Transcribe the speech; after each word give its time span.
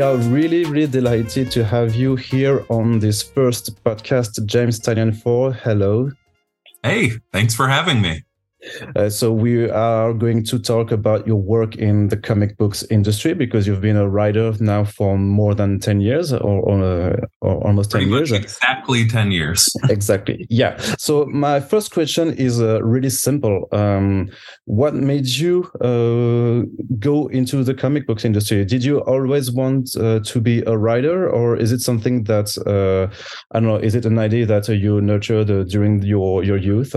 We 0.00 0.04
are 0.04 0.16
really, 0.16 0.64
really 0.64 0.86
delighted 0.86 1.50
to 1.50 1.62
have 1.62 1.94
you 1.94 2.16
here 2.16 2.64
on 2.70 3.00
this 3.00 3.22
first 3.22 3.84
podcast, 3.84 4.46
James 4.46 4.80
Tynion 4.80 5.14
4. 5.14 5.52
Hello. 5.52 6.10
Hey, 6.82 7.10
thanks 7.34 7.54
for 7.54 7.68
having 7.68 8.00
me. 8.00 8.22
Uh, 8.96 9.08
so 9.08 9.32
we 9.32 9.68
are 9.70 10.12
going 10.12 10.44
to 10.44 10.58
talk 10.58 10.90
about 10.90 11.26
your 11.26 11.36
work 11.36 11.76
in 11.76 12.08
the 12.08 12.16
comic 12.16 12.56
books 12.56 12.84
industry 12.90 13.34
because 13.34 13.66
you've 13.66 13.80
been 13.80 13.96
a 13.96 14.08
writer 14.08 14.52
now 14.60 14.84
for 14.84 15.18
more 15.18 15.54
than 15.54 15.80
10 15.80 16.00
years 16.00 16.32
or, 16.32 16.60
or, 16.60 16.82
uh, 16.82 17.16
or 17.40 17.66
almost 17.66 17.90
Pretty 17.90 18.06
10 18.06 18.14
years 18.14 18.32
exactly 18.32 19.06
10 19.06 19.30
years. 19.30 19.68
Exactly 19.90 20.46
yeah. 20.48 20.78
So 20.98 21.26
my 21.26 21.60
first 21.60 21.92
question 21.92 22.32
is 22.34 22.60
uh, 22.60 22.82
really 22.82 23.10
simple. 23.10 23.68
Um, 23.72 24.30
what 24.64 24.94
made 24.94 25.26
you 25.26 25.70
uh, 25.80 26.64
go 26.98 27.28
into 27.28 27.64
the 27.64 27.74
comic 27.74 28.06
books 28.06 28.24
industry? 28.24 28.64
Did 28.64 28.84
you 28.84 28.98
always 29.00 29.50
want 29.50 29.96
uh, 29.96 30.20
to 30.20 30.40
be 30.40 30.62
a 30.66 30.76
writer 30.76 31.28
or 31.28 31.56
is 31.56 31.72
it 31.72 31.80
something 31.80 32.24
that 32.24 32.48
uh, 32.66 33.12
i 33.52 33.60
don't 33.60 33.68
know 33.68 33.76
is 33.76 33.94
it 33.94 34.04
an 34.06 34.18
idea 34.18 34.46
that 34.46 34.68
you 34.68 35.00
nurtured 35.00 35.68
during 35.68 36.02
your 36.02 36.44
your 36.44 36.56
youth 36.56 36.94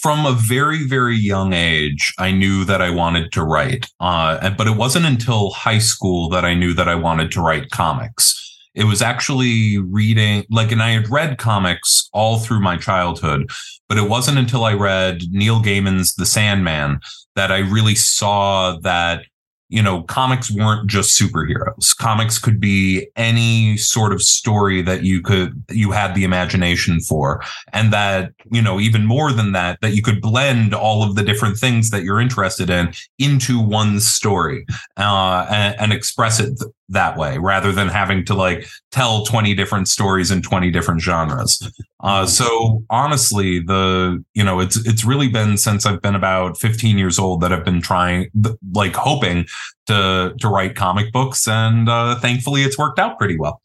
from 0.00 0.26
a 0.26 0.32
very 0.32 0.86
very 0.86 1.16
young 1.16 1.52
age 1.52 2.12
i 2.18 2.30
knew 2.30 2.64
that 2.64 2.82
i 2.82 2.90
wanted 2.90 3.32
to 3.32 3.42
write 3.42 3.86
uh, 4.00 4.50
but 4.50 4.66
it 4.66 4.76
wasn't 4.76 5.04
until 5.04 5.50
high 5.50 5.78
school 5.78 6.28
that 6.28 6.44
i 6.44 6.54
knew 6.54 6.74
that 6.74 6.88
i 6.88 6.94
wanted 6.94 7.30
to 7.30 7.40
write 7.40 7.70
comics. 7.70 8.40
It 8.74 8.84
was 8.84 9.02
actually 9.02 9.78
reading 9.78 10.44
like 10.50 10.72
and 10.72 10.82
i 10.82 10.90
had 10.90 11.08
read 11.08 11.38
comics 11.38 12.08
all 12.12 12.38
through 12.40 12.60
my 12.60 12.76
childhood 12.76 13.48
but 13.88 13.98
it 13.98 14.08
wasn't 14.08 14.38
until 14.38 14.64
i 14.64 14.72
read 14.72 15.22
neil 15.30 15.60
gaiman's 15.60 16.16
the 16.16 16.26
sandman 16.26 16.98
that 17.36 17.52
i 17.52 17.58
really 17.58 17.94
saw 17.94 18.76
that 18.82 19.26
you 19.68 19.82
know, 19.82 20.02
comics 20.02 20.50
weren't 20.50 20.88
just 20.88 21.18
superheroes. 21.18 21.96
Comics 21.96 22.38
could 22.38 22.60
be 22.60 23.08
any 23.16 23.76
sort 23.76 24.12
of 24.12 24.22
story 24.22 24.82
that 24.82 25.02
you 25.02 25.20
could, 25.20 25.62
you 25.70 25.90
had 25.90 26.14
the 26.14 26.24
imagination 26.24 27.00
for. 27.00 27.42
And 27.72 27.92
that, 27.92 28.32
you 28.52 28.62
know, 28.62 28.78
even 28.78 29.06
more 29.06 29.32
than 29.32 29.52
that, 29.52 29.80
that 29.80 29.94
you 29.94 30.02
could 30.02 30.20
blend 30.20 30.74
all 30.74 31.02
of 31.02 31.14
the 31.14 31.22
different 31.22 31.56
things 31.56 31.90
that 31.90 32.04
you're 32.04 32.20
interested 32.20 32.70
in 32.70 32.92
into 33.18 33.58
one 33.58 34.00
story 34.00 34.66
uh, 34.96 35.46
and, 35.50 35.80
and 35.80 35.92
express 35.92 36.40
it 36.40 36.58
that 36.88 37.16
way 37.16 37.38
rather 37.38 37.72
than 37.72 37.88
having 37.88 38.24
to 38.26 38.34
like 38.34 38.66
tell 38.90 39.24
20 39.24 39.54
different 39.54 39.88
stories 39.88 40.30
in 40.30 40.42
20 40.42 40.70
different 40.70 41.00
genres. 41.00 41.60
Uh, 42.00 42.20
mm-hmm. 42.20 42.28
so 42.28 42.84
honestly, 42.90 43.60
the, 43.60 44.22
you 44.34 44.44
know, 44.44 44.60
it's, 44.60 44.76
it's 44.86 45.04
really 45.04 45.28
been 45.28 45.56
since 45.56 45.86
I've 45.86 46.02
been 46.02 46.14
about 46.14 46.58
15 46.58 46.98
years 46.98 47.18
old 47.18 47.40
that 47.40 47.52
I've 47.52 47.64
been 47.64 47.80
trying, 47.80 48.30
like 48.72 48.94
hoping 48.94 49.46
to, 49.86 50.34
to 50.38 50.48
write 50.48 50.76
comic 50.76 51.12
books. 51.12 51.48
And 51.48 51.88
uh, 51.88 52.18
thankfully 52.20 52.62
it's 52.62 52.78
worked 52.78 52.98
out 52.98 53.18
pretty 53.18 53.38
well. 53.38 53.60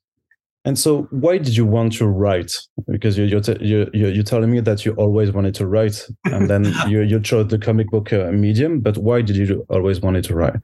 And 0.66 0.78
so, 0.78 1.04
why 1.12 1.38
did 1.38 1.56
you 1.56 1.66
want 1.66 1.94
to 1.94 2.08
write? 2.08 2.54
Because 2.86 3.18
you're 3.18 3.28
you're, 3.28 3.42
you're, 3.62 4.12
you're 4.12 4.24
telling 4.24 4.52
me 4.52 4.60
that 4.60 4.86
you 4.86 4.92
always 4.96 5.32
wanted 5.32 5.56
to 5.56 5.66
write, 5.66 6.06
and 6.26 6.50
then 6.50 6.66
you 6.88 7.02
you 7.02 7.20
chose 7.22 7.48
the 7.48 7.58
comic 7.58 7.90
book 7.90 8.12
uh, 8.12 8.30
medium. 8.34 8.82
But 8.82 8.98
why 8.98 9.22
did 9.22 9.38
you 9.38 9.66
always 9.70 10.02
wanted 10.02 10.26
to 10.26 10.36
write? 10.36 10.58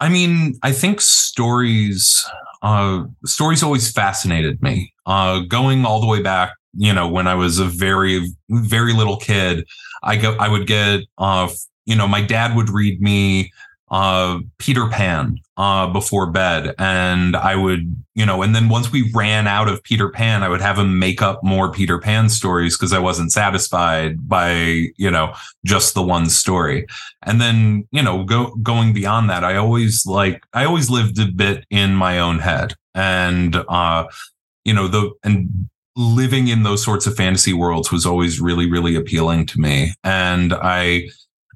I 0.00 0.08
mean, 0.08 0.58
I 0.62 0.72
think 0.72 1.00
stories, 1.00 2.24
uh, 2.62 3.04
stories 3.24 3.62
always 3.62 3.90
fascinated 3.90 4.62
me. 4.62 4.92
Uh, 5.06 5.40
going 5.40 5.84
all 5.84 6.00
the 6.00 6.06
way 6.06 6.22
back, 6.22 6.52
you 6.74 6.92
know, 6.92 7.08
when 7.08 7.26
I 7.26 7.34
was 7.34 7.58
a 7.58 7.64
very, 7.64 8.32
very 8.48 8.92
little 8.92 9.16
kid, 9.16 9.66
I 10.02 10.16
go, 10.16 10.36
I 10.38 10.48
would 10.48 10.66
get, 10.66 11.00
uh, 11.18 11.48
you 11.86 11.96
know, 11.96 12.06
my 12.06 12.20
dad 12.20 12.54
would 12.54 12.70
read 12.70 13.00
me 13.00 13.50
uh, 13.90 14.38
Peter 14.58 14.88
Pan 14.88 15.38
uh, 15.56 15.86
before 15.88 16.30
bed. 16.30 16.74
And 16.78 17.36
I 17.36 17.56
would, 17.56 18.04
you 18.14 18.26
know, 18.26 18.42
and 18.42 18.54
then 18.54 18.68
once 18.68 18.92
we 18.92 19.10
ran 19.14 19.46
out 19.46 19.68
of 19.68 19.82
Peter 19.82 20.08
Pan, 20.08 20.42
I 20.42 20.48
would 20.48 20.60
have 20.60 20.78
him 20.78 20.98
make 20.98 21.22
up 21.22 21.42
more 21.42 21.72
Peter 21.72 21.98
Pan 21.98 22.28
stories 22.28 22.76
because 22.76 22.92
I 22.92 22.98
wasn't 22.98 23.32
satisfied 23.32 24.28
by, 24.28 24.88
you 24.96 25.10
know, 25.10 25.34
just 25.64 25.94
the 25.94 26.02
one 26.02 26.28
story. 26.28 26.86
And 27.24 27.40
then, 27.40 27.88
you 27.90 28.02
know, 28.02 28.24
go 28.24 28.54
going 28.56 28.92
beyond 28.92 29.30
that, 29.30 29.44
I 29.44 29.56
always 29.56 30.06
like 30.06 30.42
I 30.52 30.64
always 30.64 30.90
lived 30.90 31.18
a 31.18 31.26
bit 31.26 31.64
in 31.70 31.94
my 31.94 32.18
own 32.18 32.38
head. 32.38 32.74
And 32.94 33.56
uh, 33.68 34.06
you 34.64 34.74
know, 34.74 34.88
the 34.88 35.12
and 35.24 35.68
living 35.98 36.46
in 36.46 36.62
those 36.62 36.82
sorts 36.82 37.06
of 37.06 37.16
fantasy 37.16 37.52
worlds 37.52 37.90
was 37.90 38.06
always 38.06 38.40
really, 38.40 38.70
really 38.70 38.94
appealing 38.94 39.44
to 39.44 39.58
me. 39.58 39.92
And 40.04 40.54
I 40.54 41.08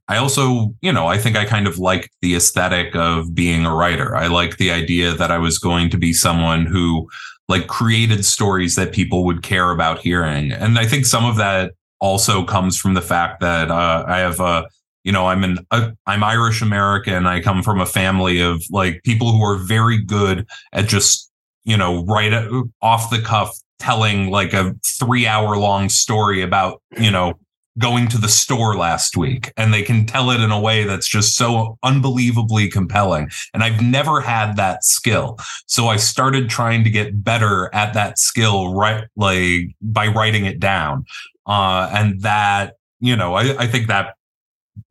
I 0.09 0.17
also, 0.17 0.75
you 0.83 0.93
know, 0.93 1.07
I 1.07 1.17
think 1.17 1.37
I 1.37 1.45
kind 1.45 1.67
of 1.67 1.79
liked 1.79 2.11
the 2.21 2.35
aesthetic 2.35 2.95
of 2.95 3.35
being 3.35 3.65
a 3.65 3.75
writer. 3.75 4.17
I 4.17 4.27
like 4.27 4.57
the 4.57 4.71
idea 4.71 5.13
that 5.15 5.31
I 5.31 5.39
was 5.39 5.59
going 5.59 5.91
to 5.91 5.97
be 5.97 6.13
someone 6.13 6.67
who 6.67 7.09
like 7.49 7.67
created 7.67 8.25
stories 8.25 8.75
that 8.77 8.93
people 8.93 9.25
would 9.25 9.43
care 9.43 9.71
about 9.71 10.01
hearing. 10.01 10.53
And 10.53 10.79
I 10.79 10.87
think 10.87 11.07
some 11.07 11.25
of 11.25 11.37
that 11.37 11.73
also 12.01 12.45
comes 12.45 12.77
from 12.77 12.95
the 12.95 13.01
fact 13.01 13.41
that 13.41 13.71
uh, 13.71 14.05
I 14.07 14.19
have 14.19 14.41
a, 14.41 14.67
you 15.05 15.13
know, 15.13 15.27
I'm 15.29 15.45
an 15.45 15.59
uh, 15.71 15.91
I'm 16.07 16.25
Irish 16.25 16.63
American. 16.63 17.27
I 17.27 17.41
come 17.41 17.63
from 17.63 17.81
a 17.81 17.87
family 17.87 18.41
of 18.41 18.63
like 18.71 19.03
people 19.05 19.33
who 19.33 19.43
are 19.43 19.57
very 19.57 20.03
good 20.03 20.47
at 20.73 20.89
just, 20.89 21.31
you 21.65 21.77
know, 21.77 22.05
right 22.05 22.33
off 22.81 23.11
the 23.11 23.21
cuff 23.21 23.57
telling 23.79 24.31
like 24.31 24.53
a 24.53 24.75
3 25.01 25.27
hour 25.27 25.57
long 25.57 25.89
story 25.89 26.43
about, 26.43 26.81
you 26.99 27.11
know, 27.11 27.35
going 27.79 28.07
to 28.09 28.19
the 28.19 28.29
store 28.29 28.77
last 28.77 29.17
week 29.17 29.53
and 29.57 29.73
they 29.73 29.83
can 29.83 30.05
tell 30.05 30.31
it 30.31 30.41
in 30.41 30.51
a 30.51 30.61
way 30.61 30.85
that's 30.85 31.09
just 31.09 31.37
so 31.37 31.79
unbelievably 31.83 32.69
compelling. 32.69 33.31
And 33.55 33.63
I've 33.63 33.81
never 33.81 34.21
had 34.21 34.57
that 34.57 34.85
skill. 34.85 35.39
So 35.67 35.87
I 35.87 35.97
started 35.97 36.51
trying 36.51 36.85
to 36.85 36.91
get 36.91 37.25
better 37.25 37.71
at 37.75 37.95
that 37.95 38.19
skill 38.19 38.75
right 38.75 39.05
like 39.17 39.75
by 39.81 40.09
writing 40.09 40.45
it 40.45 40.61
down. 40.61 41.07
Uh, 41.47 41.91
and 41.93 42.21
that, 42.21 42.75
you 43.01 43.17
know, 43.17 43.35
I, 43.35 43.57
I 43.63 43.67
think 43.67 43.89
that 43.89 44.15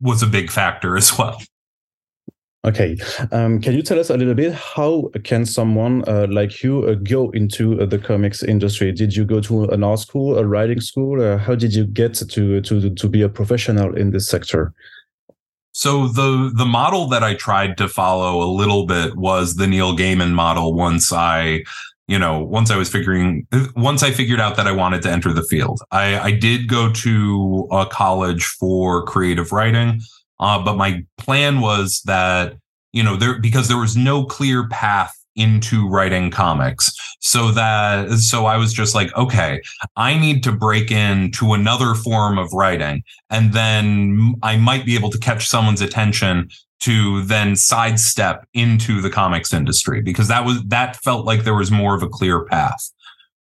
was 0.00 0.22
a 0.22 0.26
big 0.26 0.50
factor 0.50 0.96
as 0.96 1.16
well. 1.16 1.40
Okay, 2.64 2.96
um, 3.32 3.60
can 3.60 3.74
you 3.74 3.82
tell 3.82 3.98
us 3.98 4.08
a 4.08 4.16
little 4.16 4.34
bit 4.34 4.52
how 4.52 5.10
can 5.24 5.44
someone 5.44 6.04
uh, 6.06 6.28
like 6.30 6.62
you 6.62 6.84
uh, 6.84 6.94
go 6.94 7.30
into 7.30 7.80
uh, 7.80 7.86
the 7.86 7.98
comics 7.98 8.44
industry? 8.44 8.92
Did 8.92 9.16
you 9.16 9.24
go 9.24 9.40
to 9.40 9.64
an 9.64 9.82
art 9.82 9.98
school, 9.98 10.38
a 10.38 10.46
writing 10.46 10.80
school? 10.80 11.20
Uh, 11.20 11.38
how 11.38 11.56
did 11.56 11.74
you 11.74 11.84
get 11.84 12.14
to 12.14 12.60
to 12.60 12.90
to 12.90 13.08
be 13.08 13.22
a 13.22 13.28
professional 13.28 13.96
in 13.96 14.12
this 14.12 14.28
sector? 14.28 14.72
So 15.72 16.06
the 16.06 16.52
the 16.54 16.64
model 16.64 17.08
that 17.08 17.24
I 17.24 17.34
tried 17.34 17.76
to 17.78 17.88
follow 17.88 18.40
a 18.42 18.50
little 18.50 18.86
bit 18.86 19.16
was 19.16 19.56
the 19.56 19.66
Neil 19.66 19.96
Gaiman 19.96 20.32
model. 20.32 20.72
Once 20.72 21.12
I 21.12 21.64
you 22.06 22.18
know, 22.18 22.44
once 22.44 22.70
I 22.70 22.76
was 22.76 22.88
figuring, 22.88 23.46
once 23.74 24.02
I 24.02 24.10
figured 24.10 24.40
out 24.40 24.56
that 24.56 24.66
I 24.66 24.72
wanted 24.72 25.02
to 25.02 25.10
enter 25.10 25.32
the 25.32 25.42
field, 25.42 25.80
I, 25.92 26.18
I 26.18 26.30
did 26.32 26.68
go 26.68 26.92
to 26.92 27.68
a 27.70 27.86
college 27.86 28.44
for 28.44 29.04
creative 29.06 29.50
writing. 29.50 30.00
Uh, 30.42 30.62
but 30.62 30.76
my 30.76 31.02
plan 31.18 31.60
was 31.60 32.02
that, 32.04 32.54
you 32.92 33.02
know, 33.02 33.14
there, 33.16 33.38
because 33.38 33.68
there 33.68 33.78
was 33.78 33.96
no 33.96 34.24
clear 34.24 34.68
path 34.68 35.14
into 35.36 35.88
writing 35.88 36.30
comics. 36.30 36.92
So 37.20 37.52
that, 37.52 38.10
so 38.18 38.46
I 38.46 38.56
was 38.56 38.72
just 38.72 38.94
like, 38.94 39.16
okay, 39.16 39.62
I 39.96 40.18
need 40.18 40.42
to 40.42 40.52
break 40.52 40.90
into 40.90 41.54
another 41.54 41.94
form 41.94 42.38
of 42.38 42.52
writing. 42.52 43.04
And 43.30 43.52
then 43.52 44.34
I 44.42 44.56
might 44.56 44.84
be 44.84 44.96
able 44.96 45.10
to 45.10 45.18
catch 45.18 45.46
someone's 45.46 45.80
attention 45.80 46.50
to 46.80 47.22
then 47.22 47.54
sidestep 47.54 48.44
into 48.52 49.00
the 49.00 49.10
comics 49.10 49.54
industry 49.54 50.02
because 50.02 50.26
that 50.26 50.44
was, 50.44 50.60
that 50.64 50.96
felt 50.96 51.24
like 51.24 51.44
there 51.44 51.54
was 51.54 51.70
more 51.70 51.94
of 51.94 52.02
a 52.02 52.08
clear 52.08 52.44
path. 52.46 52.90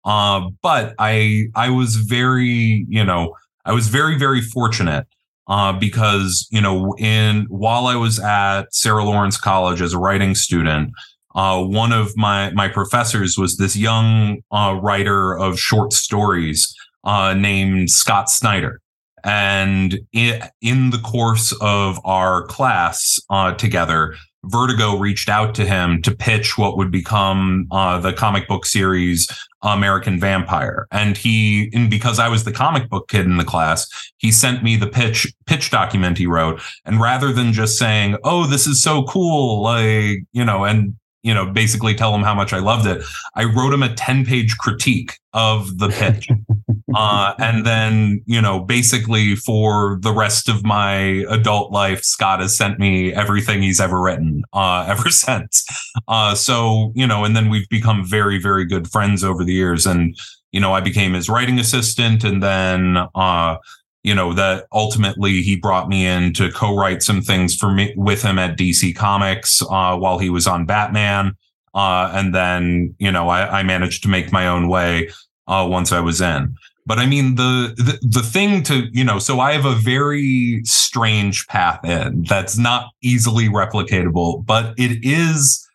Uh, 0.05 0.49
but 0.61 0.93
I, 0.99 1.47
I 1.55 1.71
was 1.71 1.95
very, 1.95 2.85
you 2.87 3.03
know, 3.03 3.35
I 3.65 3.73
was 3.73 3.87
very, 3.87 4.17
very 4.17 4.41
fortunate 4.41 5.07
uh, 5.51 5.73
because 5.73 6.47
you 6.49 6.61
know, 6.61 6.95
in 6.97 7.45
while 7.49 7.87
I 7.87 7.95
was 7.95 8.19
at 8.19 8.73
Sarah 8.73 9.03
Lawrence 9.03 9.37
College 9.37 9.81
as 9.81 9.91
a 9.91 9.99
writing 9.99 10.33
student, 10.33 10.93
uh, 11.35 11.61
one 11.61 11.91
of 11.91 12.15
my 12.15 12.51
my 12.51 12.69
professors 12.69 13.37
was 13.37 13.57
this 13.57 13.75
young 13.75 14.41
uh, 14.51 14.79
writer 14.81 15.37
of 15.37 15.59
short 15.59 15.91
stories 15.91 16.73
uh, 17.03 17.33
named 17.33 17.91
Scott 17.91 18.29
Snyder. 18.29 18.79
And 19.25 19.99
in, 20.13 20.89
the 20.89 21.01
course 21.03 21.53
of 21.61 21.99
our 22.03 22.47
class 22.47 23.19
uh, 23.29 23.53
together, 23.53 24.15
Vertigo 24.45 24.97
reached 24.97 25.29
out 25.29 25.53
to 25.55 25.65
him 25.65 26.01
to 26.01 26.15
pitch 26.15 26.57
what 26.57 26.75
would 26.77 26.89
become 26.89 27.67
uh, 27.69 27.99
the 27.99 28.13
comic 28.13 28.47
book 28.47 28.65
series 28.65 29.27
American 29.63 30.19
Vampire. 30.19 30.87
And 30.91 31.17
he, 31.17 31.69
and 31.73 31.89
because 31.89 32.19
I 32.19 32.27
was 32.27 32.43
the 32.43 32.51
comic 32.51 32.89
book 32.89 33.07
kid 33.07 33.25
in 33.25 33.37
the 33.37 33.43
class, 33.43 33.87
he 34.17 34.31
sent 34.31 34.63
me 34.63 34.75
the 34.75 34.87
pitch 34.87 35.31
pitch 35.45 35.69
document 35.69 36.17
he 36.17 36.27
wrote. 36.27 36.61
And 36.85 36.99
rather 36.99 37.31
than 37.31 37.53
just 37.53 37.77
saying, 37.77 38.17
"Oh, 38.23 38.47
this 38.47 38.67
is 38.67 38.81
so 38.81 39.03
cool," 39.03 39.61
like 39.61 40.19
you 40.31 40.45
know, 40.45 40.65
and 40.65 40.95
you 41.23 41.33
know, 41.33 41.45
basically 41.45 41.93
tell 41.93 42.13
him 42.15 42.23
how 42.23 42.33
much 42.33 42.53
I 42.53 42.59
loved 42.59 42.87
it. 42.87 43.03
I 43.35 43.45
wrote 43.45 43.73
him 43.73 43.83
a 43.83 43.93
10 43.93 44.25
page 44.25 44.57
critique 44.57 45.19
of 45.33 45.77
the 45.77 45.89
pitch. 45.89 46.29
uh, 46.95 47.33
and 47.37 47.65
then, 47.65 48.21
you 48.25 48.41
know, 48.41 48.59
basically 48.59 49.35
for 49.35 49.99
the 50.01 50.11
rest 50.11 50.49
of 50.49 50.65
my 50.65 51.25
adult 51.29 51.71
life, 51.71 52.03
Scott 52.03 52.39
has 52.39 52.55
sent 52.55 52.79
me 52.79 53.13
everything 53.13 53.61
he's 53.61 53.79
ever 53.79 54.01
written 54.01 54.43
uh, 54.53 54.85
ever 54.89 55.09
since. 55.09 55.65
Uh, 56.07 56.35
so 56.35 56.91
you 56.95 57.05
know, 57.07 57.23
and 57.23 57.35
then 57.35 57.49
we've 57.49 57.69
become 57.69 58.05
very, 58.05 58.39
very 58.39 58.65
good 58.65 58.89
friends 58.89 59.23
over 59.23 59.43
the 59.43 59.53
years. 59.53 59.85
And 59.85 60.17
you 60.51 60.59
know, 60.59 60.73
I 60.73 60.81
became 60.81 61.13
his 61.13 61.29
writing 61.29 61.59
assistant, 61.59 62.23
and 62.23 62.43
then 62.43 62.97
uh, 63.15 63.57
you 64.03 64.15
know 64.15 64.33
that 64.33 64.65
ultimately 64.71 65.41
he 65.41 65.55
brought 65.55 65.87
me 65.87 66.05
in 66.05 66.33
to 66.33 66.51
co-write 66.51 67.03
some 67.03 67.21
things 67.21 67.55
for 67.55 67.71
me 67.71 67.93
with 67.95 68.21
him 68.21 68.39
at 68.39 68.57
DC 68.57 68.95
Comics 68.95 69.61
uh, 69.61 69.95
while 69.95 70.17
he 70.17 70.29
was 70.29 70.47
on 70.47 70.65
Batman. 70.65 71.35
Uh, 71.73 72.11
and 72.13 72.35
then 72.35 72.93
you 72.99 73.11
know 73.11 73.29
I, 73.29 73.59
I, 73.59 73.63
managed 73.63 74.03
to 74.03 74.09
make 74.09 74.31
my 74.31 74.47
own 74.47 74.67
way 74.67 75.09
uh, 75.47 75.65
once 75.69 75.91
I 75.91 76.01
was 76.01 76.19
in. 76.19 76.55
But 76.85 76.99
I 76.99 77.05
mean 77.05 77.35
the, 77.35 77.73
the 77.77 77.99
the 78.01 78.23
thing 78.23 78.63
to 78.63 78.87
you 78.91 79.03
know 79.03 79.19
so 79.19 79.39
I 79.39 79.53
have 79.53 79.65
a 79.65 79.75
very 79.75 80.61
strange 80.65 81.47
path 81.47 81.85
in 81.85 82.23
that's 82.23 82.57
not 82.57 82.89
easily 83.01 83.47
replicatable, 83.47 84.45
but 84.45 84.73
it 84.77 84.99
is 85.03 85.65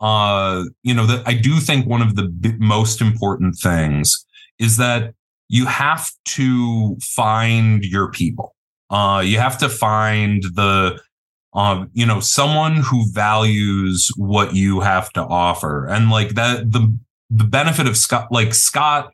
uh 0.00 0.64
you 0.82 0.94
know 0.94 1.06
that 1.06 1.26
I 1.26 1.34
do 1.34 1.56
think 1.56 1.86
one 1.86 2.00
of 2.00 2.16
the 2.16 2.56
most 2.58 3.02
important 3.02 3.56
things 3.56 4.24
is 4.58 4.78
that 4.78 5.14
you 5.52 5.66
have 5.66 6.10
to 6.24 6.96
find 7.02 7.84
your 7.84 8.10
people. 8.10 8.56
Uh, 8.88 9.22
you 9.22 9.38
have 9.38 9.58
to 9.58 9.68
find 9.68 10.42
the, 10.54 10.98
uh, 11.52 11.84
you 11.92 12.06
know, 12.06 12.20
someone 12.20 12.76
who 12.76 13.04
values 13.12 14.10
what 14.16 14.54
you 14.54 14.80
have 14.80 15.12
to 15.12 15.20
offer. 15.20 15.86
And 15.86 16.10
like 16.10 16.30
that, 16.36 16.72
the, 16.72 16.98
the 17.28 17.44
benefit 17.44 17.86
of 17.86 17.98
Scott, 17.98 18.28
like 18.30 18.54
Scott, 18.54 19.12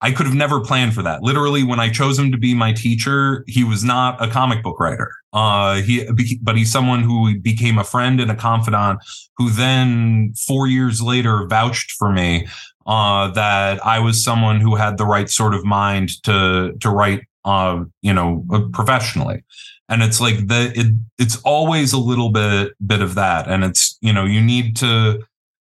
I 0.00 0.12
could 0.12 0.26
have 0.26 0.34
never 0.34 0.60
planned 0.60 0.94
for 0.94 1.02
that. 1.02 1.24
Literally, 1.24 1.64
when 1.64 1.80
I 1.80 1.90
chose 1.90 2.16
him 2.16 2.30
to 2.30 2.38
be 2.38 2.54
my 2.54 2.72
teacher, 2.72 3.44
he 3.48 3.64
was 3.64 3.82
not 3.82 4.22
a 4.22 4.30
comic 4.30 4.62
book 4.62 4.78
writer. 4.78 5.10
Uh, 5.32 5.82
he, 5.82 6.08
but 6.40 6.56
he's 6.56 6.70
someone 6.70 7.02
who 7.02 7.36
became 7.40 7.78
a 7.78 7.84
friend 7.84 8.20
and 8.20 8.30
a 8.30 8.36
confidant 8.36 9.00
who 9.36 9.50
then 9.50 10.34
four 10.46 10.68
years 10.68 11.02
later 11.02 11.46
vouched 11.48 11.92
for 11.98 12.12
me 12.12 12.46
uh, 12.86 13.30
that 13.32 13.84
I 13.84 13.98
was 13.98 14.22
someone 14.22 14.60
who 14.60 14.74
had 14.74 14.98
the 14.98 15.06
right 15.06 15.28
sort 15.28 15.54
of 15.54 15.64
mind 15.64 16.22
to 16.24 16.76
to 16.80 16.90
write, 16.90 17.22
uh, 17.44 17.84
you 18.02 18.12
know, 18.12 18.44
uh, 18.52 18.62
professionally. 18.72 19.44
And 19.88 20.02
it's 20.02 20.20
like 20.20 20.46
the 20.46 20.72
it, 20.74 20.94
it's 21.18 21.40
always 21.42 21.92
a 21.92 21.98
little 21.98 22.30
bit 22.30 22.72
bit 22.84 23.02
of 23.02 23.14
that, 23.16 23.48
and 23.48 23.64
it's 23.64 23.98
you 24.00 24.12
know 24.12 24.24
you 24.24 24.40
need 24.40 24.76
to 24.76 25.20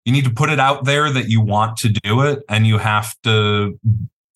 you 0.04 0.12
need 0.12 0.24
to 0.24 0.30
put 0.30 0.50
it 0.50 0.60
out 0.60 0.84
there 0.84 1.10
that 1.10 1.28
you 1.28 1.40
want 1.40 1.76
to 1.78 1.88
do 1.88 2.22
it, 2.22 2.42
and 2.48 2.66
you 2.66 2.78
have 2.78 3.14
to 3.24 3.78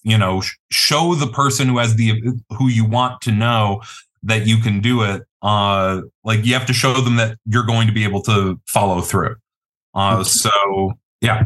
you 0.02 0.18
know 0.18 0.42
show 0.70 1.14
the 1.14 1.28
person 1.28 1.68
who 1.68 1.78
has 1.78 1.94
the 1.96 2.20
who 2.58 2.68
you 2.68 2.84
want 2.84 3.20
to 3.22 3.32
know 3.32 3.80
that 4.22 4.46
you 4.46 4.58
can 4.58 4.80
do 4.80 5.02
it. 5.02 5.22
Uh, 5.40 6.02
like 6.24 6.44
you 6.44 6.52
have 6.52 6.66
to 6.66 6.72
show 6.72 6.94
them 6.94 7.16
that 7.16 7.38
you're 7.46 7.66
going 7.66 7.86
to 7.86 7.92
be 7.92 8.02
able 8.02 8.22
to 8.22 8.60
follow 8.66 9.00
through. 9.00 9.36
Uh, 9.94 10.22
so 10.24 10.92
yeah 11.20 11.44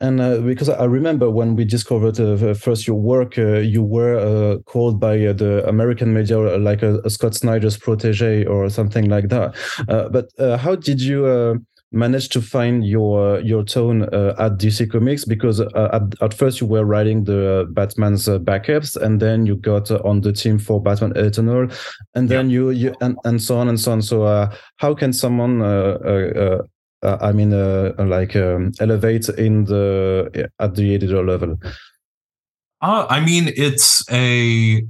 and 0.00 0.20
uh, 0.20 0.38
because 0.38 0.68
I 0.68 0.84
remember 0.84 1.30
when 1.30 1.54
we 1.54 1.64
discovered 1.64 2.18
uh, 2.18 2.54
first 2.54 2.86
your 2.86 2.96
work, 2.96 3.38
uh, 3.38 3.58
you 3.58 3.82
were 3.82 4.18
uh, 4.18 4.58
called 4.62 4.98
by 4.98 5.24
uh, 5.24 5.32
the 5.32 5.66
American 5.68 6.12
media 6.12 6.38
uh, 6.38 6.58
like 6.58 6.82
a, 6.82 6.98
a, 7.04 7.10
Scott 7.10 7.34
Snyder's 7.34 7.76
protege 7.76 8.44
or 8.44 8.68
something 8.68 9.08
like 9.08 9.28
that. 9.28 9.54
Uh, 9.88 10.08
but 10.08 10.30
uh, 10.38 10.56
how 10.56 10.74
did 10.74 11.00
you 11.00 11.26
uh, 11.26 11.54
manage 11.92 12.28
to 12.30 12.40
find 12.40 12.84
your 12.84 13.38
your 13.40 13.62
tone 13.62 14.02
at 14.02 14.58
DC 14.58 14.90
Comics? 14.90 15.24
Because 15.24 15.60
at, 15.60 16.02
at, 16.20 16.34
first 16.34 16.60
you 16.60 16.66
were 16.66 16.84
writing 16.84 17.24
the 17.24 17.68
Batman's 17.70 18.26
backups, 18.26 18.96
and 18.96 19.20
then 19.20 19.46
you 19.46 19.54
got 19.54 19.90
on 19.90 20.22
the 20.22 20.32
team 20.32 20.58
for 20.58 20.82
Batman 20.82 21.12
Eternal, 21.14 21.68
and 22.14 22.28
then 22.28 22.50
you, 22.50 22.70
you 22.70 22.94
and, 23.00 23.16
and 23.24 23.40
so 23.40 23.58
on 23.58 23.68
and 23.68 23.78
so 23.78 23.92
on. 23.92 24.02
So 24.02 24.50
how 24.78 24.94
can 24.94 25.12
someone 25.12 25.60
uh, 27.02 27.18
I 27.20 27.32
mean, 27.32 27.52
uh, 27.52 27.94
like 27.98 28.36
um, 28.36 28.72
elevate 28.80 29.28
in 29.30 29.64
the 29.64 30.50
at 30.58 30.74
the 30.74 30.94
editor 30.94 31.24
level? 31.24 31.56
Uh, 32.80 33.06
I 33.08 33.20
mean, 33.20 33.52
it's 33.56 34.08
a 34.10 34.84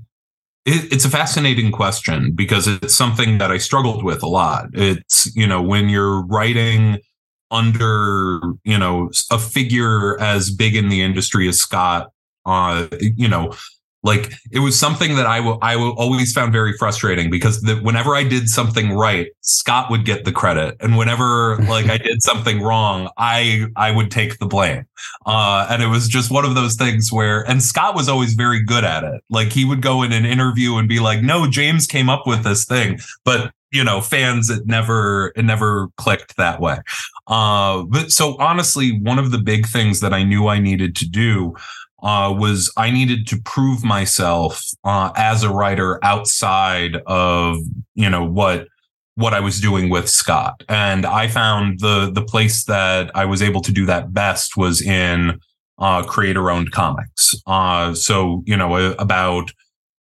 it, 0.64 0.92
it's 0.92 1.04
a 1.04 1.10
fascinating 1.10 1.72
question 1.72 2.32
because 2.32 2.66
it's 2.66 2.94
something 2.94 3.38
that 3.38 3.50
I 3.50 3.58
struggled 3.58 4.04
with 4.04 4.22
a 4.22 4.28
lot. 4.28 4.66
It's 4.74 5.34
you 5.34 5.46
know 5.46 5.62
when 5.62 5.88
you're 5.88 6.24
writing 6.26 6.98
under 7.50 8.40
you 8.64 8.78
know 8.78 9.10
a 9.30 9.38
figure 9.38 10.20
as 10.20 10.50
big 10.50 10.76
in 10.76 10.88
the 10.88 11.02
industry 11.02 11.48
as 11.48 11.58
Scott, 11.58 12.10
uh, 12.44 12.88
you 13.00 13.28
know 13.28 13.54
like 14.02 14.32
it 14.50 14.58
was 14.58 14.78
something 14.78 15.14
that 15.14 15.26
I 15.26 15.40
will 15.40 15.58
I 15.62 15.76
will 15.76 15.92
always 15.92 16.32
found 16.32 16.52
very 16.52 16.72
frustrating 16.76 17.30
because 17.30 17.60
the, 17.60 17.76
whenever 17.76 18.16
I 18.16 18.24
did 18.24 18.48
something 18.48 18.92
right, 18.92 19.28
Scott 19.42 19.90
would 19.90 20.04
get 20.04 20.24
the 20.24 20.32
credit, 20.32 20.76
and 20.80 20.96
whenever 20.96 21.56
like 21.68 21.86
I 21.88 21.98
did 21.98 22.22
something 22.22 22.62
wrong, 22.62 23.08
I 23.16 23.66
I 23.76 23.92
would 23.92 24.10
take 24.10 24.38
the 24.38 24.46
blame. 24.46 24.86
Uh, 25.24 25.66
and 25.70 25.82
it 25.82 25.86
was 25.86 26.08
just 26.08 26.30
one 26.30 26.44
of 26.44 26.54
those 26.54 26.74
things 26.74 27.12
where, 27.12 27.48
and 27.48 27.62
Scott 27.62 27.94
was 27.94 28.08
always 28.08 28.34
very 28.34 28.62
good 28.62 28.84
at 28.84 29.04
it. 29.04 29.22
Like 29.30 29.52
he 29.52 29.64
would 29.64 29.82
go 29.82 30.02
in 30.02 30.12
an 30.12 30.24
interview 30.24 30.76
and 30.76 30.88
be 30.88 30.98
like, 30.98 31.22
"No, 31.22 31.48
James 31.48 31.86
came 31.86 32.08
up 32.08 32.26
with 32.26 32.42
this 32.42 32.64
thing," 32.64 32.98
but 33.24 33.52
you 33.72 33.82
know, 33.82 34.00
fans 34.00 34.50
it 34.50 34.66
never 34.66 35.32
it 35.36 35.44
never 35.44 35.88
clicked 35.96 36.36
that 36.36 36.60
way. 36.60 36.78
Uh, 37.26 37.84
but 37.84 38.10
so 38.10 38.36
honestly, 38.38 38.98
one 39.00 39.18
of 39.18 39.30
the 39.30 39.38
big 39.38 39.66
things 39.66 40.00
that 40.00 40.12
I 40.12 40.22
knew 40.24 40.48
I 40.48 40.58
needed 40.58 40.94
to 40.96 41.08
do 41.08 41.54
uh, 42.02 42.34
was 42.36 42.72
I 42.76 42.90
needed 42.90 43.26
to 43.28 43.40
prove 43.42 43.84
myself 43.84 44.62
uh, 44.84 45.12
as 45.16 45.42
a 45.42 45.50
writer 45.50 46.04
outside 46.04 46.96
of 47.06 47.58
you 47.94 48.10
know 48.10 48.24
what 48.24 48.66
what 49.14 49.34
I 49.34 49.40
was 49.40 49.60
doing 49.60 49.90
with 49.90 50.08
Scott, 50.08 50.64
and 50.68 51.06
I 51.06 51.28
found 51.28 51.80
the 51.80 52.10
the 52.12 52.24
place 52.24 52.64
that 52.64 53.10
I 53.14 53.24
was 53.24 53.42
able 53.42 53.60
to 53.62 53.72
do 53.72 53.86
that 53.86 54.12
best 54.12 54.56
was 54.56 54.82
in 54.82 55.38
uh, 55.78 56.02
creator 56.02 56.50
owned 56.50 56.72
comics. 56.72 57.34
Uh, 57.46 57.94
so 57.94 58.42
you 58.46 58.56
know 58.56 58.92
about. 58.98 59.52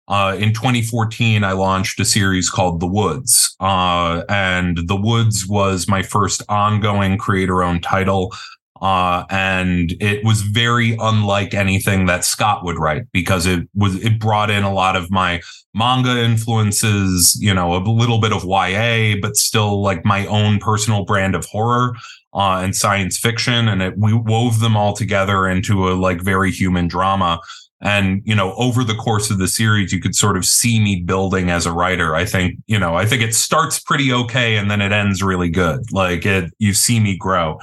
Uh, 0.07 0.35
in 0.37 0.51
2014, 0.51 1.41
I 1.45 1.53
launched 1.53 1.97
a 2.01 2.03
series 2.03 2.49
called 2.49 2.81
The 2.81 2.87
Woods. 2.87 3.55
Uh, 3.61 4.23
and 4.27 4.79
The 4.89 4.97
Woods 4.97 5.47
was 5.47 5.87
my 5.87 6.03
first 6.03 6.43
ongoing 6.49 7.17
creator 7.17 7.63
owned 7.63 7.81
title. 7.81 8.33
Uh, 8.81 9.25
and 9.29 9.93
it 9.99 10.23
was 10.23 10.41
very 10.41 10.97
unlike 10.99 11.53
anything 11.53 12.07
that 12.07 12.25
Scott 12.25 12.65
would 12.65 12.79
write 12.79 13.03
because 13.11 13.45
it 13.45 13.67
was 13.75 14.03
it 14.03 14.19
brought 14.19 14.49
in 14.49 14.63
a 14.63 14.73
lot 14.73 14.95
of 14.95 15.11
my 15.11 15.39
manga 15.75 16.17
influences, 16.17 17.37
you 17.39 17.53
know, 17.53 17.75
a 17.75 17.77
little 17.77 18.19
bit 18.19 18.33
of 18.33 18.43
YA, 18.43 19.15
but 19.21 19.37
still 19.37 19.83
like 19.83 20.03
my 20.03 20.25
own 20.25 20.57
personal 20.57 21.05
brand 21.05 21.35
of 21.35 21.45
horror 21.45 21.93
uh, 22.33 22.61
and 22.63 22.75
science 22.75 23.19
fiction, 23.19 23.67
and 23.67 23.83
it 23.83 23.93
we 23.97 24.13
wove 24.13 24.59
them 24.59 24.75
all 24.75 24.93
together 24.93 25.47
into 25.47 25.87
a 25.87 25.93
like 25.93 26.21
very 26.21 26.49
human 26.51 26.87
drama. 26.87 27.39
And 27.83 28.23
you 28.25 28.35
know, 28.35 28.55
over 28.55 28.83
the 28.83 28.95
course 28.95 29.29
of 29.29 29.37
the 29.37 29.47
series, 29.47 29.93
you 29.93 29.99
could 29.99 30.15
sort 30.15 30.37
of 30.37 30.45
see 30.45 30.79
me 30.79 31.01
building 31.01 31.51
as 31.51 31.67
a 31.67 31.71
writer. 31.71 32.15
I 32.15 32.25
think 32.25 32.57
you 32.65 32.79
know, 32.79 32.95
I 32.95 33.05
think 33.05 33.21
it 33.21 33.35
starts 33.35 33.79
pretty 33.79 34.11
okay, 34.11 34.55
and 34.57 34.71
then 34.71 34.81
it 34.81 34.91
ends 34.91 35.21
really 35.21 35.49
good. 35.49 35.91
Like 35.91 36.25
it, 36.25 36.51
you 36.57 36.73
see 36.73 36.99
me 36.99 37.15
grow 37.15 37.59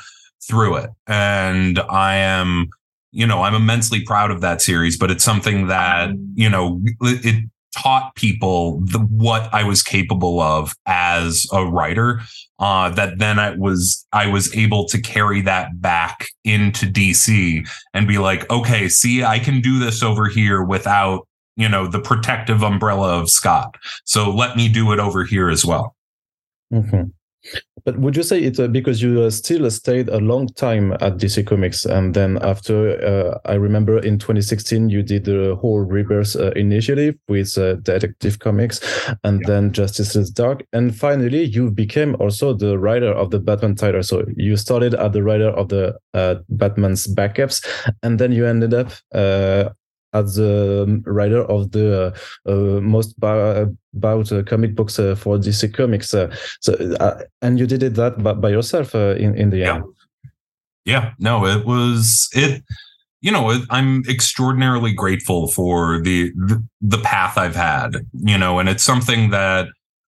through 0.48 0.76
it. 0.76 0.90
And 1.06 1.78
I 1.78 2.16
am, 2.16 2.70
you 3.12 3.26
know, 3.26 3.42
I'm 3.42 3.54
immensely 3.54 4.02
proud 4.02 4.30
of 4.30 4.40
that 4.40 4.62
series, 4.62 4.96
but 4.96 5.10
it's 5.10 5.24
something 5.24 5.68
that, 5.68 6.10
you 6.34 6.48
know, 6.48 6.80
it 7.00 7.44
taught 7.76 8.14
people 8.14 8.80
the, 8.80 8.98
what 8.98 9.52
I 9.52 9.62
was 9.62 9.82
capable 9.82 10.40
of 10.40 10.74
as 10.86 11.46
a 11.52 11.64
writer. 11.64 12.20
Uh, 12.58 12.90
that 12.90 13.18
then 13.18 13.38
I 13.38 13.54
was 13.56 14.06
I 14.12 14.26
was 14.26 14.54
able 14.56 14.86
to 14.88 15.00
carry 15.00 15.42
that 15.42 15.80
back 15.80 16.26
into 16.44 16.86
DC 16.86 17.68
and 17.94 18.08
be 18.08 18.18
like, 18.18 18.50
okay, 18.50 18.88
see, 18.88 19.22
I 19.22 19.38
can 19.38 19.60
do 19.60 19.78
this 19.78 20.02
over 20.02 20.26
here 20.28 20.62
without 20.62 21.28
you 21.56 21.68
know 21.68 21.86
the 21.86 22.00
protective 22.00 22.62
umbrella 22.62 23.20
of 23.20 23.30
Scott. 23.30 23.76
So 24.04 24.30
let 24.30 24.56
me 24.56 24.68
do 24.68 24.92
it 24.92 24.98
over 24.98 25.24
here 25.24 25.48
as 25.48 25.64
well. 25.64 25.94
Mm-hmm. 26.72 27.10
But 27.88 28.00
would 28.00 28.16
you 28.18 28.22
say 28.22 28.38
it's 28.38 28.60
uh, 28.60 28.68
because 28.68 29.00
you 29.00 29.22
uh, 29.22 29.30
still 29.30 29.70
stayed 29.70 30.10
a 30.10 30.18
long 30.18 30.48
time 30.48 30.92
at 31.00 31.16
DC 31.16 31.46
Comics, 31.46 31.86
and 31.86 32.12
then 32.12 32.36
after 32.42 33.02
uh, 33.02 33.38
I 33.46 33.54
remember 33.54 33.98
in 33.98 34.18
2016 34.18 34.90
you 34.90 35.02
did 35.02 35.24
the 35.24 35.56
whole 35.58 35.80
Rebirth 35.80 36.36
uh, 36.36 36.50
initiative 36.50 37.14
with 37.28 37.56
uh, 37.56 37.76
Detective 37.76 38.40
Comics, 38.40 38.82
and 39.24 39.40
yeah. 39.40 39.46
then 39.46 39.72
Justice 39.72 40.14
is 40.16 40.30
Dark, 40.30 40.66
and 40.74 40.94
finally 40.94 41.44
you 41.44 41.70
became 41.70 42.14
also 42.20 42.52
the 42.52 42.78
writer 42.78 43.10
of 43.10 43.30
the 43.30 43.38
Batman 43.38 43.74
title. 43.74 44.02
So 44.02 44.26
you 44.36 44.58
started 44.58 44.92
as 44.92 45.12
the 45.12 45.22
writer 45.22 45.48
of 45.48 45.70
the 45.70 45.96
uh, 46.12 46.34
Batman's 46.50 47.06
backups, 47.06 47.66
and 48.02 48.18
then 48.18 48.32
you 48.32 48.44
ended 48.44 48.74
up 48.74 48.92
as 50.12 50.36
the 50.36 51.02
writer 51.06 51.42
of 51.44 51.72
the 51.72 52.14
uh, 52.46 52.50
uh, 52.50 52.80
most 52.80 53.16
about 53.18 54.32
uh, 54.32 54.42
comic 54.42 54.74
books 54.74 54.98
uh, 54.98 55.14
for 55.14 55.38
DC 55.38 55.72
Comics. 55.74 56.14
Uh, 56.14 56.34
so, 56.60 56.74
uh, 57.00 57.22
and 57.42 57.58
you 57.58 57.66
did 57.66 57.82
it 57.82 57.94
that 57.94 58.22
by, 58.22 58.32
by 58.32 58.50
yourself 58.50 58.94
in 58.94 59.34
in 59.34 59.50
the 59.50 59.58
yeah. 59.58 59.74
end. 59.76 59.84
Yeah, 60.84 61.12
no, 61.18 61.44
it 61.46 61.66
was 61.66 62.28
it. 62.32 62.62
You 63.20 63.32
know, 63.32 63.60
I'm 63.70 64.04
extraordinarily 64.08 64.92
grateful 64.92 65.48
for 65.48 66.00
the, 66.02 66.30
the 66.36 66.64
the 66.80 66.98
path 66.98 67.36
I've 67.36 67.56
had. 67.56 68.06
You 68.14 68.38
know, 68.38 68.58
and 68.58 68.68
it's 68.68 68.84
something 68.84 69.30
that 69.30 69.66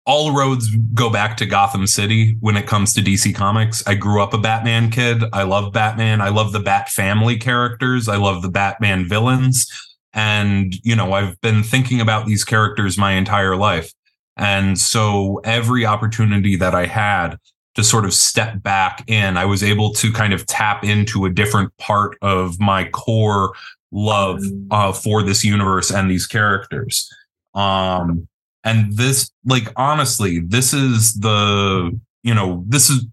all 0.07 0.33
roads 0.33 0.69
go 0.95 1.11
back 1.11 1.37
to 1.37 1.47
Gotham 1.47 1.87
City 1.87 2.37
when 2.41 2.57
it 2.57 2.67
comes 2.67 2.95
to 2.95 3.01
DC 3.01 3.35
Comics. 3.35 3.83
I 3.87 3.97
grew 3.97 4.23
up 4.23 4.33
a 4.33 4.39
Batman 4.39 4.91
kid. 4.91 5.25
I 5.33 5.43
love 5.43 5.73
Batman. 5.73 6.21
I 6.21 6.29
love 6.29 6.53
the 6.53 6.61
Bat 6.61 6.91
family 6.91 7.37
characters. 7.37 8.09
I 8.09 8.17
love 8.17 8.43
the 8.43 8.49
Batman 8.49 9.09
villains. 9.09 9.67
And, 10.13 10.75
you 10.85 10.95
know, 10.95 11.13
I've 11.13 11.39
been 11.41 11.63
thinking 11.63 12.01
about 12.01 12.27
these 12.27 12.45
characters 12.45 12.97
my 12.97 13.13
entire 13.13 13.57
life. 13.57 13.93
And 14.37 14.79
so 14.79 15.41
every 15.45 15.85
opportunity 15.85 16.57
that 16.57 16.75
I 16.75 16.87
had 16.87 17.39
to 17.75 17.83
sort 17.83 18.05
of 18.05 18.15
step 18.15 18.63
back 18.63 19.03
in, 19.09 19.37
I 19.37 19.45
was 19.45 19.63
able 19.63 19.93
to 19.95 20.13
kind 20.13 20.33
of 20.33 20.47
tap 20.47 20.85
into 20.85 21.25
a 21.25 21.31
different 21.31 21.77
part 21.79 22.17
of 22.23 22.61
my 22.61 22.85
core 22.91 23.53
love 23.91 24.41
uh, 24.71 24.93
for 24.93 25.23
this 25.23 25.45
universe 25.45 25.91
and 25.91 26.11
these 26.11 26.27
characters. 26.27 27.13
Um, 27.55 28.29
and 28.67 28.93
this, 28.97 29.31
like, 29.45 29.69
honestly, 29.77 30.41
this 30.41 30.75
is 30.75 31.15
the, 31.15 31.99
you 32.25 32.35
know, 32.35 32.65
this 32.67 32.91
is, 32.91 33.07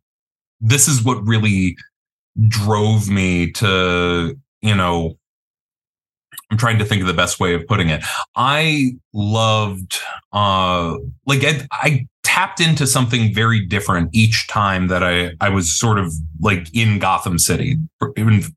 this 0.59 0.87
is 0.87 1.03
what 1.03 1.25
really 1.27 1.77
drove 2.47 3.07
me 3.07 3.51
to, 3.51 4.35
you 4.61 4.75
know, 4.75 5.15
I'm 6.53 6.57
trying 6.59 6.77
to 6.77 6.85
think 6.85 7.01
of 7.01 7.07
the 7.07 7.15
best 7.15 7.39
way 7.39 7.55
of 7.55 7.65
putting 7.65 7.89
it. 7.89 8.03
I 8.35 8.91
loved, 9.11 9.97
uh, 10.33 10.97
like 11.25 11.43
I, 11.43 11.67
I 11.71 12.07
tapped 12.21 12.59
into 12.59 12.85
something 12.85 13.33
very 13.33 13.65
different 13.65 14.11
each 14.13 14.47
time 14.47 14.85
that 14.87 15.01
I, 15.03 15.31
I 15.41 15.49
was 15.49 15.75
sort 15.75 15.97
of 15.97 16.13
like 16.41 16.67
in 16.71 16.99
Gotham 16.99 17.39
City. 17.39 17.77
For, 17.97 18.13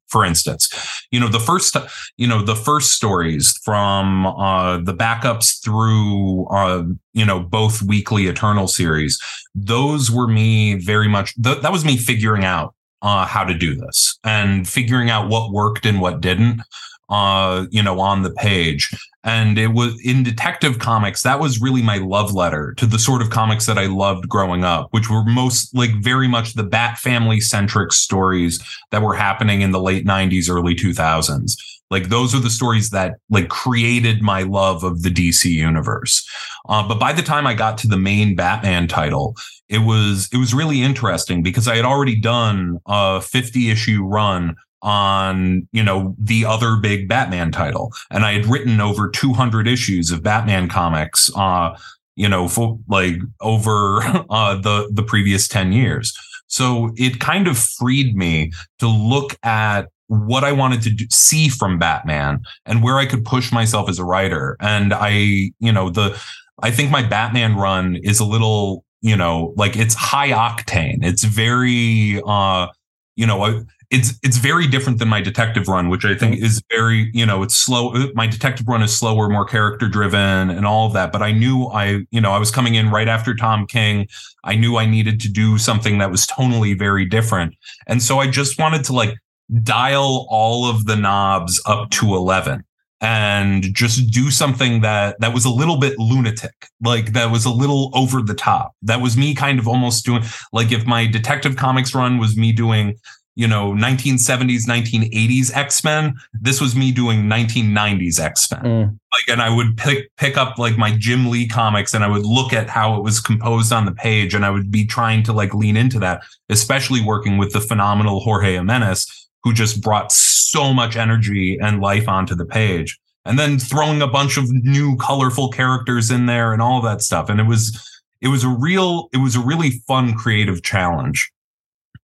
for 0.08 0.26
instance, 0.26 0.70
you 1.10 1.18
know, 1.18 1.28
the 1.28 1.40
first, 1.40 1.74
you 2.18 2.26
know, 2.26 2.42
the 2.42 2.54
first 2.54 2.90
stories 2.90 3.58
from 3.64 4.26
uh, 4.26 4.76
the 4.76 4.92
backups 4.92 5.64
through, 5.64 6.46
uh, 6.48 6.84
you 7.14 7.24
know, 7.24 7.40
both 7.40 7.80
weekly 7.80 8.26
Eternal 8.26 8.68
series, 8.68 9.18
those 9.54 10.10
were 10.10 10.28
me 10.28 10.74
very 10.74 11.08
much, 11.08 11.34
th- 11.42 11.62
that 11.62 11.72
was 11.72 11.82
me 11.82 11.96
figuring 11.96 12.44
out 12.44 12.74
uh, 13.00 13.24
how 13.24 13.42
to 13.42 13.54
do 13.54 13.74
this 13.74 14.18
and 14.22 14.68
figuring 14.68 15.08
out 15.08 15.30
what 15.30 15.50
worked 15.50 15.86
and 15.86 15.98
what 16.02 16.20
didn't 16.20 16.60
uh, 17.08 17.66
you 17.70 17.82
know, 17.82 18.00
on 18.00 18.22
the 18.22 18.32
page. 18.32 18.90
And 19.24 19.58
it 19.58 19.72
was 19.72 20.00
in 20.04 20.22
Detective 20.22 20.78
Comics, 20.78 21.22
that 21.22 21.40
was 21.40 21.60
really 21.60 21.82
my 21.82 21.98
love 21.98 22.32
letter 22.32 22.74
to 22.74 22.86
the 22.86 22.98
sort 22.98 23.22
of 23.22 23.30
comics 23.30 23.66
that 23.66 23.78
I 23.78 23.86
loved 23.86 24.28
growing 24.28 24.62
up, 24.62 24.88
which 24.92 25.10
were 25.10 25.24
most 25.24 25.74
like 25.74 25.90
very 26.00 26.28
much 26.28 26.54
the 26.54 26.62
Bat 26.62 26.98
family 26.98 27.40
centric 27.40 27.92
stories 27.92 28.62
that 28.92 29.02
were 29.02 29.14
happening 29.14 29.62
in 29.62 29.72
the 29.72 29.80
late 29.80 30.06
90s, 30.06 30.48
early 30.48 30.76
2000s. 30.76 31.56
Like 31.90 32.08
those 32.08 32.34
are 32.34 32.40
the 32.40 32.50
stories 32.50 32.90
that 32.90 33.16
like 33.30 33.48
created 33.48 34.22
my 34.22 34.42
love 34.42 34.82
of 34.82 35.02
the 35.02 35.10
DC 35.10 35.44
universe. 35.44 36.28
Uh, 36.68 36.86
but 36.86 36.98
by 36.98 37.12
the 37.12 37.22
time 37.22 37.46
I 37.46 37.54
got 37.54 37.78
to 37.78 37.88
the 37.88 37.96
main 37.96 38.34
Batman 38.34 38.88
title, 38.88 39.36
it 39.68 39.78
was 39.78 40.28
it 40.32 40.38
was 40.38 40.54
really 40.54 40.82
interesting 40.82 41.42
because 41.42 41.68
I 41.68 41.76
had 41.76 41.84
already 41.84 42.18
done 42.18 42.78
a 42.86 43.20
50 43.20 43.70
issue 43.70 44.04
run 44.04 44.56
on 44.86 45.66
you 45.72 45.82
know 45.82 46.14
the 46.18 46.44
other 46.44 46.76
big 46.76 47.08
batman 47.08 47.50
title 47.50 47.92
and 48.10 48.24
i 48.24 48.32
had 48.32 48.46
written 48.46 48.80
over 48.80 49.10
200 49.10 49.66
issues 49.66 50.10
of 50.12 50.22
batman 50.22 50.68
comics 50.68 51.30
uh 51.34 51.76
you 52.14 52.28
know 52.28 52.46
for 52.46 52.78
like 52.88 53.16
over 53.40 54.00
uh 54.30 54.56
the 54.56 54.88
the 54.92 55.02
previous 55.02 55.48
10 55.48 55.72
years 55.72 56.16
so 56.46 56.92
it 56.96 57.18
kind 57.18 57.48
of 57.48 57.58
freed 57.58 58.16
me 58.16 58.52
to 58.78 58.86
look 58.86 59.36
at 59.42 59.88
what 60.08 60.44
I 60.44 60.52
wanted 60.52 60.82
to 60.82 60.90
do, 60.90 61.06
see 61.10 61.48
from 61.48 61.78
Batman 61.78 62.40
and 62.64 62.82
where 62.82 62.98
I 62.98 63.06
could 63.06 63.24
push 63.24 63.52
myself 63.52 63.88
as 63.88 63.98
a 63.98 64.04
writer. 64.04 64.56
And 64.60 64.94
I, 64.94 65.50
you 65.58 65.72
know, 65.72 65.90
the, 65.90 66.20
I 66.62 66.70
think 66.70 66.90
my 66.90 67.02
Batman 67.02 67.56
run 67.56 67.96
is 67.96 68.20
a 68.20 68.24
little, 68.24 68.84
you 69.02 69.16
know, 69.16 69.52
like 69.56 69.76
it's 69.76 69.94
high 69.94 70.30
octane. 70.30 70.98
It's 71.02 71.24
very, 71.24 72.20
uh, 72.24 72.68
you 73.16 73.26
know, 73.26 73.64
it's 73.90 74.18
it's 74.22 74.36
very 74.36 74.66
different 74.66 74.98
than 74.98 75.08
my 75.08 75.20
detective 75.20 75.68
run, 75.68 75.88
which 75.88 76.04
I 76.04 76.14
think 76.14 76.42
is 76.42 76.62
very 76.70 77.10
you 77.14 77.24
know 77.24 77.42
it's 77.42 77.54
slow. 77.54 77.92
My 78.14 78.26
detective 78.26 78.68
run 78.68 78.82
is 78.82 78.96
slower, 78.96 79.28
more 79.28 79.46
character 79.46 79.88
driven, 79.88 80.50
and 80.50 80.66
all 80.66 80.86
of 80.86 80.92
that. 80.92 81.12
But 81.12 81.22
I 81.22 81.32
knew 81.32 81.66
I 81.66 82.04
you 82.10 82.20
know 82.20 82.32
I 82.32 82.38
was 82.38 82.50
coming 82.50 82.74
in 82.74 82.90
right 82.90 83.08
after 83.08 83.34
Tom 83.34 83.66
King. 83.66 84.08
I 84.44 84.54
knew 84.56 84.76
I 84.76 84.86
needed 84.86 85.20
to 85.20 85.28
do 85.28 85.58
something 85.58 85.98
that 85.98 86.10
was 86.10 86.26
tonally 86.26 86.78
very 86.78 87.04
different, 87.04 87.54
and 87.86 88.02
so 88.02 88.18
I 88.18 88.28
just 88.28 88.58
wanted 88.58 88.84
to 88.84 88.92
like 88.92 89.16
dial 89.62 90.26
all 90.28 90.68
of 90.68 90.86
the 90.86 90.96
knobs 90.96 91.60
up 91.66 91.90
to 91.90 92.14
eleven 92.14 92.64
and 93.00 93.74
just 93.74 94.10
do 94.10 94.30
something 94.30 94.80
that 94.80 95.20
that 95.20 95.34
was 95.34 95.44
a 95.44 95.50
little 95.50 95.78
bit 95.78 95.98
lunatic 95.98 96.68
like 96.82 97.12
that 97.12 97.30
was 97.30 97.44
a 97.44 97.50
little 97.50 97.90
over 97.94 98.22
the 98.22 98.34
top 98.34 98.74
that 98.80 99.02
was 99.02 99.16
me 99.16 99.34
kind 99.34 99.58
of 99.58 99.68
almost 99.68 100.04
doing 100.04 100.22
like 100.52 100.72
if 100.72 100.86
my 100.86 101.06
detective 101.06 101.56
comics 101.56 101.94
run 101.94 102.18
was 102.18 102.36
me 102.36 102.52
doing 102.52 102.98
you 103.34 103.46
know 103.46 103.72
1970s 103.72 104.66
1980s 104.66 105.54
x-men 105.54 106.14
this 106.32 106.58
was 106.58 106.74
me 106.74 106.90
doing 106.90 107.24
1990s 107.24 108.18
x-men 108.18 108.62
mm. 108.62 108.98
like 109.12 109.28
and 109.28 109.42
i 109.42 109.54
would 109.54 109.76
pick 109.76 110.10
pick 110.16 110.38
up 110.38 110.58
like 110.58 110.78
my 110.78 110.96
jim 110.96 111.28
lee 111.28 111.46
comics 111.46 111.92
and 111.92 112.02
i 112.02 112.08
would 112.08 112.24
look 112.24 112.54
at 112.54 112.70
how 112.70 112.96
it 112.96 113.02
was 113.02 113.20
composed 113.20 113.74
on 113.74 113.84
the 113.84 113.92
page 113.92 114.34
and 114.34 114.44
i 114.44 114.50
would 114.50 114.70
be 114.70 114.86
trying 114.86 115.22
to 115.22 115.34
like 115.34 115.52
lean 115.52 115.76
into 115.76 115.98
that 115.98 116.22
especially 116.48 117.02
working 117.02 117.36
with 117.36 117.52
the 117.52 117.60
phenomenal 117.60 118.20
jorge 118.20 118.54
jimenez 118.54 119.25
who 119.46 119.52
just 119.52 119.80
brought 119.80 120.10
so 120.10 120.74
much 120.74 120.96
energy 120.96 121.56
and 121.62 121.80
life 121.80 122.08
onto 122.08 122.34
the 122.34 122.44
page 122.44 122.98
and 123.24 123.38
then 123.38 123.60
throwing 123.60 124.02
a 124.02 124.08
bunch 124.08 124.36
of 124.36 124.50
new 124.50 124.96
colorful 124.96 125.50
characters 125.50 126.10
in 126.10 126.26
there 126.26 126.52
and 126.52 126.60
all 126.60 126.82
that 126.82 127.00
stuff 127.00 127.28
and 127.28 127.38
it 127.38 127.46
was 127.46 128.02
it 128.20 128.26
was 128.26 128.42
a 128.42 128.48
real 128.48 129.08
it 129.12 129.18
was 129.18 129.36
a 129.36 129.40
really 129.40 129.70
fun 129.86 130.14
creative 130.14 130.64
challenge 130.64 131.30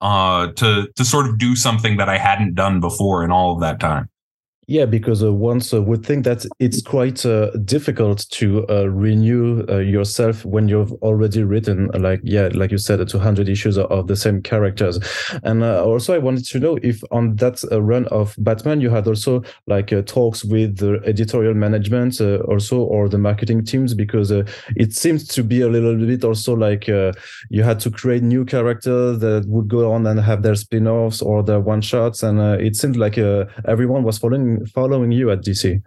uh, 0.02 0.48
to 0.52 0.86
to 0.96 1.04
sort 1.04 1.26
of 1.26 1.38
do 1.38 1.56
something 1.56 1.96
that 1.96 2.10
I 2.10 2.18
hadn't 2.18 2.54
done 2.54 2.80
before 2.80 3.24
in 3.24 3.30
all 3.30 3.54
of 3.54 3.60
that 3.60 3.80
time. 3.80 4.08
Yeah, 4.70 4.84
because 4.84 5.24
uh, 5.24 5.32
once 5.32 5.74
uh, 5.74 5.82
would 5.82 6.06
think 6.06 6.24
that 6.26 6.46
it's 6.60 6.80
quite 6.80 7.26
uh, 7.26 7.50
difficult 7.64 8.24
to 8.30 8.64
uh, 8.68 8.84
renew 8.88 9.66
uh, 9.68 9.78
yourself 9.78 10.44
when 10.44 10.68
you've 10.68 10.92
already 11.02 11.42
written, 11.42 11.88
like 11.98 12.20
yeah, 12.22 12.50
like 12.54 12.70
you 12.70 12.78
said, 12.78 13.06
200 13.08 13.48
issues 13.48 13.78
of 13.78 14.06
the 14.06 14.14
same 14.14 14.40
characters. 14.40 15.00
And 15.42 15.64
uh, 15.64 15.84
also, 15.84 16.14
I 16.14 16.18
wanted 16.18 16.44
to 16.44 16.60
know 16.60 16.78
if 16.84 17.02
on 17.10 17.34
that 17.36 17.64
run 17.72 18.06
of 18.12 18.36
Batman, 18.38 18.80
you 18.80 18.90
had 18.90 19.08
also 19.08 19.42
like 19.66 19.88
talks 20.06 20.44
with 20.44 20.76
the 20.76 21.02
editorial 21.04 21.54
management, 21.54 22.20
also 22.20 22.82
or 22.82 23.08
the 23.08 23.18
marketing 23.18 23.64
teams, 23.64 23.92
because 23.92 24.30
it 24.30 24.92
seems 24.92 25.26
to 25.34 25.42
be 25.42 25.62
a 25.62 25.68
little 25.68 25.96
bit 25.96 26.22
also 26.22 26.54
like 26.54 26.86
you 26.86 27.64
had 27.64 27.80
to 27.80 27.90
create 27.90 28.22
new 28.22 28.44
characters 28.44 29.18
that 29.18 29.46
would 29.48 29.66
go 29.66 29.90
on 29.90 30.06
and 30.06 30.20
have 30.20 30.44
their 30.44 30.54
spin-offs 30.54 31.20
or 31.20 31.42
their 31.42 31.58
one 31.58 31.80
shots, 31.80 32.22
and 32.22 32.38
it 32.60 32.76
seemed 32.76 32.94
like 32.94 33.18
everyone 33.18 34.04
was 34.04 34.16
following 34.16 34.59
following 34.66 35.12
you 35.12 35.30
at 35.30 35.40
DC? 35.40 35.80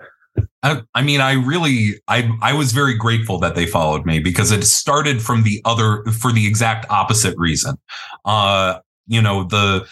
I, 0.64 0.82
I, 0.96 1.04
mean, 1.04 1.22
I 1.22 1.34
really, 1.34 2.02
I, 2.08 2.30
I 2.42 2.54
was 2.54 2.72
very 2.72 2.96
grateful 2.96 3.38
that 3.40 3.56
they 3.56 3.66
followed 3.66 4.06
me 4.06 4.20
because 4.20 4.52
it 4.52 4.64
started 4.64 5.22
from 5.22 5.44
the 5.44 5.62
other, 5.66 6.04
for 6.06 6.32
the 6.32 6.48
exact 6.48 6.90
opposite 6.90 7.38
reason. 7.38 7.78
Uh, 8.26 8.80
you 9.08 9.22
know, 9.22 9.44
the, 9.44 9.86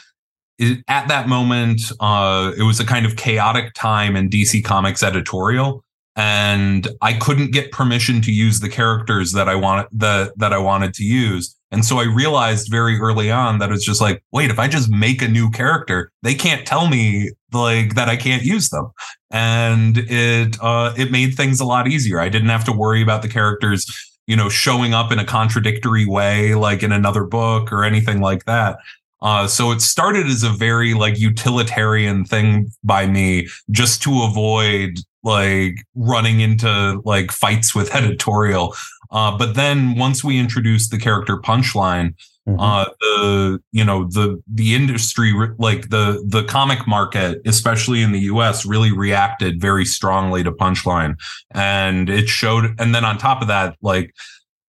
it, 0.61 0.83
at 0.87 1.07
that 1.09 1.27
moment, 1.27 1.81
uh, 1.99 2.53
it 2.57 2.63
was 2.63 2.79
a 2.79 2.85
kind 2.85 3.05
of 3.05 3.15
chaotic 3.17 3.73
time 3.73 4.15
in 4.15 4.29
DC 4.29 4.63
Comics 4.63 5.03
editorial, 5.03 5.83
and 6.15 6.87
I 7.01 7.13
couldn't 7.13 7.51
get 7.51 7.71
permission 7.71 8.21
to 8.21 8.31
use 8.31 8.59
the 8.59 8.69
characters 8.69 9.31
that 9.33 9.49
I 9.49 9.55
wanted 9.55 9.87
that 9.93 10.37
that 10.37 10.53
I 10.53 10.59
wanted 10.59 10.93
to 10.95 11.03
use. 11.03 11.55
And 11.71 11.85
so 11.85 11.99
I 11.99 12.03
realized 12.03 12.69
very 12.69 12.99
early 12.99 13.31
on 13.31 13.59
that 13.59 13.71
it's 13.71 13.85
just 13.85 14.01
like, 14.01 14.23
wait, 14.31 14.51
if 14.51 14.59
I 14.59 14.67
just 14.67 14.89
make 14.91 15.21
a 15.21 15.27
new 15.27 15.49
character, 15.49 16.11
they 16.21 16.35
can't 16.35 16.67
tell 16.67 16.87
me 16.87 17.31
like 17.53 17.95
that 17.95 18.09
I 18.09 18.17
can't 18.17 18.43
use 18.43 18.69
them. 18.69 18.91
And 19.31 19.97
it 19.97 20.57
uh 20.61 20.93
it 20.97 21.11
made 21.11 21.35
things 21.35 21.59
a 21.59 21.65
lot 21.65 21.87
easier. 21.87 22.19
I 22.19 22.29
didn't 22.29 22.49
have 22.49 22.65
to 22.65 22.73
worry 22.73 23.01
about 23.01 23.21
the 23.21 23.29
characters, 23.29 23.85
you 24.27 24.35
know, 24.35 24.49
showing 24.49 24.93
up 24.93 25.11
in 25.11 25.19
a 25.19 25.25
contradictory 25.25 26.05
way 26.05 26.55
like 26.55 26.83
in 26.83 26.91
another 26.91 27.23
book 27.23 27.71
or 27.71 27.85
anything 27.85 28.19
like 28.19 28.45
that. 28.45 28.77
Uh, 29.21 29.47
so 29.47 29.71
it 29.71 29.81
started 29.81 30.25
as 30.25 30.43
a 30.43 30.49
very 30.49 30.93
like 30.93 31.19
utilitarian 31.19 32.25
thing 32.25 32.71
by 32.83 33.05
me 33.05 33.47
just 33.69 34.01
to 34.01 34.23
avoid 34.23 34.97
like 35.23 35.75
running 35.93 36.39
into 36.39 36.99
like 37.05 37.31
fights 37.31 37.75
with 37.75 37.93
editorial 37.95 38.75
uh, 39.11 39.37
but 39.37 39.55
then 39.55 39.95
once 39.95 40.23
we 40.23 40.39
introduced 40.39 40.91
the 40.91 40.97
character 40.97 41.37
punchline, 41.37 42.15
mm-hmm. 42.47 42.59
uh, 42.59 42.85
the 42.99 43.59
you 43.71 43.83
know 43.83 44.05
the 44.05 44.41
the 44.47 44.73
industry 44.73 45.33
like 45.57 45.89
the 45.89 46.23
the 46.27 46.43
comic 46.43 46.87
market, 46.87 47.41
especially 47.45 48.01
in 48.01 48.11
the 48.11 48.21
U.S., 48.21 48.65
really 48.65 48.91
reacted 48.91 49.59
very 49.59 49.85
strongly 49.85 50.43
to 50.43 50.51
punchline, 50.51 51.15
and 51.53 52.09
it 52.09 52.29
showed. 52.29 52.79
And 52.79 52.95
then 52.95 53.03
on 53.03 53.17
top 53.17 53.41
of 53.41 53.47
that, 53.49 53.75
like 53.81 54.13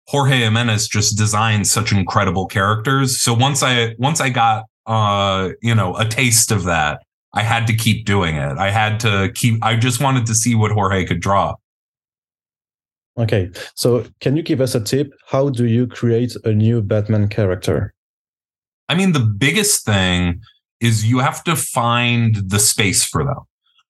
Jorge 0.09 0.41
Jimenez 0.41 0.89
just 0.89 1.17
designed 1.17 1.67
such 1.67 1.93
incredible 1.93 2.47
characters. 2.47 3.21
So 3.21 3.33
once 3.33 3.63
I 3.63 3.95
once 3.99 4.21
I 4.21 4.31
got 4.31 4.65
uh 4.87 5.51
you 5.63 5.75
know 5.75 5.97
a 5.97 6.05
taste 6.05 6.51
of 6.51 6.65
that, 6.65 7.01
I 7.33 7.43
had 7.43 7.67
to 7.69 7.75
keep 7.75 8.05
doing 8.05 8.37
it. 8.37 8.59
I 8.59 8.71
had 8.71 9.01
to 9.01 9.31
keep. 9.35 9.65
I 9.65 9.77
just 9.77 10.03
wanted 10.03 10.27
to 10.27 10.35
see 10.35 10.55
what 10.55 10.73
Jorge 10.73 11.05
could 11.05 11.21
draw. 11.21 11.55
Okay, 13.19 13.51
so 13.75 14.07
can 14.21 14.37
you 14.37 14.43
give 14.43 14.61
us 14.61 14.75
a 14.75 14.81
tip? 14.81 15.13
How 15.27 15.51
do 15.51 15.67
you 15.67 15.87
create 15.87 16.35
a 16.45 16.53
new 16.53 16.81
Batman 16.81 17.29
character? 17.29 17.95
I 18.89 18.95
mean, 18.95 19.13
the 19.13 19.21
biggest 19.21 19.85
thing 19.85 20.41
is 20.81 21.05
you 21.05 21.19
have 21.19 21.45
to 21.45 21.55
find 21.55 22.37
the 22.37 22.59
space 22.59 23.05
for 23.05 23.25
them. 23.25 23.39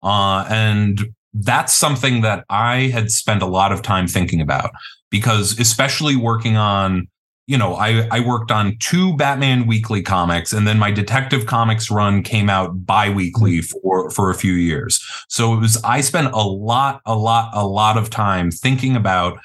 Uh, 0.02 0.44
and 0.48 1.14
that's 1.32 1.72
something 1.72 2.20
that 2.22 2.44
I 2.50 2.88
had 2.88 3.10
spent 3.10 3.42
a 3.42 3.46
lot 3.46 3.72
of 3.72 3.82
time 3.82 4.06
thinking 4.06 4.40
about 4.40 4.70
because, 5.10 5.58
especially 5.58 6.16
working 6.16 6.56
on, 6.56 7.08
you 7.46 7.58
know, 7.58 7.74
I, 7.74 8.06
I 8.10 8.20
worked 8.20 8.50
on 8.50 8.76
two 8.78 9.16
Batman 9.16 9.66
weekly 9.66 10.00
comics 10.00 10.52
and 10.52 10.66
then 10.66 10.78
my 10.78 10.90
Detective 10.90 11.46
Comics 11.46 11.90
run 11.90 12.22
came 12.22 12.48
out 12.48 12.86
bi 12.86 13.10
weekly 13.10 13.58
mm-hmm. 13.58 13.78
for, 13.80 14.10
for 14.10 14.30
a 14.30 14.34
few 14.34 14.52
years. 14.52 15.04
So 15.28 15.52
it 15.54 15.60
was, 15.60 15.82
I 15.82 16.00
spent 16.02 16.32
a 16.32 16.42
lot, 16.42 17.00
a 17.04 17.16
lot, 17.16 17.50
a 17.52 17.66
lot 17.66 17.98
of 17.98 18.10
time 18.10 18.50
thinking 18.50 18.94
about, 18.94 19.38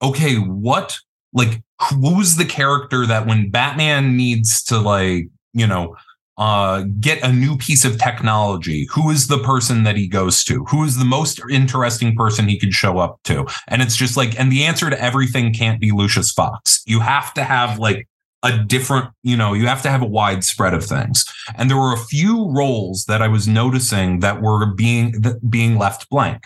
okay, 0.00 0.36
what, 0.36 0.98
like, 1.32 1.62
who's 1.80 2.36
the 2.36 2.44
character 2.44 3.06
that 3.06 3.26
when 3.26 3.50
Batman 3.50 4.16
needs 4.16 4.62
to, 4.64 4.78
like, 4.78 5.28
you 5.52 5.66
know, 5.66 5.96
uh, 6.38 6.84
get 7.00 7.22
a 7.22 7.32
new 7.32 7.56
piece 7.56 7.84
of 7.84 7.98
technology, 7.98 8.86
who 8.90 9.10
is 9.10 9.28
the 9.28 9.38
person 9.38 9.84
that 9.84 9.96
he 9.96 10.08
goes 10.08 10.42
to? 10.44 10.64
Who 10.66 10.84
is 10.84 10.98
the 10.98 11.04
most 11.04 11.40
interesting 11.50 12.14
person 12.14 12.48
he 12.48 12.58
could 12.58 12.72
show 12.72 12.98
up 12.98 13.20
to? 13.24 13.46
And 13.68 13.82
it's 13.82 13.96
just 13.96 14.16
like, 14.16 14.38
and 14.38 14.50
the 14.50 14.64
answer 14.64 14.88
to 14.88 15.00
everything 15.00 15.52
can't 15.52 15.80
be 15.80 15.90
Lucius 15.92 16.32
Fox. 16.32 16.82
You 16.86 17.00
have 17.00 17.34
to 17.34 17.44
have 17.44 17.78
like 17.78 18.08
a 18.42 18.58
different, 18.58 19.10
you 19.22 19.36
know, 19.36 19.52
you 19.52 19.66
have 19.66 19.82
to 19.82 19.90
have 19.90 20.02
a 20.02 20.06
wide 20.06 20.42
spread 20.42 20.74
of 20.74 20.84
things. 20.84 21.24
And 21.54 21.70
there 21.70 21.76
were 21.76 21.92
a 21.92 21.98
few 21.98 22.50
roles 22.50 23.04
that 23.04 23.22
I 23.22 23.28
was 23.28 23.46
noticing 23.46 24.20
that 24.20 24.42
were 24.42 24.66
being 24.74 25.20
that 25.20 25.50
being 25.50 25.78
left 25.78 26.08
blank. 26.08 26.44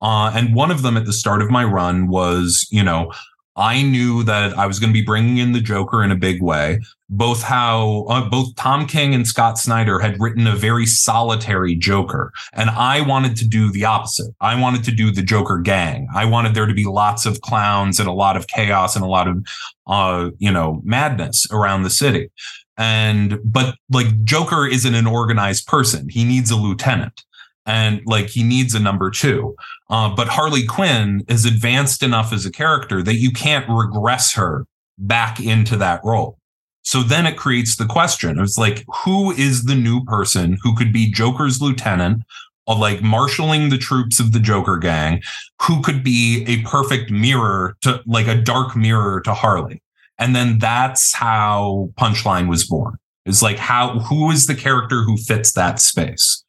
Uh, 0.00 0.30
and 0.34 0.54
one 0.54 0.70
of 0.70 0.82
them 0.82 0.96
at 0.96 1.06
the 1.06 1.12
start 1.12 1.42
of 1.42 1.50
my 1.50 1.64
run 1.64 2.08
was, 2.08 2.66
you 2.70 2.82
know, 2.82 3.12
I 3.56 3.82
knew 3.82 4.24
that 4.24 4.58
I 4.58 4.66
was 4.66 4.78
going 4.80 4.92
to 4.92 4.98
be 4.98 5.04
bringing 5.04 5.38
in 5.38 5.52
the 5.52 5.60
Joker 5.60 6.02
in 6.02 6.10
a 6.10 6.16
big 6.16 6.42
way. 6.42 6.80
Both 7.08 7.42
how 7.42 8.06
uh, 8.08 8.28
both 8.28 8.56
Tom 8.56 8.86
King 8.86 9.14
and 9.14 9.26
Scott 9.26 9.58
Snyder 9.58 10.00
had 10.00 10.18
written 10.18 10.46
a 10.46 10.56
very 10.56 10.86
solitary 10.86 11.76
Joker, 11.76 12.32
and 12.52 12.70
I 12.70 13.02
wanted 13.02 13.36
to 13.36 13.48
do 13.48 13.70
the 13.70 13.84
opposite. 13.84 14.34
I 14.40 14.58
wanted 14.58 14.84
to 14.84 14.90
do 14.90 15.12
the 15.12 15.22
Joker 15.22 15.58
gang. 15.58 16.08
I 16.14 16.24
wanted 16.24 16.54
there 16.54 16.66
to 16.66 16.74
be 16.74 16.86
lots 16.86 17.26
of 17.26 17.40
clowns 17.42 18.00
and 18.00 18.08
a 18.08 18.12
lot 18.12 18.36
of 18.36 18.46
chaos 18.48 18.96
and 18.96 19.04
a 19.04 19.08
lot 19.08 19.28
of, 19.28 19.46
uh, 19.86 20.30
you 20.38 20.50
know, 20.50 20.80
madness 20.82 21.46
around 21.52 21.82
the 21.82 21.90
city. 21.90 22.30
And 22.76 23.38
but 23.44 23.76
like 23.90 24.24
Joker 24.24 24.66
isn't 24.66 24.94
an 24.94 25.06
organized 25.06 25.66
person. 25.66 26.08
He 26.08 26.24
needs 26.24 26.50
a 26.50 26.56
lieutenant 26.56 27.23
and 27.66 28.00
like 28.04 28.28
he 28.28 28.42
needs 28.42 28.74
a 28.74 28.80
number 28.80 29.10
two. 29.10 29.56
Uh, 29.90 30.14
but 30.14 30.28
Harley 30.28 30.66
Quinn 30.66 31.24
is 31.28 31.44
advanced 31.44 32.02
enough 32.02 32.32
as 32.32 32.44
a 32.44 32.50
character 32.50 33.02
that 33.02 33.16
you 33.16 33.30
can't 33.30 33.68
regress 33.68 34.34
her 34.34 34.66
back 34.98 35.40
into 35.40 35.76
that 35.76 36.00
role. 36.04 36.38
So 36.82 37.02
then 37.02 37.26
it 37.26 37.38
creates 37.38 37.76
the 37.76 37.86
question. 37.86 38.38
It's 38.38 38.58
like, 38.58 38.84
who 39.04 39.32
is 39.32 39.64
the 39.64 39.74
new 39.74 40.04
person 40.04 40.58
who 40.62 40.76
could 40.76 40.92
be 40.92 41.10
Joker's 41.10 41.62
lieutenant, 41.62 42.22
or 42.66 42.76
like 42.76 43.02
marshaling 43.02 43.68
the 43.68 43.78
troops 43.78 44.20
of 44.20 44.32
the 44.32 44.40
Joker 44.40 44.76
gang, 44.76 45.22
who 45.62 45.82
could 45.82 46.04
be 46.04 46.44
a 46.46 46.62
perfect 46.62 47.10
mirror 47.10 47.76
to 47.82 48.02
like 48.06 48.26
a 48.26 48.34
dark 48.34 48.76
mirror 48.76 49.20
to 49.22 49.34
Harley? 49.34 49.82
And 50.18 50.36
then 50.36 50.58
that's 50.58 51.14
how 51.14 51.90
Punchline 51.98 52.48
was 52.48 52.66
born. 52.66 52.96
It's 53.26 53.42
like 53.42 53.58
how 53.58 53.98
who 54.00 54.30
is 54.30 54.46
the 54.46 54.54
character 54.54 55.02
who 55.02 55.16
fits 55.16 55.52
that 55.52 55.80
space? 55.80 56.43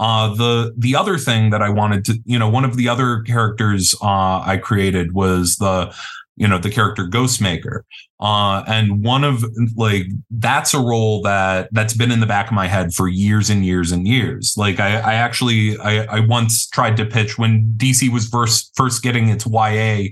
Uh, 0.00 0.34
the 0.34 0.72
the 0.78 0.96
other 0.96 1.18
thing 1.18 1.50
that 1.50 1.60
I 1.60 1.68
wanted 1.68 2.06
to, 2.06 2.18
you 2.24 2.38
know, 2.38 2.48
one 2.48 2.64
of 2.64 2.78
the 2.78 2.88
other 2.88 3.20
characters 3.20 3.94
uh, 4.00 4.40
I 4.40 4.56
created 4.56 5.12
was 5.12 5.56
the, 5.56 5.94
you 6.36 6.48
know, 6.48 6.56
the 6.58 6.70
character 6.70 7.04
Ghostmaker, 7.04 7.82
uh, 8.18 8.64
and 8.66 9.04
one 9.04 9.24
of 9.24 9.44
like 9.76 10.06
that's 10.30 10.72
a 10.72 10.78
role 10.78 11.20
that 11.22 11.68
that's 11.72 11.92
been 11.92 12.10
in 12.10 12.20
the 12.20 12.26
back 12.26 12.46
of 12.46 12.54
my 12.54 12.66
head 12.66 12.94
for 12.94 13.08
years 13.08 13.50
and 13.50 13.66
years 13.66 13.92
and 13.92 14.08
years. 14.08 14.54
Like 14.56 14.80
I, 14.80 14.96
I 14.96 15.14
actually 15.16 15.76
I, 15.76 16.04
I 16.04 16.20
once 16.20 16.66
tried 16.66 16.96
to 16.96 17.04
pitch 17.04 17.36
when 17.36 17.74
DC 17.76 18.10
was 18.10 18.26
first 18.26 18.72
first 18.74 19.02
getting 19.02 19.28
its 19.28 19.46
YA 19.46 20.08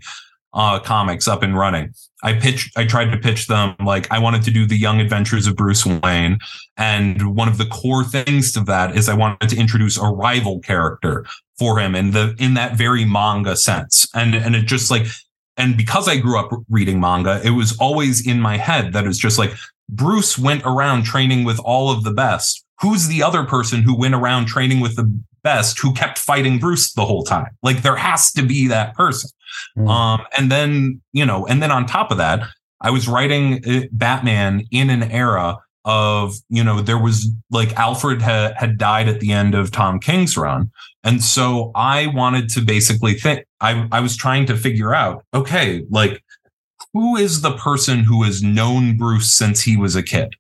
uh, 0.53 0.81
comics 0.81 1.27
up 1.27 1.43
and 1.43 1.57
running. 1.57 1.95
I 2.23 2.33
pitched, 2.35 2.77
I 2.77 2.85
tried 2.85 3.11
to 3.13 3.17
pitch 3.17 3.47
them 3.47 3.77
like 3.85 4.11
I 4.11 4.19
wanted 4.19 4.43
to 4.43 4.51
do 4.51 4.67
the 4.67 4.77
young 4.77 5.01
adventures 5.01 5.47
of 5.47 5.57
Bruce 5.57 5.87
Wayne. 5.87 6.39
And 6.77 7.37
one 7.37 7.49
of 7.49 7.59
the 7.59 7.67
core 7.67 8.05
things 8.05 8.53
to 8.53 8.61
that 8.65 8.97
is 8.97 9.09
I 9.09 9.15
wanted 9.15 9.49
to 9.51 9.57
introduce 9.57 9.97
a 9.97 10.07
rival 10.07 10.59
character 10.61 11.25
for 11.59 11.79
him 11.79 11.95
in 11.95 12.11
the, 12.11 12.35
in 12.39 12.55
that 12.55 12.77
very 12.77 13.05
manga 13.05 13.57
sense. 13.57 14.09
And, 14.15 14.35
and 14.35 14.57
it 14.57 14.67
just 14.67 14.91
like, 14.91 15.07
and 15.57 15.77
because 15.77 16.09
I 16.09 16.17
grew 16.17 16.39
up 16.39 16.51
reading 16.69 17.01
manga, 17.01 17.41
it 17.45 17.51
was 17.51 17.77
always 17.79 18.27
in 18.27 18.41
my 18.41 18.57
head 18.57 18.93
that 18.93 19.07
it's 19.07 19.19
just 19.19 19.39
like 19.39 19.53
Bruce 19.89 20.39
went 20.39 20.63
around 20.65 21.05
training 21.05 21.45
with 21.45 21.59
all 21.61 21.91
of 21.91 22.05
the 22.05 22.13
best. 22.13 22.65
Who's 22.81 23.09
the 23.09 23.23
other 23.23 23.45
person 23.45 23.83
who 23.83 23.97
went 23.97 24.15
around 24.15 24.47
training 24.47 24.81
with 24.81 24.95
the 24.95 25.13
best 25.49 25.81
who 25.81 25.93
kept 25.93 26.19
fighting 26.19 26.59
Bruce 26.59 26.93
the 26.93 27.07
whole 27.07 27.25
time? 27.25 27.53
Like 27.63 27.83
there 27.83 27.97
has 27.97 28.33
to 28.33 28.43
be 28.43 28.69
that 28.69 28.95
person. 28.95 29.31
Mm. 29.77 29.89
Um, 29.89 30.21
and 30.37 30.51
then, 30.51 31.01
you 31.13 31.25
know, 31.25 31.47
and 31.47 31.63
then 31.63 31.71
on 31.71 31.87
top 31.87 32.11
of 32.11 32.19
that, 32.19 32.41
I 32.81 32.91
was 32.91 33.09
writing 33.09 33.45
uh, 33.67 33.87
Batman 33.93 34.65
in 34.71 34.91
an 34.91 35.05
era 35.11 35.57
of, 35.85 36.35
you 36.51 36.63
know, 36.63 36.81
there 36.81 37.03
was 37.09 37.31
like 37.51 37.73
Alfred 37.77 38.21
ha- 38.23 38.53
had 38.57 38.79
died 38.79 39.09
at 39.09 39.21
the 39.21 39.33
end 39.33 39.55
of 39.55 39.71
Tom 39.71 39.99
King's 39.99 40.37
run. 40.37 40.71
And 41.03 41.23
so 41.23 41.73
I 41.75 42.09
wanted 42.09 42.51
to 42.51 42.61
basically 42.61 43.15
think, 43.15 43.47
I, 43.61 43.89
I 43.91 44.01
was 44.01 44.17
trying 44.17 44.47
to 44.47 44.57
figure 44.57 44.95
out, 44.95 45.25
okay, 45.33 45.85
like, 45.91 46.23
who 46.93 47.17
is 47.17 47.41
the 47.41 47.57
person 47.57 48.05
who 48.05 48.23
has 48.25 48.43
known 48.43 48.97
Bruce 48.97 49.33
since 49.33 49.63
he 49.63 49.77
was 49.77 49.97
a 49.97 50.03
kid? 50.03 50.35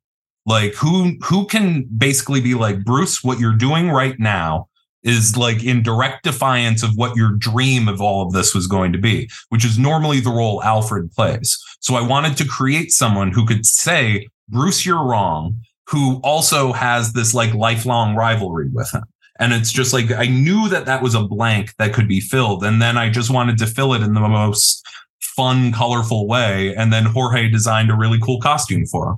Like 0.49 0.75
who 0.75 1.12
who 1.23 1.47
can 1.47 1.87
basically 1.99 2.40
be 2.40 2.55
like 2.55 2.83
Bruce 2.83 3.23
what 3.23 3.38
you're 3.38 3.53
doing 3.53 3.90
right 3.90 4.18
now 4.18 4.67
is 5.02 5.37
like 5.37 5.62
in 5.62 5.82
direct 5.82 6.24
defiance 6.24 6.82
of 6.82 6.90
what 6.96 7.16
your 7.16 7.32
dream 7.32 7.88
of 7.88 8.00
all 8.00 8.26
of 8.26 8.32
this 8.32 8.54
was 8.54 8.66
going 8.66 8.92
to 8.92 8.98
be, 8.98 9.28
which 9.48 9.64
is 9.64 9.78
normally 9.78 10.20
the 10.20 10.30
role 10.30 10.62
Alfred 10.62 11.11
plays. 11.12 11.58
So 11.80 11.94
I 11.94 12.06
wanted 12.06 12.37
to 12.38 12.48
create 12.48 12.90
someone 12.90 13.32
who 13.32 13.46
could 13.46 13.64
say, 13.64 14.28
Bruce, 14.48 14.84
you're 14.84 15.02
wrong, 15.02 15.61
who 15.87 16.20
also 16.22 16.72
has 16.72 17.12
this 17.12 17.34
like 17.34 17.54
lifelong 17.54 18.16
rivalry 18.16 18.68
with 18.72 18.90
him. 18.92 19.04
And 19.40 19.52
it's 19.52 19.70
just 19.70 19.92
like, 19.92 20.11
I 20.11 20.26
knew 20.26 20.68
that 20.68 20.87
that 20.87 21.00
was 21.00 21.14
a 21.14 21.22
blank 21.22 21.72
that 21.78 21.94
could 21.94 22.08
be 22.08 22.20
filled. 22.20 22.64
And 22.64 22.82
then 22.82 22.98
I 22.98 23.08
just 23.08 23.30
wanted 23.30 23.56
to 23.58 23.66
fill 23.66 23.94
it 23.94 24.02
in 24.02 24.14
the 24.14 24.20
most 24.20 24.84
fun, 25.20 25.70
colorful 25.72 26.26
way. 26.26 26.74
And 26.74 26.92
then 26.92 27.04
Jorge 27.04 27.48
designed 27.48 27.90
a 27.90 27.96
really 27.96 28.18
cool 28.18 28.40
costume 28.40 28.84
for 28.87 29.11
him. 29.11 29.16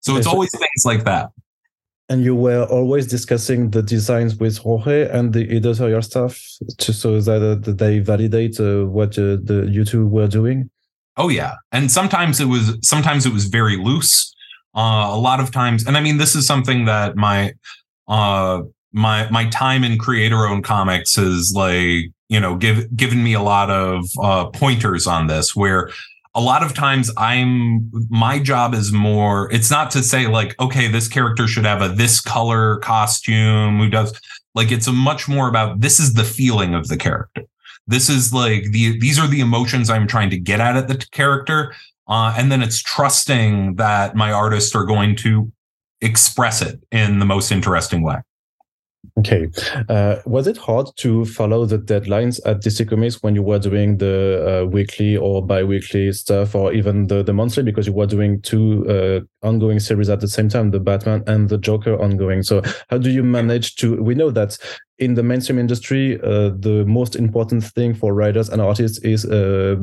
So 0.00 0.16
it's 0.16 0.26
always 0.26 0.50
things 0.52 0.84
like 0.86 1.04
that 1.04 1.28
and 2.08 2.24
you 2.24 2.34
were 2.34 2.64
always 2.64 3.06
discussing 3.06 3.70
the 3.70 3.82
designs 3.82 4.36
with 4.36 4.58
Jorge 4.58 5.08
and 5.10 5.32
the 5.32 5.44
editorial 5.54 6.02
staff 6.02 6.40
to, 6.78 6.92
so 6.92 7.20
that, 7.20 7.42
uh, 7.42 7.72
they 7.72 7.98
validate 7.98 8.58
uh, 8.58 8.86
what 8.86 9.18
uh, 9.18 9.36
the 9.42 9.68
you 9.70 9.84
two 9.84 10.06
were 10.06 10.26
doing. 10.28 10.70
Oh 11.16 11.28
yeah, 11.28 11.56
and 11.72 11.90
sometimes 11.90 12.40
it 12.40 12.46
was 12.46 12.78
sometimes 12.82 13.26
it 13.26 13.32
was 13.32 13.46
very 13.46 13.76
loose. 13.76 14.34
Uh, 14.74 15.08
a 15.10 15.18
lot 15.18 15.40
of 15.40 15.50
times, 15.50 15.86
and 15.86 15.96
I 15.96 16.00
mean, 16.00 16.18
this 16.18 16.34
is 16.34 16.46
something 16.46 16.84
that 16.84 17.16
my 17.16 17.52
uh, 18.06 18.62
my 18.92 19.28
my 19.30 19.48
time 19.50 19.84
in 19.84 19.98
creator 19.98 20.46
owned 20.46 20.64
comics 20.64 21.16
has 21.16 21.52
like 21.54 22.10
you 22.28 22.40
know 22.40 22.56
give 22.56 22.94
given 22.96 23.22
me 23.22 23.34
a 23.34 23.42
lot 23.42 23.70
of 23.70 24.04
uh, 24.22 24.46
pointers 24.50 25.06
on 25.06 25.26
this 25.26 25.54
where 25.54 25.90
a 26.34 26.40
lot 26.40 26.62
of 26.62 26.74
times 26.74 27.10
I'm 27.16 27.90
my 28.10 28.38
job 28.38 28.74
is 28.74 28.92
more 28.92 29.52
it's 29.52 29.70
not 29.70 29.90
to 29.92 30.02
say 30.02 30.26
like 30.26 30.58
okay 30.60 30.88
this 30.88 31.08
character 31.08 31.46
should 31.46 31.64
have 31.64 31.82
a 31.82 31.88
this 31.88 32.20
color 32.20 32.78
costume 32.78 33.78
who 33.78 33.88
does 33.88 34.18
like 34.54 34.72
it's 34.72 34.86
a 34.86 34.92
much 34.92 35.28
more 35.28 35.48
about 35.48 35.80
this 35.80 36.00
is 36.00 36.14
the 36.14 36.24
feeling 36.24 36.74
of 36.74 36.88
the 36.88 36.96
character. 36.96 37.42
This 37.86 38.10
is 38.10 38.32
like 38.32 38.64
the 38.72 38.98
these 38.98 39.18
are 39.18 39.26
the 39.26 39.40
emotions 39.40 39.88
I'm 39.88 40.06
trying 40.06 40.30
to 40.30 40.38
get 40.38 40.60
at 40.60 40.76
at 40.76 40.88
the 40.88 40.96
character 41.12 41.74
uh, 42.08 42.34
and 42.36 42.50
then 42.50 42.62
it's 42.62 42.80
trusting 42.80 43.76
that 43.76 44.16
my 44.16 44.32
artists 44.32 44.74
are 44.74 44.84
going 44.84 45.16
to 45.16 45.52
express 46.00 46.62
it 46.62 46.80
in 46.92 47.18
the 47.18 47.24
most 47.24 47.50
interesting 47.50 48.02
way 48.02 48.16
Okay. 49.18 49.48
Uh, 49.88 50.16
was 50.26 50.46
it 50.46 50.56
hard 50.56 50.88
to 50.96 51.24
follow 51.24 51.64
the 51.64 51.78
deadlines 51.78 52.40
at 52.46 52.60
DC 52.60 52.88
Comics 52.88 53.22
when 53.22 53.34
you 53.34 53.42
were 53.42 53.58
doing 53.58 53.98
the 53.98 54.62
uh, 54.62 54.66
weekly 54.66 55.16
or 55.16 55.44
bi-weekly 55.44 56.12
stuff 56.12 56.54
or 56.54 56.72
even 56.72 57.06
the, 57.06 57.22
the 57.22 57.32
monthly 57.32 57.62
because 57.62 57.86
you 57.86 57.92
were 57.92 58.06
doing 58.06 58.40
two 58.42 58.86
uh, 58.88 59.46
ongoing 59.46 59.80
series 59.80 60.08
at 60.08 60.20
the 60.20 60.28
same 60.28 60.48
time, 60.48 60.70
the 60.70 60.80
Batman 60.80 61.22
and 61.26 61.48
the 61.48 61.58
Joker 61.58 62.00
ongoing. 62.00 62.42
So 62.42 62.62
how 62.90 62.98
do 62.98 63.10
you 63.10 63.22
manage 63.22 63.76
to, 63.76 64.02
we 64.02 64.14
know 64.14 64.30
that 64.30 64.58
in 64.98 65.14
the 65.14 65.22
mainstream 65.22 65.58
industry, 65.58 66.20
uh, 66.22 66.50
the 66.58 66.84
most 66.86 67.14
important 67.14 67.64
thing 67.64 67.94
for 67.94 68.14
writers 68.14 68.48
and 68.48 68.60
artists 68.60 68.98
is 68.98 69.24
uh, 69.24 69.76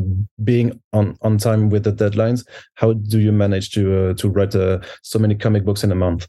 being 0.43 0.79
on, 0.93 1.17
on 1.21 1.37
time 1.37 1.69
with 1.69 1.83
the 1.83 1.93
deadlines. 1.93 2.45
How 2.75 2.93
do 2.93 3.19
you 3.19 3.31
manage 3.31 3.71
to, 3.71 4.09
uh, 4.09 4.13
to 4.15 4.29
write 4.29 4.53
so 5.03 5.19
many 5.19 5.35
comic 5.35 5.63
books 5.63 5.83
in 5.83 5.91
a 5.91 5.95
month? 5.95 6.27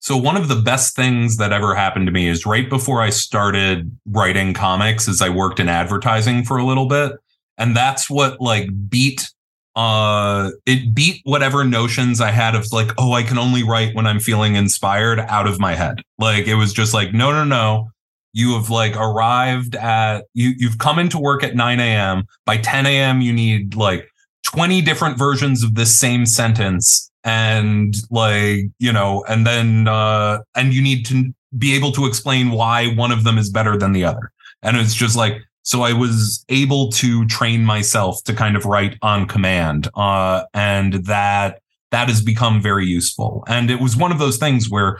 So 0.00 0.16
one 0.16 0.36
of 0.36 0.48
the 0.48 0.56
best 0.56 0.96
things 0.96 1.36
that 1.36 1.52
ever 1.52 1.74
happened 1.74 2.06
to 2.06 2.12
me 2.12 2.26
is 2.26 2.46
right 2.46 2.68
before 2.68 3.00
I 3.02 3.10
started 3.10 3.94
writing 4.06 4.54
comics 4.54 5.06
is 5.08 5.20
I 5.22 5.28
worked 5.28 5.60
in 5.60 5.68
advertising 5.68 6.42
for 6.44 6.56
a 6.56 6.64
little 6.64 6.86
bit. 6.86 7.12
and 7.58 7.76
that's 7.76 8.08
what 8.08 8.40
like 8.40 8.68
beat 8.88 9.30
uh 9.76 10.50
it 10.66 10.92
beat 10.94 11.20
whatever 11.24 11.62
notions 11.64 12.20
i 12.20 12.30
had 12.32 12.56
of 12.56 12.66
like 12.72 12.90
oh 12.98 13.12
i 13.12 13.22
can 13.22 13.38
only 13.38 13.62
write 13.62 13.94
when 13.94 14.04
i'm 14.06 14.18
feeling 14.18 14.56
inspired 14.56 15.20
out 15.20 15.46
of 15.46 15.60
my 15.60 15.74
head. 15.76 16.02
Like 16.18 16.46
it 16.48 16.56
was 16.56 16.72
just 16.72 16.92
like 16.94 17.12
no 17.12 17.30
no 17.32 17.44
no. 17.44 17.90
You 18.32 18.54
have 18.54 18.70
like 18.70 18.96
arrived 18.96 19.76
at 19.76 20.24
you 20.34 20.54
you've 20.56 20.78
come 20.78 20.98
into 20.98 21.18
work 21.18 21.44
at 21.44 21.54
9 21.54 21.78
a.m 21.80 22.24
by 22.46 22.56
10 22.56 22.86
a.m 22.86 23.20
you 23.20 23.32
need 23.32 23.74
like 23.76 24.08
20 24.44 24.80
different 24.82 25.18
versions 25.18 25.62
of 25.62 25.74
this 25.74 25.96
same 25.98 26.26
sentence 26.26 27.09
and 27.24 27.96
like 28.10 28.64
you 28.78 28.92
know 28.92 29.24
and 29.28 29.46
then 29.46 29.86
uh 29.88 30.38
and 30.54 30.72
you 30.72 30.82
need 30.82 31.04
to 31.04 31.32
be 31.58 31.74
able 31.74 31.92
to 31.92 32.06
explain 32.06 32.50
why 32.50 32.88
one 32.94 33.10
of 33.10 33.24
them 33.24 33.36
is 33.36 33.50
better 33.50 33.76
than 33.76 33.92
the 33.92 34.04
other 34.04 34.32
and 34.62 34.76
it's 34.76 34.94
just 34.94 35.16
like 35.16 35.42
so 35.62 35.82
I 35.82 35.92
was 35.92 36.44
able 36.48 36.90
to 36.92 37.26
train 37.26 37.64
myself 37.64 38.22
to 38.24 38.34
kind 38.34 38.56
of 38.56 38.64
write 38.64 38.96
on 39.02 39.26
command. 39.26 39.88
Uh, 39.94 40.44
and 40.54 40.94
that 41.04 41.60
that 41.90 42.08
has 42.08 42.22
become 42.22 42.62
very 42.62 42.86
useful. 42.86 43.44
And 43.48 43.70
it 43.70 43.80
was 43.80 43.96
one 43.96 44.12
of 44.12 44.18
those 44.18 44.36
things 44.38 44.70
where 44.70 44.98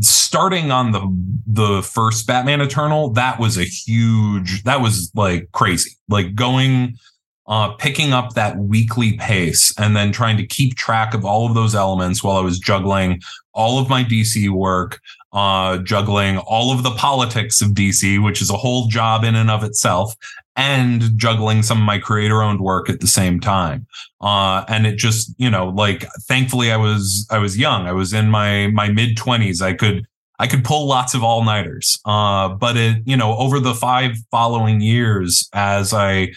starting 0.00 0.70
on 0.70 0.92
the 0.92 1.00
the 1.46 1.82
first 1.82 2.26
Batman 2.26 2.60
Eternal, 2.60 3.10
that 3.10 3.38
was 3.38 3.58
a 3.58 3.64
huge 3.64 4.62
that 4.64 4.80
was 4.80 5.10
like 5.14 5.50
crazy. 5.52 5.92
Like 6.08 6.34
going 6.34 6.98
uh, 7.46 7.72
picking 7.74 8.12
up 8.12 8.34
that 8.34 8.56
weekly 8.56 9.14
pace 9.14 9.74
and 9.78 9.96
then 9.96 10.12
trying 10.12 10.36
to 10.36 10.46
keep 10.46 10.76
track 10.76 11.12
of 11.12 11.24
all 11.24 11.46
of 11.46 11.54
those 11.54 11.74
elements 11.74 12.22
while 12.22 12.36
I 12.36 12.40
was 12.40 12.58
juggling 12.58 13.20
all 13.52 13.78
of 13.78 13.88
my 13.88 14.04
DC 14.04 14.48
work, 14.48 15.00
uh, 15.32 15.78
juggling 15.78 16.38
all 16.38 16.72
of 16.72 16.82
the 16.82 16.92
politics 16.92 17.60
of 17.60 17.70
DC, 17.70 18.22
which 18.22 18.40
is 18.40 18.50
a 18.50 18.56
whole 18.56 18.86
job 18.86 19.24
in 19.24 19.34
and 19.34 19.50
of 19.50 19.64
itself, 19.64 20.14
and 20.56 21.16
juggling 21.18 21.62
some 21.62 21.78
of 21.78 21.84
my 21.84 21.98
creator 21.98 22.42
owned 22.42 22.60
work 22.60 22.88
at 22.88 23.00
the 23.00 23.06
same 23.06 23.40
time. 23.40 23.86
Uh, 24.20 24.64
and 24.68 24.86
it 24.86 24.96
just, 24.96 25.34
you 25.38 25.50
know, 25.50 25.68
like 25.68 26.06
thankfully 26.22 26.70
I 26.70 26.76
was, 26.76 27.26
I 27.30 27.38
was 27.38 27.58
young. 27.58 27.86
I 27.86 27.92
was 27.92 28.12
in 28.12 28.30
my, 28.30 28.68
my 28.68 28.88
mid 28.88 29.16
twenties. 29.16 29.60
I 29.60 29.72
could, 29.72 30.06
I 30.38 30.46
could 30.46 30.64
pull 30.64 30.86
lots 30.86 31.14
of 31.14 31.24
all 31.24 31.44
nighters. 31.44 31.98
Uh, 32.04 32.50
but 32.50 32.76
it, 32.76 33.02
you 33.04 33.16
know, 33.16 33.36
over 33.36 33.60
the 33.60 33.74
five 33.74 34.12
following 34.30 34.80
years 34.80 35.48
as 35.52 35.92
I, 35.92 36.32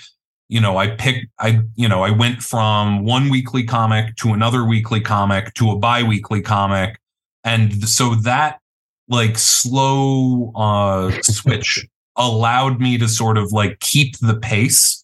you 0.47 0.59
know, 0.59 0.77
I 0.77 0.89
picked, 0.89 1.27
I, 1.39 1.61
you 1.75 1.87
know, 1.87 2.03
I 2.03 2.11
went 2.11 2.43
from 2.43 3.03
one 3.03 3.29
weekly 3.29 3.63
comic 3.63 4.15
to 4.17 4.33
another 4.33 4.63
weekly 4.63 5.01
comic 5.01 5.53
to 5.55 5.71
a 5.71 5.77
bi-weekly 5.77 6.41
comic. 6.41 6.99
And 7.43 7.87
so 7.87 8.15
that 8.15 8.59
like 9.07 9.37
slow 9.37 10.51
uh 10.55 11.11
switch 11.21 11.87
allowed 12.15 12.79
me 12.79 12.97
to 12.97 13.07
sort 13.07 13.37
of 13.37 13.51
like 13.51 13.79
keep 13.79 14.17
the 14.19 14.35
pace. 14.35 15.03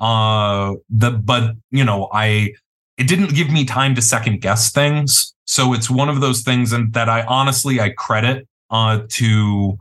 Uh 0.00 0.74
the 0.90 1.10
but 1.10 1.54
you 1.70 1.84
know, 1.84 2.08
I 2.12 2.54
it 2.96 3.06
didn't 3.06 3.34
give 3.34 3.50
me 3.50 3.64
time 3.64 3.94
to 3.94 4.02
second 4.02 4.40
guess 4.40 4.72
things. 4.72 5.34
So 5.44 5.72
it's 5.72 5.88
one 5.88 6.08
of 6.08 6.20
those 6.20 6.42
things 6.42 6.72
and 6.72 6.92
that 6.92 7.08
I 7.08 7.22
honestly 7.22 7.80
I 7.80 7.90
credit 7.90 8.46
uh 8.70 9.00
to 9.08 9.78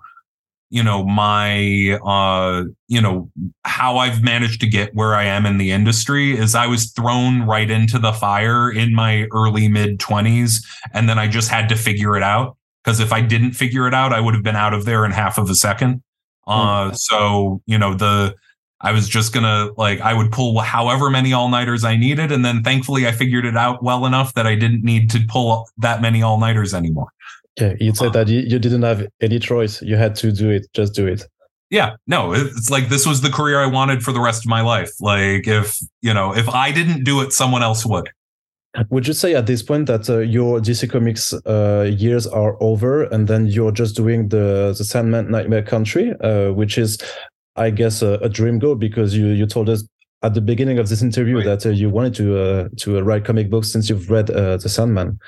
you 0.70 0.84
know 0.84 1.06
my 1.06 1.98
uh 2.06 2.64
you 2.88 3.00
know 3.00 3.30
how 3.64 3.98
i've 3.98 4.22
managed 4.22 4.60
to 4.60 4.68
get 4.68 4.94
where 4.94 5.16
i 5.16 5.24
am 5.24 5.46
in 5.46 5.58
the 5.58 5.72
industry 5.72 6.38
is 6.38 6.56
i 6.56 6.68
was 6.68 6.92
thrown 6.92 7.44
right 7.44 7.72
into 7.72 7.98
the 7.98 8.12
fire 8.12 8.70
in 8.70 8.94
my 8.94 9.28
early 9.34 9.68
mid 9.68 10.00
20s 10.00 10.64
and 10.94 11.08
then 11.08 11.18
i 11.18 11.28
just 11.28 11.50
had 11.50 11.70
to 11.70 11.76
figure 11.76 12.18
it 12.18 12.24
out 12.24 12.58
because 12.84 13.00
if 13.00 13.14
i 13.14 13.22
didn't 13.22 13.54
figure 13.54 13.88
it 13.88 13.94
out 13.94 14.12
i 14.12 14.20
would 14.20 14.34
have 14.34 14.44
been 14.44 14.56
out 14.56 14.74
of 14.74 14.86
there 14.86 15.06
in 15.06 15.12
half 15.12 15.38
of 15.38 15.50
a 15.50 15.56
second. 15.56 16.02
Uh 16.46 16.92
so 16.94 17.62
you 17.66 17.78
know 17.78 17.94
the 17.94 18.34
i 18.82 18.92
was 18.92 19.08
just 19.10 19.34
gonna 19.34 19.70
like 19.78 20.00
i 20.02 20.14
would 20.14 20.32
pull 20.32 20.60
however 20.60 21.10
many 21.10 21.34
all-nighters 21.34 21.84
i 21.84 21.96
needed 21.96 22.32
and 22.32 22.46
then 22.46 22.64
thankfully 22.64 23.06
i 23.06 23.12
figured 23.12 23.46
it 23.46 23.58
out 23.58 23.84
well 23.84 24.06
enough 24.06 24.34
that 24.34 24.48
i 24.48 24.56
didn't 24.56 24.84
need 24.84 25.10
to 25.10 25.20
pull 25.28 25.68
that 25.78 26.02
many 26.02 26.22
all-nighters 26.22 26.74
anymore 26.74 27.12
yeah, 27.60 27.74
you 27.80 27.93
said 27.96 28.13
that 28.13 28.28
you, 28.28 28.39
you 28.41 28.60
didn't 28.60 28.84
have 28.84 29.08
any 29.22 29.39
choice. 29.39 29.82
You 29.82 29.96
had 29.96 30.15
to 30.17 30.32
do 30.32 30.50
it. 30.50 30.67
Just 30.74 30.93
do 30.93 31.08
it. 31.08 31.24
Yeah, 31.70 31.96
no, 32.06 32.34
it's 32.34 32.70
like 32.70 32.88
this 32.88 33.06
was 33.06 33.22
the 33.22 33.30
career 33.30 33.60
I 33.60 33.65
wanted 33.65 34.02
for 34.02 34.13
the 34.13 34.22
rest 34.22 34.46
of 34.46 34.50
my 34.50 34.62
life. 34.62 34.91
Like 35.02 35.48
if, 35.48 35.78
you 36.02 36.13
know, 36.13 36.34
if 36.36 36.48
I 36.48 36.72
didn't 36.72 37.04
do 37.04 37.22
it, 37.22 37.34
someone 37.34 37.62
else 37.62 37.86
would. 37.86 38.10
Would 38.89 39.08
you 39.08 39.13
say 39.13 39.34
at 39.34 39.48
this 39.48 39.63
point 39.63 39.88
that 39.88 40.10
uh, 40.10 40.20
your 40.20 40.60
DC 40.60 40.89
Comics 40.89 41.34
uh, 41.46 41.91
years 41.98 42.28
are 42.28 42.62
over, 42.62 43.04
and 43.06 43.28
then 43.28 43.48
you're 43.48 43.72
just 43.72 43.96
doing 43.96 44.30
the 44.30 44.76
the 44.78 44.84
Sandman 44.84 45.32
Nightmare 45.32 45.63
Country, 45.63 46.13
uh, 46.22 46.52
which 46.52 46.78
is, 46.78 47.00
I 47.56 47.72
guess, 47.72 48.04
a, 48.04 48.20
a, 48.22 48.30
dream 48.30 48.60
goal 48.60 48.76
because 48.76 49.15
you 49.15 49.28
you 49.28 49.48
told 49.48 49.67
us 49.67 49.84
at 50.22 50.36
the 50.36 50.41
beginning 50.41 50.78
of 50.78 50.89
this 50.89 51.02
interview 51.02 51.38
right. 51.38 51.46
that 51.46 51.65
uh, 51.65 51.70
you 51.70 51.89
wanted 51.89 52.13
to 52.15 52.39
uh, 52.39 52.70
to 52.78 53.02
write 53.02 53.26
comic 53.26 53.50
books 53.50 53.72
since 53.72 53.89
you've 53.89 54.12
read 54.12 54.30
uh, 54.30 54.58
the 54.58 54.70
Sandman. 54.70 55.20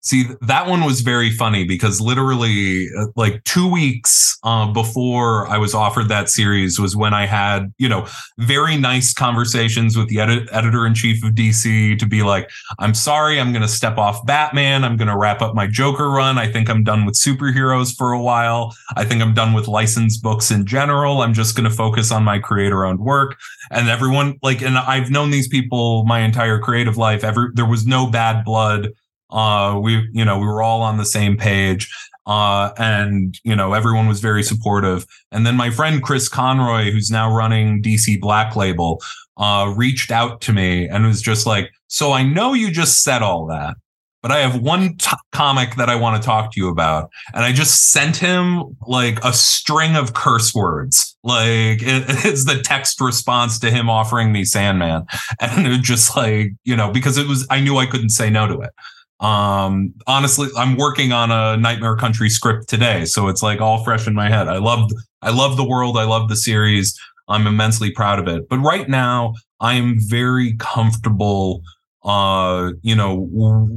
See, 0.00 0.26
that 0.42 0.68
one 0.68 0.84
was 0.84 1.00
very 1.00 1.30
funny 1.30 1.64
because 1.64 2.00
literally, 2.00 2.88
uh, 2.96 3.06
like 3.16 3.42
two 3.42 3.68
weeks 3.68 4.38
uh, 4.44 4.72
before 4.72 5.48
I 5.48 5.58
was 5.58 5.74
offered 5.74 6.08
that 6.08 6.30
series 6.30 6.78
was 6.78 6.94
when 6.94 7.12
I 7.12 7.26
had, 7.26 7.74
you 7.78 7.88
know, 7.88 8.06
very 8.38 8.76
nice 8.76 9.12
conversations 9.12 9.96
with 9.96 10.08
the 10.08 10.20
edit- 10.20 10.48
editor 10.52 10.86
in 10.86 10.94
chief 10.94 11.24
of 11.24 11.32
DC 11.32 11.98
to 11.98 12.06
be 12.06 12.22
like, 12.22 12.48
I'm 12.78 12.94
sorry, 12.94 13.40
I'm 13.40 13.50
going 13.50 13.62
to 13.62 13.68
step 13.68 13.98
off 13.98 14.24
Batman. 14.24 14.84
I'm 14.84 14.96
going 14.96 15.08
to 15.08 15.16
wrap 15.16 15.42
up 15.42 15.56
my 15.56 15.66
Joker 15.66 16.08
run. 16.08 16.38
I 16.38 16.50
think 16.50 16.70
I'm 16.70 16.84
done 16.84 17.04
with 17.04 17.16
superheroes 17.16 17.94
for 17.96 18.12
a 18.12 18.22
while. 18.22 18.76
I 18.96 19.04
think 19.04 19.20
I'm 19.20 19.34
done 19.34 19.52
with 19.52 19.66
licensed 19.66 20.22
books 20.22 20.52
in 20.52 20.64
general. 20.64 21.22
I'm 21.22 21.34
just 21.34 21.56
going 21.56 21.68
to 21.68 21.74
focus 21.74 22.12
on 22.12 22.22
my 22.22 22.38
creator 22.38 22.86
owned 22.86 23.00
work. 23.00 23.36
And 23.72 23.88
everyone, 23.88 24.38
like, 24.44 24.62
and 24.62 24.78
I've 24.78 25.10
known 25.10 25.30
these 25.30 25.48
people 25.48 26.04
my 26.04 26.20
entire 26.20 26.60
creative 26.60 26.96
life. 26.96 27.24
Every, 27.24 27.48
there 27.54 27.66
was 27.66 27.84
no 27.84 28.08
bad 28.08 28.44
blood 28.44 28.90
uh, 29.30 29.78
we, 29.82 30.08
you 30.12 30.24
know, 30.24 30.38
we 30.38 30.46
were 30.46 30.62
all 30.62 30.82
on 30.82 30.96
the 30.96 31.04
same 31.04 31.36
page. 31.36 31.90
Uh, 32.28 32.74
and 32.76 33.40
you 33.42 33.56
know, 33.56 33.72
everyone 33.72 34.06
was 34.06 34.20
very 34.20 34.42
supportive. 34.42 35.06
And 35.32 35.46
then 35.46 35.56
my 35.56 35.70
friend 35.70 36.02
Chris 36.02 36.28
Conroy, 36.28 36.90
who's 36.90 37.10
now 37.10 37.34
running 37.34 37.82
DC 37.82 38.20
Black 38.20 38.54
Label, 38.54 39.00
uh, 39.38 39.72
reached 39.74 40.10
out 40.10 40.42
to 40.42 40.52
me 40.52 40.86
and 40.86 41.06
was 41.06 41.22
just 41.22 41.46
like, 41.46 41.72
"So 41.86 42.12
I 42.12 42.22
know 42.22 42.52
you 42.52 42.70
just 42.70 43.02
said 43.02 43.22
all 43.22 43.46
that, 43.46 43.76
but 44.20 44.30
I 44.30 44.40
have 44.40 44.60
one 44.60 44.98
t- 44.98 45.16
comic 45.32 45.76
that 45.76 45.88
I 45.88 45.94
want 45.94 46.20
to 46.20 46.26
talk 46.26 46.52
to 46.52 46.60
you 46.60 46.68
about." 46.68 47.08
And 47.32 47.44
I 47.44 47.52
just 47.52 47.92
sent 47.92 48.18
him 48.18 48.76
like 48.86 49.24
a 49.24 49.32
string 49.32 49.96
of 49.96 50.12
curse 50.12 50.54
words, 50.54 51.16
like 51.24 51.80
it, 51.80 52.04
it's 52.26 52.44
the 52.44 52.60
text 52.62 53.00
response 53.00 53.58
to 53.60 53.70
him 53.70 53.88
offering 53.88 54.32
me 54.32 54.44
Sandman, 54.44 55.06
and 55.40 55.66
it 55.66 55.70
was 55.70 55.80
just 55.80 56.14
like 56.14 56.52
you 56.64 56.76
know 56.76 56.90
because 56.90 57.16
it 57.16 57.26
was 57.26 57.46
I 57.48 57.60
knew 57.60 57.78
I 57.78 57.86
couldn't 57.86 58.10
say 58.10 58.28
no 58.28 58.46
to 58.46 58.60
it. 58.60 58.72
Um, 59.20 59.94
honestly, 60.06 60.48
I'm 60.56 60.76
working 60.76 61.12
on 61.12 61.30
a 61.30 61.56
Nightmare 61.56 61.96
Country 61.96 62.30
script 62.30 62.68
today, 62.68 63.04
so 63.04 63.28
it's 63.28 63.42
like 63.42 63.60
all 63.60 63.82
fresh 63.82 64.06
in 64.06 64.14
my 64.14 64.28
head. 64.28 64.48
I 64.48 64.58
love, 64.58 64.90
I 65.22 65.30
love 65.30 65.56
the 65.56 65.66
world. 65.66 65.98
I 65.98 66.04
love 66.04 66.28
the 66.28 66.36
series. 66.36 66.98
I'm 67.28 67.46
immensely 67.46 67.90
proud 67.90 68.18
of 68.18 68.28
it. 68.28 68.48
But 68.48 68.58
right 68.58 68.88
now, 68.88 69.34
I 69.60 69.74
am 69.74 69.96
very 69.98 70.54
comfortable, 70.58 71.62
uh, 72.04 72.72
you 72.82 72.94
know, 72.94 73.28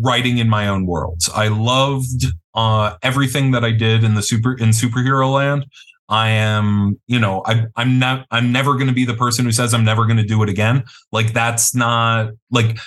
writing 0.04 0.38
in 0.38 0.48
my 0.48 0.68
own 0.68 0.86
worlds. 0.86 1.30
I 1.34 1.48
loved 1.48 2.26
uh, 2.54 2.96
everything 3.02 3.52
that 3.52 3.64
I 3.64 3.72
did 3.72 4.04
in 4.04 4.16
the 4.16 4.22
super 4.22 4.54
in 4.54 4.70
superhero 4.70 5.34
land. 5.34 5.66
I 6.08 6.30
am, 6.30 7.00
you 7.08 7.20
know, 7.20 7.42
I, 7.46 7.68
I'm 7.78 7.98
not, 7.98 8.28
I'm 8.32 8.52
never 8.52 8.74
going 8.74 8.88
to 8.88 8.94
be 8.94 9.06
the 9.06 9.14
person 9.14 9.46
who 9.46 9.52
says 9.54 9.74
I'm 9.74 9.86
never 9.86 10.06
going 10.06 10.18
to 10.18 10.26
do 10.26 10.44
it 10.44 10.50
again. 10.50 10.84
Like 11.14 11.32
that's 11.32 11.74
not 11.74 12.32
like 12.52 12.78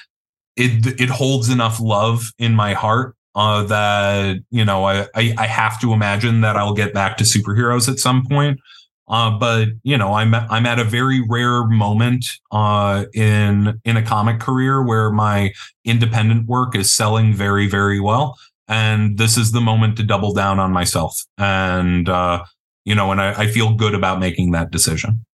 it 0.57 1.01
it 1.01 1.11
holds 1.11 1.49
enough 1.49 1.81
love 1.81 2.33
in 2.39 2.55
my 2.55 2.75
heart 2.75 3.17
uh, 3.35 3.65
that 3.65 4.39
you 4.51 4.65
know 4.65 4.85
I, 4.85 5.07
I, 5.15 5.35
I 5.39 5.47
have 5.47 5.81
to 5.81 5.93
imagine 5.93 6.41
that 6.43 6.57
I'll 6.57 6.75
get 6.75 6.95
back 6.95 7.17
to 7.19 7.25
superheroes 7.25 7.89
at 7.89 7.99
some 7.99 8.25
point. 8.27 8.61
Uh, 9.07 9.31
but 9.39 9.69
you 9.83 9.99
know 9.99 10.15
I'm 10.15 10.35
I'm 10.35 10.65
at 10.65 10.79
a 10.79 10.85
very 10.85 11.23
rare 11.29 11.65
moment 11.65 12.25
uh, 12.53 13.05
in 13.13 13.81
in 13.85 13.97
a 13.97 14.03
comic 14.03 14.41
career 14.41 14.83
where 14.83 15.11
my 15.11 15.53
independent 15.85 16.47
work 16.47 16.75
is 16.75 16.93
selling 16.93 17.35
very 17.35 17.69
very 17.69 18.01
well, 18.01 18.39
and 18.67 19.19
this 19.19 19.37
is 19.37 19.53
the 19.53 19.61
moment 19.61 19.97
to 19.99 20.05
double 20.05 20.33
down 20.33 20.59
on 20.59 20.73
myself. 20.73 21.21
And 21.37 22.09
uh, 22.09 22.45
you 22.87 22.95
know, 22.95 23.11
and 23.13 23.21
I, 23.21 23.43
I 23.43 23.47
feel 23.49 23.75
good 23.75 23.95
about 23.95 24.21
making 24.21 24.53
that 24.53 24.71
decision 24.71 25.27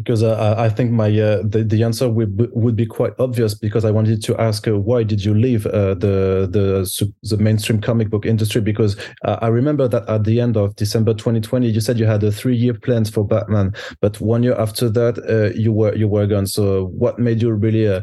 because 0.00 0.22
uh, 0.22 0.54
I 0.56 0.70
think 0.70 0.90
my 0.90 1.08
uh, 1.08 1.42
the, 1.44 1.62
the 1.62 1.82
answer 1.82 2.08
would 2.08 2.50
would 2.54 2.74
be 2.74 2.86
quite 2.86 3.12
obvious 3.18 3.54
because 3.54 3.84
I 3.84 3.90
wanted 3.90 4.22
to 4.22 4.40
ask 4.40 4.66
uh, 4.66 4.78
why 4.78 5.02
did 5.02 5.22
you 5.22 5.34
leave 5.34 5.66
uh, 5.66 5.94
the 5.94 6.48
the 6.50 7.10
the 7.22 7.36
mainstream 7.36 7.82
comic 7.82 8.08
book 8.08 8.24
industry? 8.24 8.62
Because 8.62 8.96
uh, 9.26 9.36
I 9.42 9.48
remember 9.48 9.88
that 9.88 10.08
at 10.08 10.24
the 10.24 10.40
end 10.40 10.56
of 10.56 10.74
December 10.76 11.12
2020 11.12 11.68
you 11.68 11.80
said 11.80 11.98
you 11.98 12.06
had 12.06 12.24
a 12.24 12.32
three 12.32 12.56
year 12.56 12.72
plan 12.72 13.04
for 13.04 13.26
Batman 13.26 13.74
but 14.00 14.20
one 14.20 14.42
year 14.42 14.58
after 14.58 14.88
that 14.88 15.18
uh, 15.28 15.54
you 15.54 15.72
were 15.72 15.94
you 15.94 16.08
were 16.08 16.26
gone. 16.26 16.46
So 16.46 16.86
what 16.86 17.18
made 17.18 17.42
you 17.42 17.52
really 17.52 18.02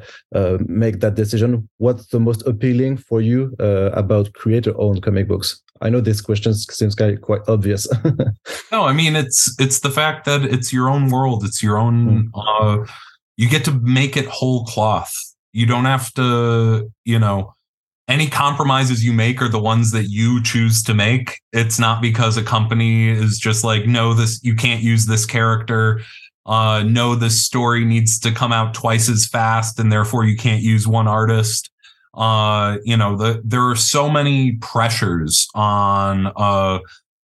make 0.67 0.99
that 0.99 1.15
decision? 1.15 1.67
What's 1.77 2.07
the 2.07 2.19
most 2.19 2.45
appealing 2.45 2.97
for 2.97 3.21
you 3.21 3.55
about 3.59 4.33
creator 4.33 4.73
owned 4.77 5.01
comic 5.01 5.27
books 5.27 5.61
I 5.81 5.89
know 5.89 6.01
this 6.01 6.21
question 6.21 6.53
seems 6.53 6.95
quite 6.95 7.41
obvious. 7.47 7.87
no, 8.71 8.83
I 8.85 8.93
mean 8.93 9.15
it's 9.15 9.55
it's 9.59 9.79
the 9.79 9.91
fact 9.91 10.25
that 10.25 10.43
it's 10.43 10.73
your 10.73 10.89
own 10.89 11.09
world, 11.09 11.43
it's 11.43 11.61
your 11.61 11.77
own 11.77 12.31
mm. 12.31 12.31
uh, 12.35 12.85
you 13.37 13.47
get 13.47 13.63
to 13.65 13.71
make 13.71 14.17
it 14.17 14.25
whole 14.25 14.65
cloth. 14.65 15.13
You 15.53 15.65
don't 15.65 15.85
have 15.85 16.11
to, 16.13 16.91
you 17.05 17.19
know, 17.19 17.53
any 18.07 18.27
compromises 18.27 19.03
you 19.03 19.13
make 19.13 19.41
are 19.41 19.49
the 19.49 19.59
ones 19.59 19.91
that 19.91 20.05
you 20.05 20.41
choose 20.41 20.81
to 20.83 20.93
make. 20.93 21.39
It's 21.53 21.79
not 21.79 22.01
because 22.01 22.37
a 22.37 22.43
company 22.43 23.09
is 23.09 23.37
just 23.37 23.63
like, 23.63 23.85
no, 23.85 24.13
this 24.13 24.43
you 24.43 24.55
can't 24.55 24.81
use 24.81 25.05
this 25.05 25.25
character. 25.25 26.01
Uh, 26.45 26.83
no, 26.87 27.15
this 27.15 27.43
story 27.43 27.83
needs 27.83 28.19
to 28.19 28.31
come 28.31 28.53
out 28.53 28.73
twice 28.73 29.09
as 29.09 29.27
fast, 29.27 29.79
and 29.79 29.91
therefore 29.91 30.23
you 30.25 30.37
can't 30.37 30.63
use 30.63 30.87
one 30.87 31.07
artist. 31.07 31.69
Uh, 32.17 32.77
you 32.83 32.97
know, 32.97 33.15
the 33.15 33.41
there 33.45 33.63
are 33.69 33.75
so 33.75 34.09
many 34.09 34.53
pressures 34.53 35.47
on 35.53 36.27
uh 36.35 36.79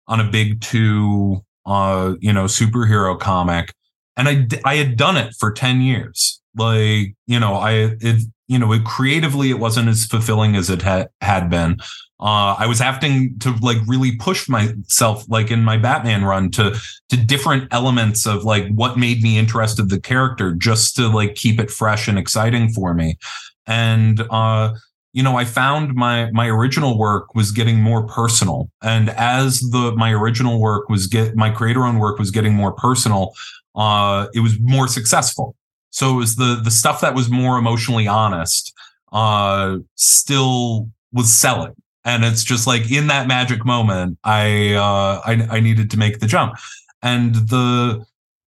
on 0.06 0.20
a 0.20 0.30
big 0.30 0.60
two 0.60 1.42
uh, 1.66 2.14
you 2.20 2.32
know, 2.32 2.44
superhero 2.44 3.18
comic. 3.18 3.72
And 4.16 4.28
I 4.28 4.46
I 4.64 4.76
had 4.76 4.96
done 4.96 5.16
it 5.16 5.34
for 5.38 5.52
10 5.52 5.80
years. 5.80 6.40
Like, 6.56 7.14
you 7.26 7.40
know, 7.40 7.54
I 7.54 7.96
it 8.00 8.22
you 8.48 8.58
know, 8.58 8.72
it, 8.72 8.84
creatively 8.84 9.50
it 9.50 9.58
wasn't 9.58 9.88
as 9.88 10.04
fulfilling 10.04 10.56
as 10.56 10.68
it 10.68 10.82
had 10.82 11.08
had 11.20 11.48
been. 11.48 11.80
Uh, 12.20 12.54
I 12.56 12.66
was 12.66 12.78
having 12.78 13.38
to 13.40 13.52
like 13.62 13.78
really 13.86 14.16
push 14.16 14.48
myself, 14.48 15.24
like 15.28 15.50
in 15.50 15.64
my 15.64 15.76
Batman 15.76 16.24
run, 16.24 16.50
to 16.52 16.78
to 17.08 17.16
different 17.16 17.72
elements 17.72 18.26
of 18.26 18.44
like 18.44 18.68
what 18.68 18.98
made 18.98 19.22
me 19.22 19.38
interested 19.38 19.88
the 19.88 20.00
character, 20.00 20.52
just 20.52 20.94
to 20.96 21.08
like 21.08 21.34
keep 21.34 21.58
it 21.58 21.70
fresh 21.70 22.06
and 22.06 22.18
exciting 22.18 22.72
for 22.72 22.92
me. 22.92 23.16
And 23.66 24.22
uh, 24.30 24.74
you 25.12 25.22
know, 25.22 25.36
I 25.36 25.44
found 25.44 25.94
my 25.94 26.30
my 26.32 26.48
original 26.48 26.98
work 26.98 27.34
was 27.34 27.52
getting 27.52 27.80
more 27.80 28.06
personal, 28.06 28.70
and 28.82 29.10
as 29.10 29.60
the 29.60 29.92
my 29.96 30.10
original 30.10 30.60
work 30.60 30.88
was 30.88 31.06
get 31.06 31.36
my 31.36 31.50
creator 31.50 31.84
own 31.84 31.98
work 31.98 32.18
was 32.18 32.30
getting 32.30 32.54
more 32.54 32.72
personal, 32.72 33.34
uh, 33.74 34.28
it 34.34 34.40
was 34.40 34.58
more 34.60 34.88
successful. 34.88 35.54
So 35.90 36.14
it 36.14 36.16
was 36.16 36.36
the 36.36 36.60
the 36.62 36.70
stuff 36.70 37.02
that 37.02 37.14
was 37.14 37.28
more 37.28 37.58
emotionally 37.58 38.06
honest, 38.06 38.72
uh, 39.12 39.78
still 39.96 40.88
was 41.12 41.30
selling, 41.30 41.74
and 42.06 42.24
it's 42.24 42.42
just 42.42 42.66
like 42.66 42.90
in 42.90 43.08
that 43.08 43.28
magic 43.28 43.66
moment, 43.66 44.18
I 44.24 44.72
uh, 44.72 45.20
I, 45.26 45.46
I 45.56 45.60
needed 45.60 45.90
to 45.90 45.98
make 45.98 46.20
the 46.20 46.26
jump, 46.26 46.54
and 47.02 47.34
the 47.34 48.02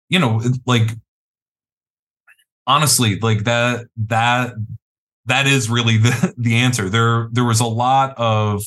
you 0.10 0.18
know 0.18 0.42
like 0.66 0.90
honestly 2.66 3.20
like 3.20 3.44
that 3.44 3.86
that 3.96 4.54
that 5.26 5.48
is 5.48 5.70
really 5.70 5.98
the, 5.98 6.34
the 6.38 6.56
answer. 6.56 6.90
There 6.90 7.30
there 7.32 7.44
was 7.44 7.60
a 7.60 7.66
lot 7.66 8.14
of 8.18 8.64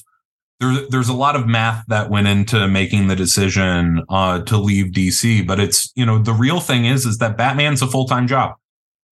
there, 0.61 0.75
there's 0.88 1.09
a 1.09 1.14
lot 1.14 1.37
of 1.37 1.47
math 1.47 1.85
that 1.88 2.11
went 2.11 2.27
into 2.27 2.66
making 2.68 3.07
the 3.07 3.16
decision 3.16 4.05
uh, 4.09 4.40
to 4.42 4.57
leave 4.57 4.92
DC, 4.92 5.47
but 5.47 5.61
it's 5.61 5.92
you 5.94 6.05
know 6.05 6.18
the 6.18 6.33
real 6.33 6.61
thing 6.61 6.85
is 6.85 7.07
is 7.07 7.18
that 7.18 7.37
Batman's 7.37 7.83
a 7.83 7.87
full 7.87 8.07
time 8.07 8.27
job. 8.27 8.55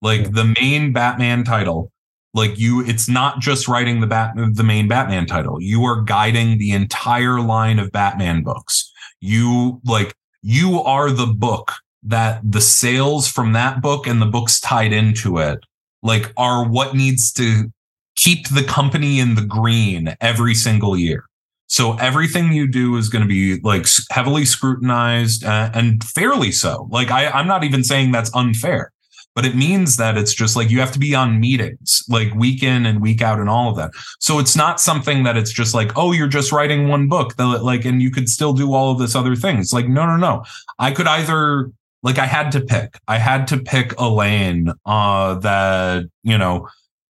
Like 0.02 0.22
yeah. 0.22 0.30
the 0.32 0.54
main 0.60 0.92
Batman 0.92 1.44
title, 1.44 1.92
like 2.34 2.58
you, 2.58 2.84
it's 2.84 3.08
not 3.08 3.40
just 3.40 3.68
writing 3.68 4.00
the 4.00 4.06
bat 4.06 4.34
the 4.36 4.64
main 4.64 4.88
Batman 4.88 5.26
title. 5.26 5.60
You 5.60 5.84
are 5.84 6.02
guiding 6.02 6.58
the 6.58 6.72
entire 6.72 7.40
line 7.40 7.78
of 7.78 7.92
Batman 7.92 8.42
books. 8.42 8.92
You 9.20 9.80
like 9.84 10.14
you 10.42 10.80
are 10.82 11.10
the 11.10 11.26
book 11.26 11.72
that 12.02 12.40
the 12.44 12.60
sales 12.60 13.26
from 13.26 13.52
that 13.52 13.80
book 13.80 14.06
and 14.06 14.20
the 14.20 14.26
books 14.26 14.60
tied 14.60 14.92
into 14.92 15.38
it 15.38 15.58
like 16.02 16.32
are 16.36 16.68
what 16.68 16.94
needs 16.94 17.32
to 17.32 17.70
keep 18.16 18.48
the 18.48 18.64
company 18.64 19.20
in 19.20 19.34
the 19.34 19.44
green 19.44 20.16
every 20.20 20.54
single 20.54 20.96
year. 20.96 21.24
So 21.68 21.96
everything 21.96 22.52
you 22.52 22.68
do 22.68 22.96
is 22.96 23.08
going 23.08 23.22
to 23.22 23.28
be 23.28 23.60
like 23.60 23.86
heavily 24.10 24.44
scrutinized 24.44 25.44
and, 25.44 25.74
and 25.74 26.04
fairly 26.04 26.52
so. 26.52 26.88
Like 26.90 27.10
I, 27.10 27.28
I'm 27.28 27.48
not 27.48 27.64
even 27.64 27.82
saying 27.82 28.12
that's 28.12 28.34
unfair, 28.34 28.92
but 29.34 29.44
it 29.44 29.56
means 29.56 29.96
that 29.96 30.16
it's 30.16 30.32
just 30.32 30.54
like 30.54 30.70
you 30.70 30.78
have 30.80 30.92
to 30.92 30.98
be 30.98 31.14
on 31.14 31.40
meetings 31.40 32.04
like 32.08 32.32
week 32.34 32.62
in 32.62 32.86
and 32.86 33.02
week 33.02 33.20
out 33.20 33.40
and 33.40 33.50
all 33.50 33.68
of 33.68 33.76
that. 33.76 33.90
So 34.20 34.38
it's 34.38 34.56
not 34.56 34.80
something 34.80 35.24
that 35.24 35.36
it's 35.36 35.52
just 35.52 35.74
like, 35.74 35.96
oh, 35.96 36.12
you're 36.12 36.28
just 36.28 36.52
writing 36.52 36.88
one 36.88 37.08
book 37.08 37.36
that 37.36 37.44
like, 37.64 37.84
and 37.84 38.00
you 38.00 38.10
could 38.10 38.28
still 38.28 38.52
do 38.52 38.72
all 38.72 38.92
of 38.92 38.98
this 38.98 39.16
other 39.16 39.34
things. 39.34 39.72
Like, 39.72 39.88
no, 39.88 40.06
no, 40.06 40.16
no. 40.16 40.44
I 40.78 40.92
could 40.92 41.08
either 41.08 41.72
like 42.06 42.18
I 42.20 42.26
had 42.26 42.52
to 42.52 42.60
pick. 42.60 43.00
I 43.08 43.18
had 43.18 43.48
to 43.48 43.56
pick 43.58 43.92
a 43.98 44.08
lane 44.08 44.72
uh, 44.86 45.34
that 45.40 46.04
you 46.22 46.38
know 46.38 46.68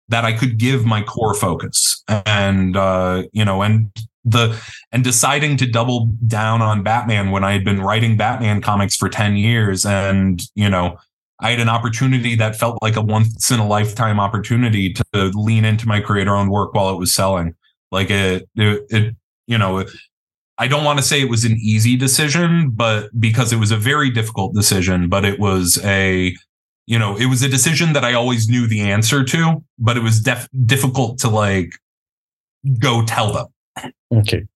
that 0.08 0.24
I 0.24 0.32
could 0.32 0.56
give 0.56 0.86
my 0.86 1.02
core 1.02 1.34
focus, 1.34 2.02
and 2.08 2.74
uh, 2.78 3.24
you 3.30 3.44
know, 3.44 3.60
and 3.60 3.90
the 4.24 4.58
and 4.92 5.04
deciding 5.04 5.58
to 5.58 5.66
double 5.66 6.06
down 6.26 6.62
on 6.62 6.82
Batman 6.82 7.30
when 7.30 7.44
I 7.44 7.52
had 7.52 7.62
been 7.62 7.82
writing 7.82 8.16
Batman 8.16 8.62
comics 8.62 8.96
for 8.96 9.10
ten 9.10 9.36
years, 9.36 9.84
and 9.84 10.42
you 10.54 10.70
know. 10.70 10.96
I 11.38 11.50
had 11.50 11.60
an 11.60 11.68
opportunity 11.68 12.34
that 12.36 12.56
felt 12.56 12.78
like 12.80 12.96
a 12.96 13.02
once 13.02 13.50
in 13.50 13.60
a 13.60 13.68
lifetime 13.68 14.18
opportunity 14.18 14.94
to 14.94 15.04
lean 15.34 15.66
into 15.66 15.86
my 15.86 16.00
creator 16.00 16.34
owned 16.34 16.50
work 16.50 16.72
while 16.72 16.88
it 16.88 16.96
was 16.96 17.12
selling. 17.12 17.54
Like 17.92 18.08
it, 18.08 18.48
it, 18.56 18.86
it 18.88 19.16
you 19.46 19.58
know, 19.58 19.84
I 20.58 20.68
don't 20.68 20.84
want 20.84 20.98
to 20.98 21.04
say 21.04 21.20
it 21.20 21.28
was 21.28 21.44
an 21.44 21.56
easy 21.60 21.96
decision, 21.96 22.70
but 22.70 23.10
because 23.20 23.52
it 23.52 23.56
was 23.56 23.70
a 23.70 23.76
very 23.76 24.10
difficult 24.10 24.54
decision, 24.54 25.08
but 25.08 25.24
it 25.24 25.38
was 25.38 25.78
a, 25.84 26.34
you 26.86 26.98
know, 26.98 27.16
it 27.16 27.26
was 27.26 27.42
a 27.42 27.48
decision 27.48 27.92
that 27.92 28.04
I 28.04 28.14
always 28.14 28.48
knew 28.48 28.66
the 28.66 28.80
answer 28.80 29.22
to, 29.24 29.62
but 29.78 29.96
it 29.96 30.02
was 30.02 30.20
def- 30.20 30.48
difficult 30.64 31.18
to 31.18 31.28
like 31.28 31.70
go 32.78 33.04
tell 33.04 33.32
them. 33.32 33.92
Okay. 34.12 34.46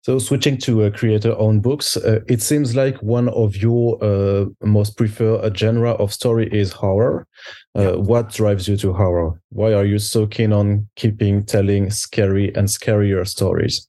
So 0.00 0.18
switching 0.18 0.56
to 0.58 0.84
uh, 0.84 0.90
creator-owned 0.90 1.62
books, 1.62 1.96
uh, 1.96 2.20
it 2.26 2.40
seems 2.40 2.74
like 2.74 2.96
one 3.02 3.28
of 3.30 3.54
your 3.56 4.02
uh, 4.02 4.46
most 4.62 4.96
preferred 4.96 5.58
genre 5.58 5.90
of 5.92 6.12
story 6.12 6.48
is 6.52 6.72
horror. 6.72 7.26
Uh, 7.74 7.92
what 7.92 8.30
drives 8.30 8.66
you 8.66 8.76
to 8.78 8.94
horror? 8.94 9.38
Why 9.50 9.74
are 9.74 9.84
you 9.84 9.98
so 9.98 10.26
keen 10.26 10.52
on 10.52 10.88
keeping 10.96 11.44
telling 11.44 11.90
scary 11.90 12.54
and 12.54 12.66
scarier 12.68 13.26
stories? 13.26 13.88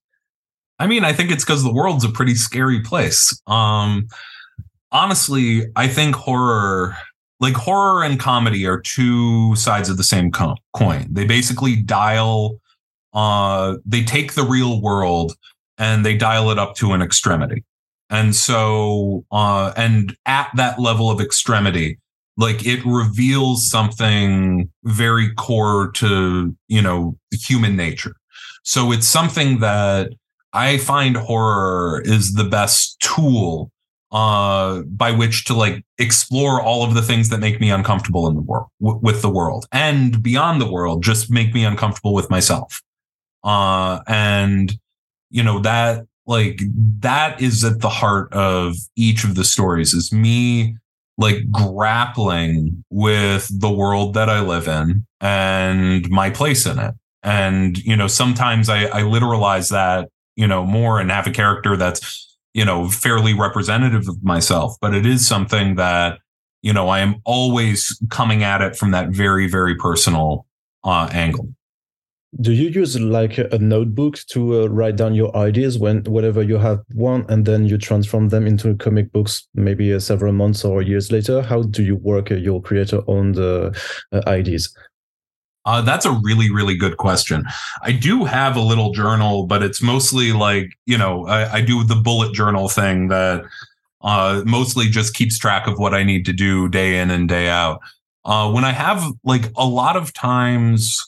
I 0.79 0.88
mean, 0.88 1.03
I 1.03 1.13
think 1.13 1.31
it's 1.31 1.43
because 1.43 1.63
the 1.63 1.73
world's 1.73 2.03
a 2.03 2.09
pretty 2.09 2.36
scary 2.36 2.81
place. 2.81 3.39
Um, 3.47 4.07
honestly, 4.91 5.65
I 5.75 5.88
think 5.88 6.15
horror, 6.15 6.95
like 7.39 7.53
horror 7.53 8.03
and 8.03 8.19
comedy, 8.19 8.65
are 8.65 8.79
two 8.79 9.55
sides 9.55 9.89
of 9.89 9.97
the 9.97 10.03
same 10.03 10.31
co- 10.31 10.57
coin. 10.73 11.07
They 11.12 11.25
basically 11.25 11.75
dial, 11.75 12.59
uh, 13.13 13.75
they 13.86 14.03
take 14.03 14.33
the 14.33 14.43
real 14.43 14.81
world 14.81 15.33
and 15.77 16.05
they 16.05 16.15
dial 16.15 16.49
it 16.51 16.59
up 16.59 16.75
to 16.75 16.93
an 16.93 17.01
extremity. 17.01 17.63
And 18.09 18.36
so, 18.36 19.25
uh, 19.31 19.73
and 19.75 20.15
at 20.25 20.49
that 20.55 20.79
level 20.79 21.09
of 21.09 21.19
extremity, 21.19 21.99
like 22.38 22.65
it 22.65 22.83
reveals 22.86 23.69
something 23.69 24.69
very 24.83 25.33
core 25.33 25.91
to, 25.93 26.55
you 26.67 26.81
know, 26.81 27.17
human 27.31 27.75
nature. 27.75 28.15
So 28.63 28.91
it's 28.91 29.07
something 29.07 29.59
that 29.59 30.12
I 30.54 30.78
find 30.78 31.18
horror 31.18 32.02
is 32.06 32.34
the 32.34 32.44
best 32.44 33.00
tool 33.00 33.72
uh, 34.13 34.84
by 34.84 35.12
which 35.12 35.46
to 35.46 35.56
like 35.56 35.84
explore 35.98 36.62
all 36.62 36.84
of 36.84 36.94
the 36.94 37.02
things 37.02 37.30
that 37.30 37.39
make 37.39 37.60
me 37.60 37.72
uncomfortable 37.72 38.28
in 38.28 38.36
the 38.36 38.42
world 38.42 38.68
w- 38.80 39.00
with 39.02 39.24
the 39.24 39.30
world 39.30 39.66
and 39.72 40.22
beyond 40.22 40.62
the 40.62 40.72
world 40.72 41.04
just 41.04 41.32
make 41.32 41.52
me 41.54 41.66
uncomfortable 41.66 42.13
with 42.13 42.30
myself. 42.30 42.82
Uh, 43.44 44.02
and 44.08 44.78
you 45.32 45.42
know 45.42 45.60
that 45.60 46.06
like 46.28 46.62
that 47.00 47.42
is 47.42 47.63
at 47.63 47.82
the 47.82 47.89
heart 47.89 48.32
of 48.32 48.76
each 48.96 49.24
of 49.24 49.34
the 49.34 49.44
stories 49.44 49.94
is 49.94 50.13
me 50.13 50.78
like 51.18 51.50
grappling 51.52 52.84
with 52.89 53.50
the 53.60 53.70
world 53.70 54.13
that 54.13 54.30
i 54.30 54.39
live 54.39 54.68
in 54.68 55.06
and 55.22 56.10
my 56.10 56.30
place 56.30 56.66
in 56.66 56.78
it. 56.78 56.94
And 57.24 57.78
you 57.80 57.96
know 57.96 58.08
sometimes 58.08 58.70
i 58.70 58.84
i 58.86 59.02
literalize 59.02 59.72
that 59.72 60.10
you 60.36 60.48
know, 60.48 60.65
more 60.65 61.00
and 61.00 61.12
have 61.12 61.28
a 61.28 61.32
character 61.32 61.78
that's, 61.78 62.38
you 62.54 62.65
know, 62.65 62.89
fairly 62.89 63.34
representative 63.34 64.08
of 64.08 64.24
myself. 64.24 64.76
But 64.82 64.93
it 64.93 65.06
is 65.06 65.28
something 65.28 65.76
that, 65.76 66.19
you 66.62 66.74
know, 66.74 66.89
I 66.89 67.00
am 67.00 67.22
always 67.26 68.00
coming 68.10 68.43
at 68.43 68.62
it 68.62 68.76
from 68.76 68.91
that 68.91 69.10
very, 69.10 69.48
very 69.50 69.76
personal 69.76 70.46
uh, 70.84 71.10
angle. 71.12 71.50
Do 72.41 72.52
you 72.52 72.69
use 72.69 73.00
like 73.00 73.38
a 73.38 73.60
notebook 73.60 74.17
to 74.32 74.63
uh, 74.63 74.65
write 74.67 74.96
down 74.96 75.13
your 75.13 75.36
ideas 75.38 75.78
when 75.78 76.04
whatever 76.06 76.41
you 76.41 76.58
have 76.58 76.80
one, 76.96 77.26
and 77.30 77.46
then 77.46 77.67
you 77.67 77.78
transform 77.78 78.30
them 78.30 78.48
into 78.48 78.76
comic 78.78 79.12
books, 79.12 79.48
maybe 79.54 79.93
uh, 79.93 80.00
several 80.00 80.34
months 80.34 80.65
or 80.65 80.82
years 80.82 81.12
later? 81.12 81.43
How 81.43 81.62
do 81.62 81.84
you 81.84 81.96
work 81.96 82.32
uh, 82.32 82.36
your 82.36 82.60
creator-owned 82.60 83.38
uh, 83.38 83.72
uh, 84.12 84.22
ideas? 84.26 84.76
Uh, 85.65 85.82
that's 85.82 86.06
a 86.06 86.12
really, 86.12 86.52
really 86.52 86.76
good 86.76 86.97
question. 86.97 87.45
I 87.82 87.93
do 87.93 88.26
have 88.26 88.58
a 88.58 88.62
little 88.62 88.91
journal, 88.91 89.45
but 89.47 89.63
it's 89.63 89.82
mostly 89.82 90.34
like, 90.34 90.73
you 90.86 90.97
know, 90.97 91.26
I, 91.28 91.54
I 91.54 91.62
do 91.62 91.84
the 91.84 91.95
bullet 91.95 92.34
journal 92.34 92.67
thing 92.67 93.08
that 93.08 93.45
uh, 94.02 94.43
mostly 94.45 94.89
just 94.89 95.13
keeps 95.13 95.38
track 95.38 95.65
of 95.67 95.80
what 95.80 95.93
I 95.93 96.04
need 96.04 96.26
to 96.26 96.34
do 96.34 96.67
day 96.67 96.99
in 96.99 97.10
and 97.10 97.30
day 97.30 97.47
out. 97.47 97.80
Uh, 98.26 98.52
when 98.52 98.65
I 98.65 98.71
have 98.71 99.04
like 99.23 99.52
a 99.56 99.65
lot 99.65 99.95
of 99.95 100.12
times, 100.13 100.99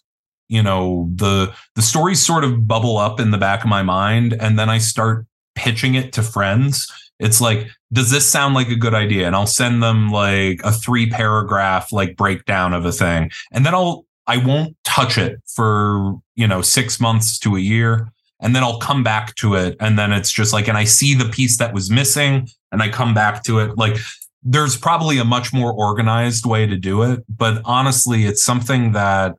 you 0.47 0.61
know, 0.63 1.09
the 1.15 1.53
the 1.75 1.81
stories 1.81 2.25
sort 2.25 2.43
of 2.43 2.67
bubble 2.67 2.97
up 2.97 3.19
in 3.19 3.31
the 3.31 3.37
back 3.37 3.63
of 3.63 3.69
my 3.69 3.83
mind, 3.83 4.33
and 4.39 4.57
then 4.57 4.69
I 4.69 4.77
start 4.77 5.25
pitching 5.55 5.95
it 5.95 6.13
to 6.13 6.21
friends 6.21 6.87
It's 7.19 7.39
like, 7.39 7.69
does 7.93 8.11
this 8.11 8.29
sound 8.29 8.55
like 8.55 8.69
a 8.69 8.75
good 8.75 8.93
idea? 8.93 9.25
And 9.25 9.35
I'll 9.35 9.47
send 9.47 9.81
them 9.81 10.09
like 10.09 10.59
a 10.63 10.71
three 10.71 11.09
paragraph 11.09 11.93
like 11.93 12.17
breakdown 12.17 12.73
of 12.73 12.85
a 12.85 12.91
thing. 12.91 13.31
And 13.51 13.65
then 13.65 13.73
I'll, 13.73 14.04
I 14.27 14.37
won't 14.37 14.75
touch 14.83 15.17
it 15.17 15.41
for, 15.45 16.15
you 16.35 16.47
know, 16.47 16.61
six 16.61 16.99
months 16.99 17.37
to 17.39 17.55
a 17.55 17.59
year. 17.59 18.11
And 18.41 18.55
then 18.55 18.63
I'll 18.63 18.79
come 18.79 19.03
back 19.03 19.35
to 19.35 19.55
it. 19.55 19.75
And 19.79 19.97
then 19.97 20.11
it's 20.11 20.31
just 20.31 20.51
like, 20.51 20.67
and 20.67 20.77
I 20.77 20.83
see 20.83 21.13
the 21.13 21.29
piece 21.29 21.57
that 21.57 21.73
was 21.73 21.89
missing 21.89 22.47
and 22.71 22.81
I 22.81 22.89
come 22.89 23.13
back 23.13 23.43
to 23.43 23.59
it. 23.59 23.77
Like 23.77 23.97
there's 24.43 24.77
probably 24.77 25.17
a 25.17 25.25
much 25.25 25.53
more 25.53 25.71
organized 25.71 26.45
way 26.45 26.67
to 26.67 26.75
do 26.75 27.01
it. 27.03 27.23
But 27.29 27.61
honestly, 27.65 28.25
it's 28.25 28.43
something 28.43 28.91
that 28.91 29.35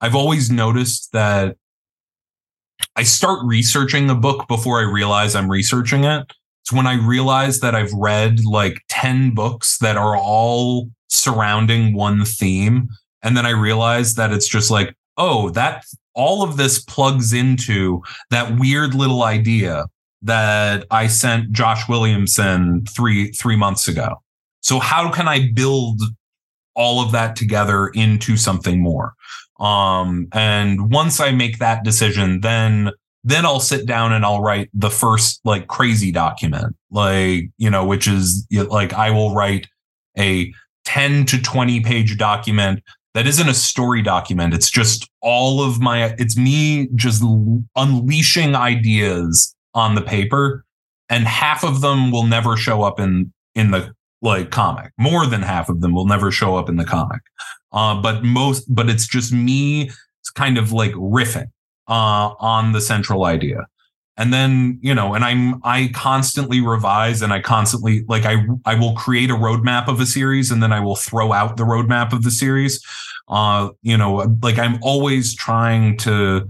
I've 0.00 0.16
always 0.16 0.50
noticed 0.50 1.12
that 1.12 1.56
I 2.96 3.04
start 3.04 3.40
researching 3.44 4.10
a 4.10 4.14
book 4.14 4.48
before 4.48 4.80
I 4.80 4.90
realize 4.90 5.34
I'm 5.34 5.50
researching 5.50 6.04
it. 6.04 6.32
It's 6.62 6.72
when 6.72 6.86
I 6.86 6.94
realize 6.94 7.60
that 7.60 7.74
I've 7.74 7.92
read 7.92 8.44
like 8.44 8.82
10 8.88 9.34
books 9.34 9.78
that 9.78 9.96
are 9.96 10.16
all 10.16 10.90
surrounding 11.08 11.94
one 11.94 12.24
theme. 12.24 12.88
And 13.22 13.36
then 13.36 13.46
I 13.46 13.50
realize 13.50 14.14
that 14.14 14.32
it's 14.32 14.48
just 14.48 14.70
like, 14.70 14.94
oh, 15.16 15.50
that 15.50 15.84
all 16.14 16.42
of 16.42 16.56
this 16.56 16.82
plugs 16.82 17.32
into 17.32 18.02
that 18.30 18.58
weird 18.58 18.94
little 18.94 19.22
idea 19.22 19.86
that 20.22 20.84
I 20.90 21.06
sent 21.06 21.52
Josh 21.52 21.88
Williamson 21.88 22.84
three 22.86 23.32
three 23.32 23.56
months 23.56 23.88
ago. 23.88 24.22
So 24.60 24.78
how 24.78 25.10
can 25.10 25.26
I 25.26 25.50
build 25.52 26.00
all 26.74 27.04
of 27.04 27.12
that 27.12 27.36
together 27.36 27.88
into 27.88 28.36
something 28.36 28.80
more? 28.80 29.14
Um, 29.58 30.28
and 30.32 30.92
once 30.92 31.20
I 31.20 31.32
make 31.32 31.58
that 31.58 31.84
decision, 31.84 32.40
then 32.40 32.90
then 33.24 33.44
I'll 33.46 33.60
sit 33.60 33.86
down 33.86 34.12
and 34.12 34.24
I'll 34.24 34.42
write 34.42 34.68
the 34.74 34.90
first 34.90 35.40
like 35.44 35.68
crazy 35.68 36.10
document, 36.12 36.76
like 36.90 37.50
you 37.58 37.70
know, 37.70 37.84
which 37.84 38.06
is 38.06 38.46
like 38.50 38.92
I 38.92 39.10
will 39.10 39.34
write 39.34 39.66
a 40.18 40.52
10 40.84 41.26
to 41.26 41.40
20 41.40 41.80
page 41.80 42.18
document 42.18 42.82
that 43.14 43.26
isn't 43.26 43.48
a 43.48 43.54
story 43.54 44.02
document. 44.02 44.54
It's 44.54 44.70
just 44.70 45.08
all 45.20 45.62
of 45.62 45.80
my, 45.80 46.14
it's 46.18 46.36
me 46.36 46.88
just 46.94 47.22
unleashing 47.76 48.54
ideas 48.54 49.54
on 49.74 49.94
the 49.94 50.02
paper. 50.02 50.64
And 51.08 51.26
half 51.26 51.62
of 51.62 51.82
them 51.82 52.10
will 52.10 52.26
never 52.26 52.56
show 52.56 52.82
up 52.82 52.98
in, 52.98 53.32
in 53.54 53.70
the 53.70 53.92
like 54.22 54.50
comic. 54.50 54.92
More 54.98 55.26
than 55.26 55.42
half 55.42 55.68
of 55.68 55.80
them 55.80 55.94
will 55.94 56.06
never 56.06 56.30
show 56.30 56.56
up 56.56 56.68
in 56.68 56.76
the 56.76 56.84
comic. 56.84 57.20
Uh, 57.72 58.00
but 58.00 58.22
most, 58.22 58.64
but 58.74 58.88
it's 58.88 59.06
just 59.06 59.32
me 59.32 59.90
kind 60.34 60.56
of 60.56 60.72
like 60.72 60.92
riffing 60.92 61.50
uh, 61.88 62.34
on 62.38 62.72
the 62.72 62.80
central 62.80 63.24
idea. 63.24 63.66
And 64.16 64.32
then, 64.32 64.78
you 64.82 64.94
know, 64.94 65.14
and 65.14 65.24
I'm, 65.24 65.60
I 65.64 65.90
constantly 65.94 66.60
revise 66.60 67.22
and 67.22 67.32
I 67.32 67.40
constantly, 67.40 68.04
like, 68.08 68.24
I, 68.24 68.44
I 68.66 68.74
will 68.74 68.94
create 68.94 69.30
a 69.30 69.34
roadmap 69.34 69.88
of 69.88 70.00
a 70.00 70.06
series 70.06 70.50
and 70.50 70.62
then 70.62 70.72
I 70.72 70.80
will 70.80 70.96
throw 70.96 71.32
out 71.32 71.56
the 71.56 71.64
roadmap 71.64 72.12
of 72.12 72.22
the 72.22 72.30
series. 72.30 72.84
Uh, 73.28 73.70
you 73.82 73.96
know, 73.96 74.36
like 74.42 74.58
I'm 74.58 74.78
always 74.82 75.34
trying 75.34 75.96
to, 75.98 76.48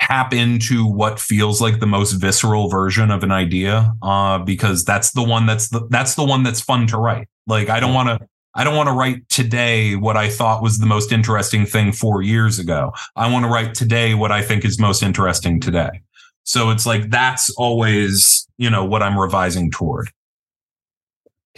tap 0.00 0.32
into 0.32 0.86
what 0.86 1.18
feels 1.18 1.60
like 1.60 1.80
the 1.80 1.86
most 1.86 2.12
visceral 2.12 2.68
version 2.68 3.10
of 3.10 3.22
an 3.22 3.32
idea 3.32 3.92
uh, 4.02 4.38
because 4.38 4.84
that's 4.84 5.10
the 5.12 5.22
one 5.22 5.44
that's 5.44 5.68
the, 5.68 5.86
that's 5.90 6.14
the 6.14 6.24
one 6.24 6.42
that's 6.42 6.60
fun 6.60 6.86
to 6.86 6.96
write. 6.96 7.28
Like 7.46 7.68
i 7.68 7.80
don't 7.80 7.94
want 7.94 8.08
to 8.08 8.28
i 8.54 8.62
don't 8.62 8.76
want 8.76 8.88
to 8.88 8.92
write 8.92 9.28
today 9.28 9.96
what 9.96 10.16
i 10.16 10.28
thought 10.28 10.62
was 10.62 10.78
the 10.78 10.86
most 10.86 11.12
interesting 11.12 11.64
thing 11.66 11.92
4 11.92 12.22
years 12.22 12.58
ago. 12.58 12.92
I 13.16 13.30
want 13.30 13.44
to 13.44 13.50
write 13.50 13.74
today 13.74 14.14
what 14.14 14.30
i 14.30 14.42
think 14.42 14.64
is 14.64 14.78
most 14.78 15.02
interesting 15.02 15.60
today 15.60 16.02
so 16.48 16.70
it's 16.70 16.86
like 16.86 17.10
that's 17.10 17.50
always 17.58 18.48
you 18.56 18.70
know 18.70 18.84
what 18.84 19.02
i'm 19.02 19.18
revising 19.18 19.70
toward 19.70 20.08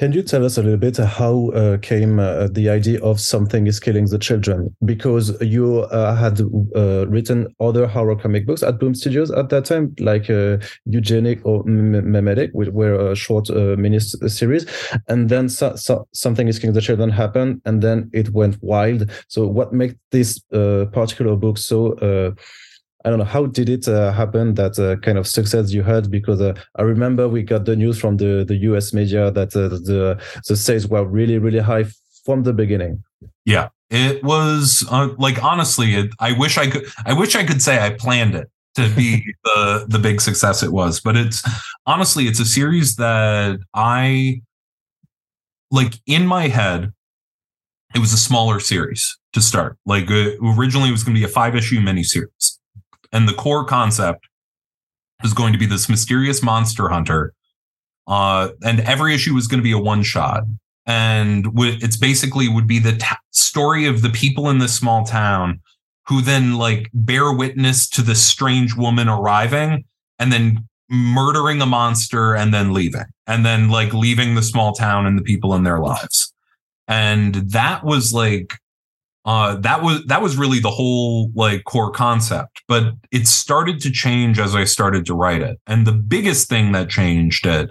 can 0.00 0.12
you 0.12 0.22
tell 0.22 0.46
us 0.46 0.56
a 0.56 0.62
little 0.62 0.78
bit 0.78 0.96
how 0.96 1.50
uh, 1.50 1.76
came 1.76 2.18
uh, 2.18 2.48
the 2.50 2.70
idea 2.70 3.02
of 3.02 3.20
something 3.20 3.66
is 3.66 3.78
killing 3.78 4.06
the 4.06 4.18
children? 4.18 4.74
Because 4.82 5.38
you 5.42 5.80
uh, 5.80 6.16
had 6.16 6.40
uh, 6.74 7.06
written 7.06 7.54
other 7.60 7.86
horror 7.86 8.16
comic 8.16 8.46
books 8.46 8.62
at 8.62 8.78
Boom 8.78 8.94
Studios 8.94 9.30
at 9.30 9.50
that 9.50 9.66
time, 9.66 9.94
like 9.98 10.30
uh, 10.30 10.56
Eugenic 10.86 11.44
or 11.44 11.62
Memetic, 11.64 12.48
which 12.54 12.70
were 12.70 13.10
a 13.10 13.14
short 13.14 13.50
uh, 13.50 13.76
mini 13.76 14.00
series, 14.00 14.64
and 15.08 15.28
then 15.28 15.50
so, 15.50 15.76
so 15.76 16.08
something 16.14 16.48
is 16.48 16.58
killing 16.58 16.72
the 16.72 16.80
children 16.80 17.10
happened, 17.10 17.60
and 17.66 17.82
then 17.82 18.08
it 18.14 18.30
went 18.30 18.56
wild. 18.62 19.10
So, 19.28 19.46
what 19.46 19.74
makes 19.74 19.96
this 20.12 20.38
particular 20.48 21.36
book 21.36 21.58
so? 21.58 22.34
I 23.04 23.08
don't 23.08 23.18
know 23.18 23.24
how 23.24 23.46
did 23.46 23.68
it 23.68 23.88
uh, 23.88 24.12
happen 24.12 24.54
that 24.54 24.78
uh, 24.78 24.96
kind 24.96 25.16
of 25.16 25.26
success 25.26 25.72
you 25.72 25.82
had 25.82 26.10
because 26.10 26.40
uh, 26.40 26.54
I 26.76 26.82
remember 26.82 27.28
we 27.28 27.42
got 27.42 27.64
the 27.64 27.76
news 27.76 27.98
from 27.98 28.18
the 28.18 28.44
the 28.46 28.56
US 28.70 28.92
media 28.92 29.30
that 29.30 29.56
uh, 29.56 29.68
the 29.68 30.20
the 30.46 30.56
sales 30.56 30.86
were 30.86 31.04
really 31.04 31.38
really 31.38 31.60
high 31.60 31.84
from 32.24 32.42
the 32.42 32.52
beginning. 32.52 33.02
Yeah, 33.46 33.68
it 33.88 34.22
was 34.22 34.86
uh, 34.90 35.08
like 35.18 35.42
honestly, 35.42 35.94
it, 35.94 36.10
I 36.18 36.32
wish 36.32 36.58
I 36.58 36.68
could 36.68 36.84
I 37.06 37.14
wish 37.14 37.36
I 37.36 37.44
could 37.44 37.62
say 37.62 37.78
I 37.84 37.90
planned 37.90 38.34
it 38.34 38.50
to 38.74 38.88
be 38.94 39.34
the 39.44 39.86
the 39.88 39.98
big 39.98 40.20
success 40.20 40.62
it 40.62 40.72
was, 40.72 41.00
but 41.00 41.16
it's 41.16 41.42
honestly 41.86 42.24
it's 42.24 42.40
a 42.40 42.44
series 42.44 42.96
that 42.96 43.58
I 43.74 44.42
like 45.70 45.94
in 46.06 46.26
my 46.26 46.48
head. 46.48 46.92
It 47.92 47.98
was 47.98 48.12
a 48.12 48.18
smaller 48.18 48.60
series 48.60 49.18
to 49.32 49.40
start. 49.40 49.76
Like 49.84 50.10
uh, 50.10 50.32
originally, 50.56 50.90
it 50.90 50.92
was 50.92 51.02
going 51.02 51.14
to 51.14 51.20
be 51.20 51.24
a 51.24 51.28
five 51.28 51.56
issue 51.56 51.80
miniseries 51.80 52.59
and 53.12 53.28
the 53.28 53.34
core 53.34 53.64
concept 53.64 54.28
is 55.22 55.34
going 55.34 55.52
to 55.52 55.58
be 55.58 55.66
this 55.66 55.88
mysterious 55.88 56.42
monster 56.42 56.88
hunter. 56.88 57.34
Uh, 58.06 58.50
and 58.64 58.80
every 58.80 59.14
issue 59.14 59.36
is 59.36 59.46
going 59.46 59.60
to 59.60 59.64
be 59.64 59.72
a 59.72 59.78
one 59.78 60.02
shot. 60.02 60.44
And 60.86 61.44
w- 61.44 61.78
it's 61.80 61.96
basically 61.96 62.48
would 62.48 62.66
be 62.66 62.78
the 62.78 62.96
t- 62.96 63.06
story 63.30 63.86
of 63.86 64.02
the 64.02 64.10
people 64.10 64.48
in 64.48 64.58
this 64.58 64.74
small 64.74 65.04
town 65.04 65.60
who 66.06 66.22
then 66.22 66.54
like 66.54 66.90
bear 66.92 67.32
witness 67.32 67.88
to 67.90 68.02
this 68.02 68.22
strange 68.22 68.74
woman 68.74 69.08
arriving 69.08 69.84
and 70.18 70.32
then 70.32 70.66
murdering 70.88 71.62
a 71.62 71.66
monster 71.66 72.34
and 72.34 72.52
then 72.52 72.72
leaving 72.72 73.04
and 73.28 73.46
then 73.46 73.68
like 73.68 73.92
leaving 73.92 74.34
the 74.34 74.42
small 74.42 74.72
town 74.72 75.06
and 75.06 75.16
the 75.16 75.22
people 75.22 75.54
in 75.54 75.62
their 75.62 75.78
lives. 75.78 76.32
And 76.88 77.36
that 77.52 77.84
was 77.84 78.12
like 78.12 78.54
uh, 79.24 79.54
that 79.56 79.82
was 79.82 80.04
that 80.06 80.22
was 80.22 80.36
really 80.36 80.60
the 80.60 80.70
whole 80.70 81.30
like 81.34 81.64
core 81.64 81.90
concept 81.90 82.62
but 82.68 82.94
it 83.10 83.26
started 83.26 83.80
to 83.80 83.90
change 83.90 84.38
as 84.38 84.54
i 84.54 84.64
started 84.64 85.04
to 85.04 85.14
write 85.14 85.42
it 85.42 85.58
and 85.66 85.86
the 85.86 85.92
biggest 85.92 86.48
thing 86.48 86.72
that 86.72 86.88
changed 86.88 87.46
it 87.46 87.70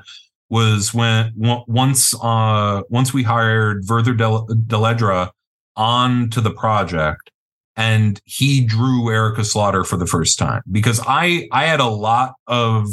was 0.49 0.93
when 0.93 1.31
once 1.35 2.13
uh, 2.21 2.81
once 2.89 3.13
we 3.13 3.23
hired 3.23 3.85
Werther 3.87 4.13
Dell'Edera 4.13 5.29
on 5.75 6.29
to 6.31 6.41
the 6.41 6.51
project 6.51 7.31
and 7.75 8.19
he 8.25 8.65
drew 8.65 9.09
Erica 9.11 9.45
Slaughter 9.45 9.83
for 9.83 9.95
the 9.95 10.07
first 10.07 10.39
time 10.39 10.63
because 10.71 10.99
I 11.07 11.47
I 11.51 11.65
had 11.65 11.79
a 11.79 11.87
lot 11.87 12.33
of 12.47 12.87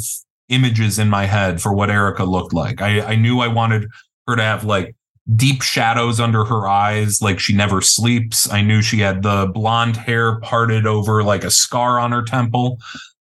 images 0.48 0.98
in 0.98 1.08
my 1.08 1.24
head 1.24 1.60
for 1.60 1.72
what 1.72 1.90
Erica 1.90 2.24
looked 2.24 2.52
like. 2.52 2.80
I, 2.80 3.00
I 3.00 3.16
knew 3.16 3.40
I 3.40 3.48
wanted 3.48 3.88
her 4.28 4.36
to 4.36 4.42
have 4.42 4.64
like 4.64 4.94
deep 5.34 5.62
shadows 5.62 6.20
under 6.20 6.44
her 6.44 6.68
eyes, 6.68 7.20
like 7.20 7.40
she 7.40 7.54
never 7.54 7.80
sleeps. 7.80 8.50
I 8.50 8.62
knew 8.62 8.80
she 8.80 9.00
had 9.00 9.22
the 9.22 9.50
blonde 9.52 9.96
hair 9.96 10.38
parted 10.40 10.86
over 10.86 11.24
like 11.24 11.44
a 11.44 11.50
scar 11.50 11.98
on 11.98 12.12
her 12.12 12.22
temple, 12.22 12.78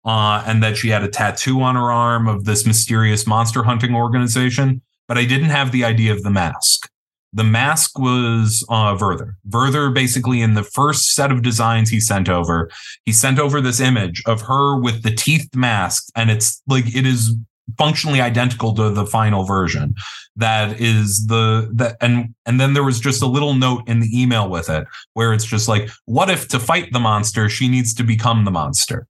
uh, 0.03 0.43
and 0.47 0.63
that 0.63 0.77
she 0.77 0.89
had 0.89 1.03
a 1.03 1.07
tattoo 1.07 1.61
on 1.61 1.75
her 1.75 1.91
arm 1.91 2.27
of 2.27 2.45
this 2.45 2.65
mysterious 2.65 3.27
monster 3.27 3.63
hunting 3.63 3.93
organization. 3.93 4.81
But 5.07 5.17
I 5.17 5.25
didn't 5.25 5.49
have 5.49 5.71
the 5.71 5.83
idea 5.83 6.13
of 6.13 6.23
the 6.23 6.31
mask. 6.31 6.89
The 7.33 7.43
mask 7.45 7.97
was 7.97 8.65
uh, 8.67 8.97
Werther. 8.99 9.37
Werther, 9.49 9.89
basically, 9.89 10.41
in 10.41 10.53
the 10.53 10.63
first 10.63 11.13
set 11.13 11.31
of 11.31 11.41
designs 11.41 11.89
he 11.89 11.99
sent 11.99 12.27
over, 12.27 12.69
he 13.05 13.13
sent 13.13 13.39
over 13.39 13.61
this 13.61 13.79
image 13.79 14.21
of 14.25 14.41
her 14.41 14.77
with 14.77 15.03
the 15.03 15.11
teeth 15.11 15.47
mask, 15.55 16.09
and 16.15 16.29
it's 16.29 16.61
like 16.67 16.93
it 16.93 17.05
is 17.05 17.35
functionally 17.77 18.21
identical 18.21 18.73
to 18.75 18.89
the 18.89 19.05
final 19.05 19.43
version. 19.43 19.93
That 20.35 20.79
is 20.79 21.27
the 21.27 21.69
that 21.75 21.97
and 22.01 22.33
and 22.45 22.59
then 22.59 22.73
there 22.73 22.83
was 22.83 22.99
just 22.99 23.21
a 23.21 23.27
little 23.27 23.53
note 23.53 23.83
in 23.87 23.99
the 23.99 24.09
email 24.13 24.49
with 24.49 24.69
it 24.69 24.87
where 25.13 25.33
it's 25.33 25.45
just 25.45 25.67
like 25.67 25.89
what 26.05 26.29
if 26.29 26.47
to 26.49 26.59
fight 26.59 26.91
the 26.93 26.99
monster 26.99 27.49
she 27.49 27.67
needs 27.67 27.93
to 27.95 28.03
become 28.03 28.45
the 28.45 28.51
monster 28.51 29.07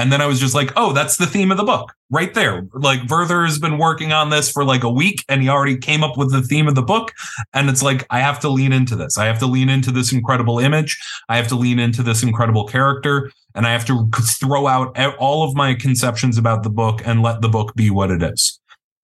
and 0.00 0.10
then 0.10 0.22
I 0.22 0.26
was 0.26 0.40
just 0.40 0.54
like, 0.54 0.72
oh, 0.76 0.94
that's 0.94 1.18
the 1.18 1.26
theme 1.26 1.50
of 1.50 1.58
the 1.58 1.64
book 1.64 1.92
right 2.08 2.32
there. 2.32 2.66
Like 2.72 3.06
Werther 3.10 3.44
has 3.44 3.58
been 3.58 3.76
working 3.76 4.12
on 4.12 4.30
this 4.30 4.50
for 4.50 4.64
like 4.64 4.82
a 4.82 4.90
week 4.90 5.26
and 5.28 5.42
he 5.42 5.50
already 5.50 5.76
came 5.76 6.02
up 6.02 6.16
with 6.16 6.32
the 6.32 6.40
theme 6.40 6.68
of 6.68 6.74
the 6.74 6.82
book. 6.82 7.12
And 7.52 7.68
it's 7.68 7.82
like, 7.82 8.06
I 8.08 8.20
have 8.20 8.40
to 8.40 8.48
lean 8.48 8.72
into 8.72 8.96
this. 8.96 9.18
I 9.18 9.26
have 9.26 9.38
to 9.40 9.46
lean 9.46 9.68
into 9.68 9.90
this 9.92 10.10
incredible 10.10 10.58
image. 10.58 10.98
I 11.28 11.36
have 11.36 11.48
to 11.48 11.54
lean 11.54 11.78
into 11.78 12.02
this 12.02 12.22
incredible 12.22 12.66
character. 12.66 13.30
And 13.54 13.66
I 13.66 13.72
have 13.72 13.84
to 13.86 14.08
throw 14.40 14.66
out 14.66 14.98
all 15.18 15.44
of 15.46 15.54
my 15.54 15.74
conceptions 15.74 16.38
about 16.38 16.62
the 16.62 16.70
book 16.70 17.02
and 17.04 17.22
let 17.22 17.42
the 17.42 17.50
book 17.50 17.74
be 17.74 17.90
what 17.90 18.10
it 18.10 18.22
is. 18.22 18.58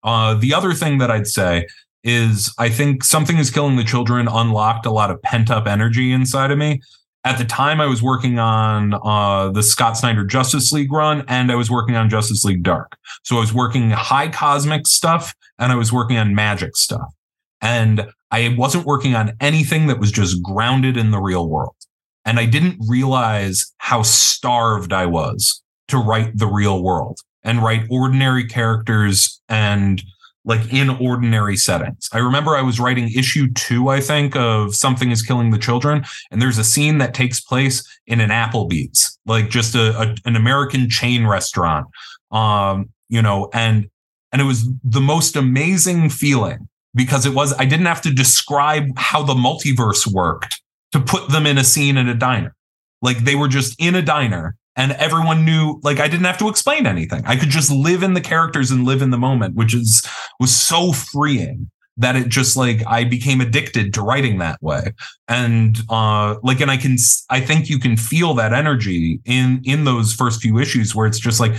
Uh, 0.03 0.33
the 0.33 0.55
other 0.55 0.73
thing 0.73 0.97
that 0.97 1.11
I'd 1.11 1.27
say 1.27 1.67
is 2.03 2.51
I 2.57 2.69
think 2.69 3.03
something 3.03 3.37
is 3.37 3.51
killing 3.51 3.75
the 3.75 3.83
children 3.83 4.27
unlocked 4.27 4.87
a 4.87 4.91
lot 4.91 5.11
of 5.11 5.21
pent 5.21 5.51
up 5.51 5.67
energy 5.67 6.11
inside 6.11 6.49
of 6.49 6.57
me 6.57 6.81
at 7.29 7.37
the 7.37 7.45
time 7.45 7.79
I 7.79 7.85
was 7.85 8.01
working 8.01 8.39
on 8.39 8.95
uh, 8.95 9.51
the 9.51 9.61
Scott 9.61 9.95
Snyder 9.95 10.25
Justice 10.25 10.71
League 10.71 10.91
run 10.91 11.23
and 11.27 11.51
I 11.51 11.55
was 11.55 11.69
working 11.69 11.95
on 11.95 12.09
Justice 12.09 12.43
League 12.43 12.63
Dark. 12.63 12.97
So 13.23 13.37
I 13.37 13.39
was 13.39 13.53
working 13.53 13.91
high 13.91 14.29
cosmic 14.29 14.87
stuff 14.87 15.35
and 15.59 15.71
I 15.71 15.75
was 15.75 15.93
working 15.93 16.17
on 16.17 16.33
magic 16.33 16.75
stuff. 16.75 17.13
And 17.61 18.07
I 18.31 18.55
wasn't 18.57 18.87
working 18.87 19.13
on 19.13 19.33
anything 19.39 19.85
that 19.87 19.99
was 19.99 20.11
just 20.11 20.41
grounded 20.41 20.97
in 20.97 21.11
the 21.11 21.19
real 21.19 21.47
world. 21.47 21.75
And 22.25 22.39
I 22.39 22.47
didn't 22.47 22.77
realize 22.87 23.75
how 23.77 24.01
starved 24.01 24.91
I 24.91 25.05
was 25.05 25.61
to 25.89 25.97
write 25.97 26.35
the 26.35 26.47
real 26.47 26.81
world 26.81 27.19
and 27.43 27.61
write 27.61 27.85
ordinary 27.91 28.47
characters 28.47 29.39
and 29.47 30.01
like 30.49 30.73
in 30.73 30.89
ordinary 30.89 31.55
settings. 31.55 32.09
I 32.11 32.17
remember 32.17 32.55
I 32.55 32.63
was 32.63 32.79
writing 32.79 33.13
issue 33.13 33.53
two, 33.53 33.89
I 33.89 34.01
think, 34.01 34.35
of 34.35 34.75
Something 34.75 35.11
is 35.11 35.21
Killing 35.21 35.51
the 35.51 35.59
Children. 35.59 36.03
And 36.31 36.41
there's 36.41 36.57
a 36.57 36.63
scene 36.63 36.97
that 36.97 37.13
takes 37.13 37.39
place 37.39 37.87
in 38.07 38.19
an 38.19 38.31
Applebee's, 38.31 39.19
like 39.27 39.51
just 39.51 39.75
a, 39.75 39.95
a 39.99 40.15
an 40.25 40.35
American 40.35 40.89
chain 40.89 41.27
restaurant. 41.27 41.85
Um, 42.31 42.89
you 43.09 43.21
know, 43.21 43.51
and 43.53 43.91
and 44.31 44.41
it 44.41 44.45
was 44.45 44.67
the 44.83 44.99
most 44.99 45.35
amazing 45.35 46.09
feeling 46.09 46.67
because 46.95 47.27
it 47.27 47.35
was 47.35 47.53
I 47.59 47.65
didn't 47.65 47.85
have 47.85 48.01
to 48.01 48.11
describe 48.11 48.97
how 48.97 49.21
the 49.21 49.35
multiverse 49.35 50.11
worked 50.11 50.63
to 50.93 50.99
put 50.99 51.29
them 51.29 51.45
in 51.45 51.59
a 51.59 51.63
scene 51.63 51.95
in 51.95 52.09
a 52.09 52.15
diner. 52.15 52.55
Like 53.03 53.19
they 53.19 53.35
were 53.35 53.49
just 53.49 53.79
in 53.79 53.93
a 53.93 54.01
diner 54.01 54.55
and 54.79 54.93
everyone 54.93 55.43
knew 55.43 55.79
like 55.83 55.99
i 55.99 56.07
didn't 56.07 56.25
have 56.25 56.37
to 56.37 56.49
explain 56.49 56.87
anything. 56.87 57.21
I 57.25 57.35
could 57.35 57.49
just 57.49 57.69
live 57.69 58.01
in 58.01 58.13
the 58.13 58.21
characters 58.21 58.71
and 58.71 58.85
live 58.85 59.01
in 59.01 59.11
the 59.11 59.17
moment 59.17 59.55
which 59.55 59.75
is 59.75 60.07
was 60.39 60.55
so 60.55 60.93
freeing 60.93 61.69
that 61.97 62.15
it 62.15 62.29
just 62.29 62.55
like 62.55 62.81
i 62.87 63.03
became 63.03 63.41
addicted 63.41 63.93
to 63.93 64.01
writing 64.01 64.39
that 64.39 64.63
way. 64.63 64.93
And 65.27 65.77
uh 65.89 66.37
like 66.41 66.61
and 66.61 66.71
i 66.71 66.77
can 66.77 66.95
i 67.29 67.41
think 67.41 67.69
you 67.69 67.77
can 67.77 67.97
feel 67.97 68.33
that 68.35 68.53
energy 68.53 69.19
in 69.25 69.61
in 69.65 69.83
those 69.83 70.13
first 70.13 70.41
few 70.41 70.57
issues 70.57 70.95
where 70.95 71.05
it's 71.05 71.19
just 71.19 71.41
like 71.41 71.55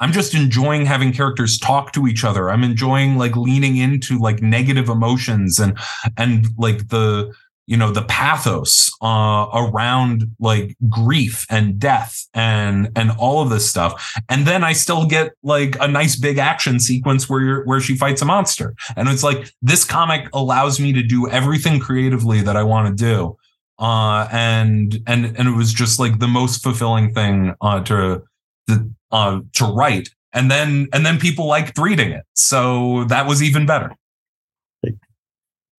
i'm 0.00 0.12
just 0.12 0.34
enjoying 0.34 0.84
having 0.84 1.12
characters 1.12 1.58
talk 1.58 1.92
to 1.92 2.08
each 2.08 2.24
other. 2.24 2.50
I'm 2.50 2.64
enjoying 2.64 3.16
like 3.16 3.36
leaning 3.36 3.76
into 3.76 4.18
like 4.18 4.42
negative 4.42 4.88
emotions 4.88 5.60
and 5.60 5.78
and 6.16 6.46
like 6.58 6.88
the 6.88 7.32
you 7.66 7.76
know 7.76 7.90
the 7.90 8.02
pathos 8.02 8.90
uh, 9.02 9.48
around 9.52 10.30
like 10.38 10.76
grief 10.88 11.46
and 11.50 11.78
death 11.78 12.26
and 12.32 12.90
and 12.96 13.10
all 13.18 13.42
of 13.42 13.50
this 13.50 13.68
stuff. 13.68 14.14
And 14.28 14.46
then 14.46 14.64
i 14.64 14.72
still 14.72 15.06
get 15.06 15.32
like 15.42 15.76
a 15.80 15.88
nice 15.88 16.16
big 16.16 16.38
action 16.38 16.80
sequence 16.80 17.28
where 17.28 17.64
where 17.64 17.80
she 17.80 17.96
fights 17.96 18.22
a 18.22 18.24
monster. 18.24 18.74
And 18.96 19.08
it's 19.08 19.22
like 19.22 19.50
this 19.60 19.84
comic 19.84 20.28
allows 20.32 20.80
me 20.80 20.92
to 20.92 21.02
do 21.02 21.28
everything 21.28 21.80
creatively 21.80 22.40
that 22.42 22.56
i 22.56 22.62
want 22.62 22.96
to 22.96 23.04
do. 23.04 23.36
Uh 23.78 24.28
and 24.30 25.02
and 25.06 25.36
and 25.36 25.48
it 25.48 25.56
was 25.56 25.72
just 25.72 25.98
like 25.98 26.18
the 26.18 26.28
most 26.28 26.62
fulfilling 26.62 27.12
thing 27.12 27.54
uh 27.60 27.80
to 27.80 28.22
to, 28.68 28.90
uh 29.10 29.40
to 29.54 29.64
write. 29.64 30.08
And 30.32 30.50
then 30.50 30.86
and 30.92 31.04
then 31.04 31.18
people 31.18 31.46
liked 31.46 31.76
reading 31.78 32.10
it. 32.12 32.24
So 32.34 33.04
that 33.04 33.26
was 33.26 33.42
even 33.42 33.66
better 33.66 33.90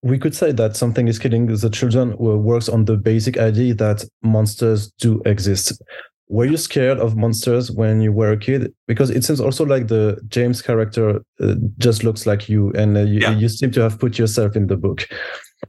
we 0.07 0.17
could 0.17 0.35
say 0.35 0.51
that 0.53 0.75
something 0.75 1.07
is 1.07 1.19
killing 1.19 1.47
the 1.47 1.69
children 1.69 2.15
works 2.17 2.69
on 2.69 2.85
the 2.85 2.95
basic 2.95 3.37
idea 3.37 3.73
that 3.75 4.05
monsters 4.21 4.91
do 4.91 5.21
exist. 5.25 5.81
Were 6.29 6.45
you 6.45 6.57
scared 6.57 6.99
of 6.99 7.15
monsters 7.15 7.71
when 7.71 8.01
you 8.01 8.11
were 8.11 8.31
a 8.31 8.37
kid? 8.37 8.73
Because 8.87 9.09
it 9.09 9.23
seems 9.23 9.39
also 9.39 9.65
like 9.65 9.87
the 9.87 10.19
James 10.27 10.61
character 10.61 11.21
uh, 11.39 11.55
just 11.77 12.03
looks 12.03 12.25
like 12.25 12.49
you, 12.49 12.71
and 12.71 12.97
uh, 12.97 13.01
you, 13.01 13.19
yeah. 13.21 13.31
you 13.31 13.47
seem 13.47 13.71
to 13.71 13.81
have 13.81 13.97
put 13.97 14.17
yourself 14.17 14.55
in 14.55 14.67
the 14.67 14.75
book. 14.75 15.07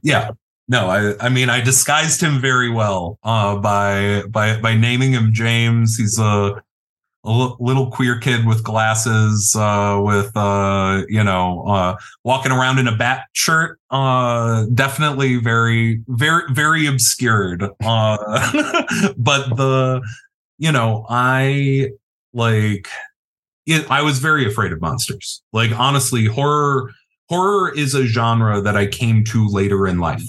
Yeah, 0.03 0.31
no, 0.67 0.89
I, 0.89 1.15
I 1.25 1.29
mean, 1.29 1.49
I 1.49 1.61
disguised 1.61 2.21
him 2.21 2.39
very 2.39 2.69
well 2.69 3.19
uh, 3.23 3.55
by 3.57 4.23
by 4.29 4.59
by 4.59 4.75
naming 4.75 5.13
him 5.13 5.29
James. 5.33 5.97
He's 5.97 6.19
a 6.19 6.61
a 7.25 7.29
l- 7.29 7.57
little 7.59 7.91
queer 7.91 8.17
kid 8.17 8.45
with 8.45 8.63
glasses, 8.63 9.55
uh, 9.57 9.99
with 10.01 10.35
uh, 10.35 11.03
you 11.07 11.23
know, 11.23 11.63
uh, 11.67 11.95
walking 12.23 12.51
around 12.51 12.79
in 12.79 12.87
a 12.87 12.95
bat 12.95 13.25
shirt. 13.33 13.79
Uh, 13.89 14.65
definitely 14.73 15.37
very, 15.37 16.01
very, 16.07 16.43
very 16.51 16.85
obscured. 16.85 17.63
Uh, 17.83 19.11
but 19.17 19.55
the, 19.55 20.01
you 20.57 20.71
know, 20.71 21.05
I 21.09 21.89
like. 22.33 22.87
It, 23.65 23.89
I 23.91 24.01
was 24.01 24.17
very 24.17 24.47
afraid 24.47 24.71
of 24.71 24.81
monsters. 24.81 25.43
Like 25.53 25.71
honestly, 25.77 26.25
horror 26.25 26.91
horror 27.27 27.71
is 27.75 27.93
a 27.93 28.05
genre 28.05 28.61
that 28.61 28.75
I 28.75 28.87
came 28.87 29.23
to 29.25 29.47
later 29.47 29.85
in 29.87 29.99
life. 29.99 30.23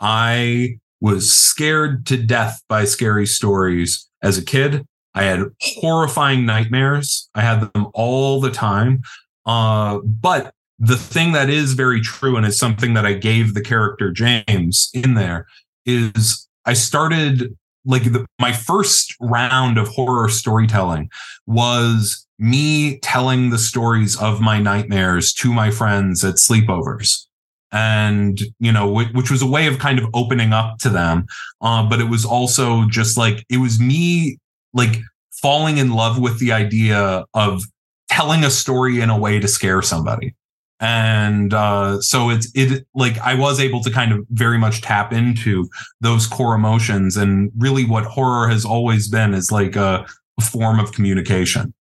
I 0.00 0.78
was 1.00 1.32
scared 1.32 2.06
to 2.06 2.16
death 2.16 2.62
by 2.68 2.84
scary 2.84 3.26
stories 3.26 4.08
as 4.22 4.38
a 4.38 4.44
kid 4.44 4.86
I 5.14 5.24
had 5.24 5.44
horrifying 5.60 6.46
nightmares. 6.46 7.28
I 7.34 7.42
had 7.42 7.72
them 7.72 7.88
all 7.94 8.40
the 8.40 8.50
time. 8.50 9.02
Uh, 9.46 9.98
but 10.04 10.52
the 10.78 10.96
thing 10.96 11.32
that 11.32 11.50
is 11.50 11.72
very 11.72 12.00
true 12.00 12.36
and 12.36 12.46
is 12.46 12.58
something 12.58 12.94
that 12.94 13.04
I 13.04 13.14
gave 13.14 13.54
the 13.54 13.62
character 13.62 14.12
James 14.12 14.90
in 14.94 15.14
there 15.14 15.46
is 15.86 16.46
I 16.64 16.74
started 16.74 17.56
like 17.84 18.04
the, 18.04 18.26
my 18.38 18.52
first 18.52 19.14
round 19.20 19.78
of 19.78 19.88
horror 19.88 20.28
storytelling 20.28 21.10
was 21.46 22.26
me 22.38 22.98
telling 22.98 23.50
the 23.50 23.58
stories 23.58 24.20
of 24.20 24.40
my 24.40 24.60
nightmares 24.60 25.32
to 25.32 25.52
my 25.52 25.70
friends 25.70 26.24
at 26.24 26.36
sleepovers 26.36 27.24
and 27.72 28.40
you 28.60 28.72
know 28.72 28.90
which 28.90 29.30
was 29.30 29.42
a 29.42 29.46
way 29.46 29.66
of 29.66 29.78
kind 29.78 29.98
of 29.98 30.06
opening 30.14 30.52
up 30.52 30.78
to 30.78 30.88
them 30.88 31.26
uh, 31.60 31.86
but 31.86 32.00
it 32.00 32.08
was 32.08 32.24
also 32.24 32.84
just 32.86 33.18
like 33.18 33.44
it 33.50 33.58
was 33.58 33.80
me 33.80 34.38
like 34.72 34.98
falling 35.32 35.78
in 35.78 35.92
love 35.92 36.18
with 36.18 36.38
the 36.38 36.52
idea 36.52 37.24
of 37.34 37.62
telling 38.08 38.44
a 38.44 38.50
story 38.50 39.00
in 39.00 39.10
a 39.10 39.18
way 39.18 39.38
to 39.38 39.48
scare 39.48 39.82
somebody. 39.82 40.34
And 40.80 41.52
uh, 41.52 42.00
so 42.00 42.30
it's 42.30 42.50
it 42.54 42.86
like 42.94 43.18
i 43.18 43.34
was 43.34 43.58
able 43.58 43.82
to 43.82 43.90
kind 43.90 44.12
of 44.12 44.24
very 44.30 44.58
much 44.58 44.80
tap 44.80 45.12
into 45.12 45.68
those 46.00 46.26
core 46.26 46.54
emotions. 46.54 47.16
And 47.16 47.50
really 47.58 47.84
what 47.84 48.04
horror 48.04 48.48
has 48.48 48.64
always 48.64 49.08
been 49.08 49.34
is 49.34 49.50
like 49.50 49.74
a, 49.74 50.06
a 50.38 50.42
form 50.42 50.78
of 50.78 50.92
communication. 50.92 51.74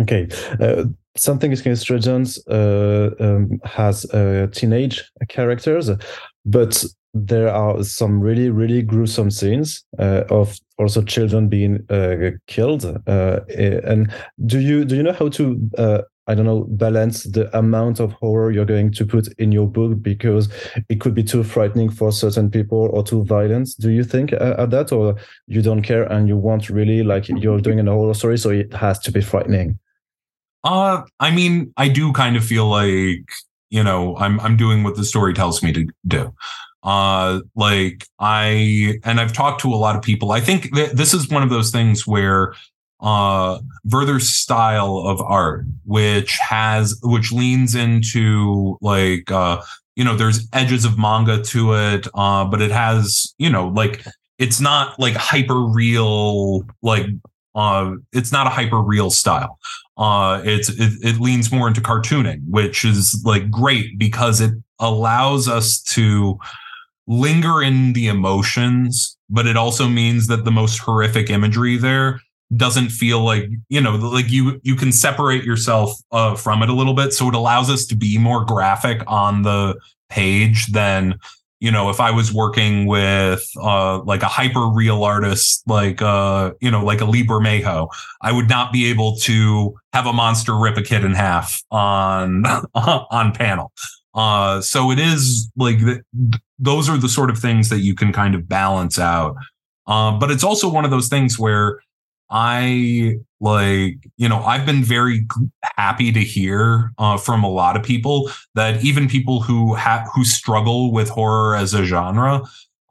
Okay 0.00 0.28
uh, 0.60 0.84
something 1.16 1.52
is 1.52 1.84
Children's 1.84 2.46
uh, 2.46 3.10
um, 3.20 3.60
has 3.64 4.04
uh, 4.10 4.46
teenage 4.52 5.02
characters 5.28 5.90
but 6.44 6.84
there 7.12 7.52
are 7.52 7.82
some 7.82 8.20
really 8.20 8.50
really 8.50 8.82
gruesome 8.82 9.30
scenes 9.30 9.84
uh, 9.98 10.22
of 10.30 10.56
also 10.80 11.02
children 11.02 11.48
being 11.48 11.84
uh, 11.90 12.30
killed 12.46 12.84
uh, 13.06 13.40
and 13.84 14.12
do 14.46 14.58
you 14.58 14.84
do 14.84 14.96
you 14.96 15.02
know 15.02 15.12
how 15.12 15.28
to 15.28 15.70
uh, 15.76 16.00
i 16.26 16.34
don't 16.34 16.46
know 16.46 16.64
balance 16.70 17.24
the 17.24 17.54
amount 17.56 18.00
of 18.00 18.12
horror 18.12 18.50
you're 18.50 18.64
going 18.64 18.90
to 18.90 19.04
put 19.04 19.28
in 19.38 19.52
your 19.52 19.68
book 19.68 20.00
because 20.00 20.48
it 20.88 21.00
could 21.00 21.14
be 21.14 21.22
too 21.22 21.44
frightening 21.44 21.90
for 21.90 22.10
certain 22.10 22.50
people 22.50 22.88
or 22.92 23.02
too 23.02 23.22
violent 23.24 23.68
do 23.78 23.90
you 23.90 24.02
think 24.02 24.32
uh, 24.32 24.54
at 24.58 24.70
that 24.70 24.90
or 24.90 25.14
you 25.46 25.60
don't 25.60 25.82
care 25.82 26.04
and 26.04 26.28
you 26.28 26.36
want 26.36 26.70
really 26.70 27.02
like 27.02 27.28
you're 27.28 27.60
doing 27.60 27.78
a 27.86 27.92
horror 27.92 28.14
story 28.14 28.38
so 28.38 28.50
it 28.50 28.72
has 28.72 28.98
to 28.98 29.12
be 29.12 29.20
frightening? 29.20 29.78
Uh 30.64 31.02
i 31.20 31.30
mean 31.30 31.72
i 31.76 31.88
do 31.88 32.12
kind 32.12 32.36
of 32.36 32.44
feel 32.44 32.66
like 32.66 33.24
you 33.70 33.82
know 33.82 34.16
i'm 34.16 34.38
i'm 34.40 34.56
doing 34.56 34.82
what 34.82 34.96
the 34.96 35.04
story 35.04 35.32
tells 35.32 35.62
me 35.62 35.72
to 35.72 35.86
do 36.06 36.34
uh 36.82 37.40
like 37.54 38.06
i 38.18 38.98
and 39.04 39.20
i've 39.20 39.32
talked 39.32 39.60
to 39.60 39.68
a 39.68 39.76
lot 39.76 39.96
of 39.96 40.02
people. 40.02 40.32
I 40.32 40.40
think 40.40 40.74
th- 40.74 40.92
this 40.92 41.12
is 41.12 41.28
one 41.28 41.42
of 41.42 41.50
those 41.50 41.70
things 41.70 42.06
where 42.06 42.54
uh 43.00 43.58
Werther's 43.84 44.28
style 44.30 44.98
of 44.98 45.20
art 45.20 45.64
which 45.84 46.36
has 46.38 46.98
which 47.02 47.32
leans 47.32 47.74
into 47.74 48.78
like 48.80 49.30
uh 49.30 49.62
you 49.96 50.04
know 50.04 50.16
there's 50.16 50.48
edges 50.52 50.84
of 50.84 50.98
manga 50.98 51.42
to 51.42 51.74
it 51.74 52.06
uh 52.14 52.44
but 52.44 52.60
it 52.60 52.70
has 52.70 53.34
you 53.38 53.50
know 53.50 53.68
like 53.68 54.04
it's 54.38 54.60
not 54.60 54.98
like 54.98 55.14
hyper 55.14 55.60
real 55.60 56.62
like 56.82 57.06
uh 57.54 57.92
it's 58.12 58.32
not 58.32 58.46
a 58.46 58.50
hyper 58.50 58.80
real 58.80 59.10
style. 59.10 59.58
Uh 59.96 60.40
it's 60.44 60.68
it, 60.70 60.92
it 61.02 61.20
leans 61.20 61.52
more 61.52 61.68
into 61.68 61.80
cartooning 61.80 62.40
which 62.48 62.84
is 62.84 63.22
like 63.24 63.50
great 63.50 63.98
because 63.98 64.40
it 64.40 64.52
allows 64.78 65.46
us 65.48 65.80
to 65.82 66.38
linger 67.10 67.60
in 67.60 67.92
the 67.92 68.06
emotions, 68.06 69.18
but 69.28 69.46
it 69.46 69.56
also 69.56 69.88
means 69.88 70.28
that 70.28 70.44
the 70.44 70.50
most 70.52 70.78
horrific 70.78 71.28
imagery 71.28 71.76
there 71.76 72.20
doesn't 72.56 72.88
feel 72.88 73.22
like 73.22 73.48
you 73.68 73.80
know 73.80 73.94
like 73.94 74.30
you 74.30 74.60
you 74.64 74.74
can 74.74 74.90
separate 74.90 75.44
yourself 75.44 75.92
uh, 76.12 76.34
from 76.34 76.62
it 76.62 76.68
a 76.68 76.72
little 76.72 76.94
bit. 76.94 77.12
So 77.12 77.28
it 77.28 77.34
allows 77.34 77.68
us 77.68 77.84
to 77.86 77.96
be 77.96 78.16
more 78.16 78.44
graphic 78.44 79.02
on 79.06 79.42
the 79.42 79.78
page 80.08 80.66
than 80.72 81.18
you 81.60 81.70
know 81.70 81.90
if 81.90 82.00
i 82.00 82.10
was 82.10 82.32
working 82.32 82.86
with 82.86 83.46
uh 83.60 84.00
like 84.02 84.22
a 84.22 84.26
hyper 84.26 84.66
real 84.66 85.04
artist 85.04 85.62
like 85.66 86.02
uh 86.02 86.50
you 86.60 86.70
know 86.70 86.84
like 86.84 87.00
a 87.00 87.04
Lee 87.04 87.24
Bermejo 87.24 87.88
i 88.22 88.32
would 88.32 88.48
not 88.48 88.72
be 88.72 88.86
able 88.86 89.16
to 89.18 89.74
have 89.92 90.06
a 90.06 90.12
monster 90.12 90.56
rip 90.56 90.76
a 90.76 90.82
kid 90.82 91.04
in 91.04 91.14
half 91.14 91.62
on 91.70 92.44
on 92.74 93.32
panel 93.32 93.72
Uh, 94.14 94.60
so 94.60 94.90
it 94.90 94.98
is 94.98 95.50
like 95.56 95.78
th- 95.78 96.00
those 96.58 96.88
are 96.88 96.98
the 96.98 97.08
sort 97.08 97.30
of 97.30 97.38
things 97.38 97.68
that 97.68 97.80
you 97.80 97.94
can 97.94 98.12
kind 98.12 98.34
of 98.34 98.48
balance 98.48 98.98
out. 98.98 99.36
Uh, 99.86 100.12
but 100.18 100.30
it's 100.30 100.44
also 100.44 100.68
one 100.68 100.84
of 100.84 100.90
those 100.90 101.08
things 101.08 101.38
where 101.38 101.80
I 102.30 103.16
like, 103.40 103.96
you 104.16 104.28
know, 104.28 104.42
I've 104.42 104.64
been 104.64 104.84
very 104.84 105.26
happy 105.76 106.12
to 106.12 106.20
hear 106.20 106.92
uh, 106.98 107.16
from 107.16 107.42
a 107.42 107.50
lot 107.50 107.76
of 107.76 107.82
people 107.82 108.30
that 108.54 108.84
even 108.84 109.08
people 109.08 109.40
who 109.40 109.74
have 109.74 110.06
who 110.14 110.24
struggle 110.24 110.92
with 110.92 111.08
horror 111.08 111.56
as 111.56 111.74
a 111.74 111.84
genre, 111.84 112.42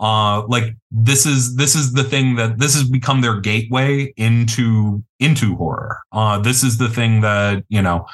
uh, 0.02 0.46
like 0.48 0.76
this 0.92 1.26
is 1.26 1.56
this 1.56 1.76
is 1.76 1.94
the 1.94 2.04
thing 2.04 2.36
that 2.36 2.58
this 2.58 2.74
has 2.74 2.90
become 2.90 3.22
their 3.22 3.40
gateway 3.40 4.14
into 4.18 5.04
into 5.20 5.56
horror. 5.56 6.00
Uh, 6.12 6.40
this 6.40 6.64
is 6.64 6.78
the 6.78 6.90
thing 6.90 7.22
that 7.22 7.64
you 7.70 7.82
know 7.82 8.06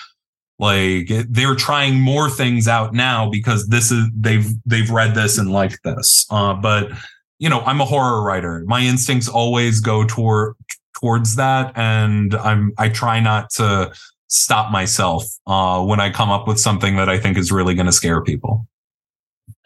like 0.60 1.10
they're 1.30 1.56
trying 1.56 2.00
more 2.00 2.30
things 2.30 2.68
out 2.68 2.94
now 2.94 3.30
because 3.30 3.68
this 3.68 3.92
is 3.92 4.06
they've 4.16 4.48
they've 4.66 4.90
read 4.90 5.16
this 5.16 5.38
and 5.38 5.52
liked 5.52 5.80
this. 5.84 6.26
Uh, 6.30 6.54
but 6.54 6.92
you 7.40 7.50
know 7.50 7.60
i'm 7.62 7.82
a 7.82 7.86
horror 7.86 8.24
writer. 8.24 8.64
My 8.66 8.82
instincts 8.82 9.28
always 9.28 9.80
go 9.80 10.06
toward 10.06 10.56
towards 11.00 11.36
that. 11.36 11.74
And 11.76 12.36
i'm 12.36 12.74
i 12.78 12.90
try 12.90 13.20
not 13.20 13.50
to 13.52 13.92
stop 14.28 14.72
myself 14.72 15.26
uh, 15.46 15.84
when 15.84 16.00
i 16.00 16.10
come 16.10 16.30
up 16.32 16.48
with 16.48 16.60
something 16.60 16.96
that 16.96 17.10
i 17.10 17.18
think 17.18 17.38
is 17.38 17.52
really 17.52 17.76
going 17.76 17.86
to 17.86 17.92
scare 17.92 18.22
people 18.22 18.68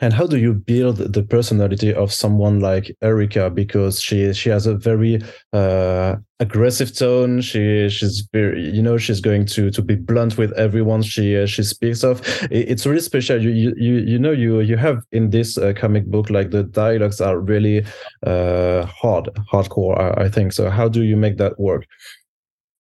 and 0.02 0.14
how 0.14 0.26
do 0.26 0.38
you 0.38 0.54
build 0.54 0.98
the 0.98 1.24
personality 1.24 1.94
of 1.94 2.14
someone 2.14 2.60
like 2.62 2.96
Erica? 3.02 3.50
Because 3.50 4.02
she 4.02 4.34
she 4.34 4.50
has 4.50 4.66
a 4.66 4.76
very 4.76 5.22
uh, 5.52 6.16
aggressive 6.40 6.96
tone. 6.96 7.42
She 7.42 7.90
she's 7.90 8.28
very 8.32 8.70
you 8.70 8.82
know 8.82 8.98
she's 8.98 9.20
going 9.20 9.46
to 9.48 9.70
to 9.72 9.82
be 9.82 9.96
blunt 9.96 10.38
with 10.38 10.54
everyone 10.54 11.02
she 11.02 11.38
uh, 11.38 11.46
she 11.46 11.64
speaks 11.64 12.04
of. 12.04 12.22
It's 12.50 12.86
really 12.86 13.02
special. 13.02 13.44
You 13.44 13.74
you 13.78 13.98
you 13.98 14.20
know 14.20 14.32
you 14.32 14.62
you 14.62 14.78
have 14.78 15.04
in 15.12 15.32
this 15.32 15.58
uh, 15.58 15.74
comic 15.76 16.06
book 16.06 16.30
like 16.30 16.52
the 16.52 16.64
dialogues 16.64 17.20
are 17.20 17.38
really 17.40 17.86
uh, 18.26 18.86
hard 18.86 19.30
hardcore. 19.52 20.00
I, 20.00 20.26
I 20.26 20.30
think 20.30 20.54
so. 20.54 20.70
How 20.70 20.88
do 20.88 21.04
you 21.04 21.18
make 21.18 21.38
that 21.38 21.60
work? 21.60 21.86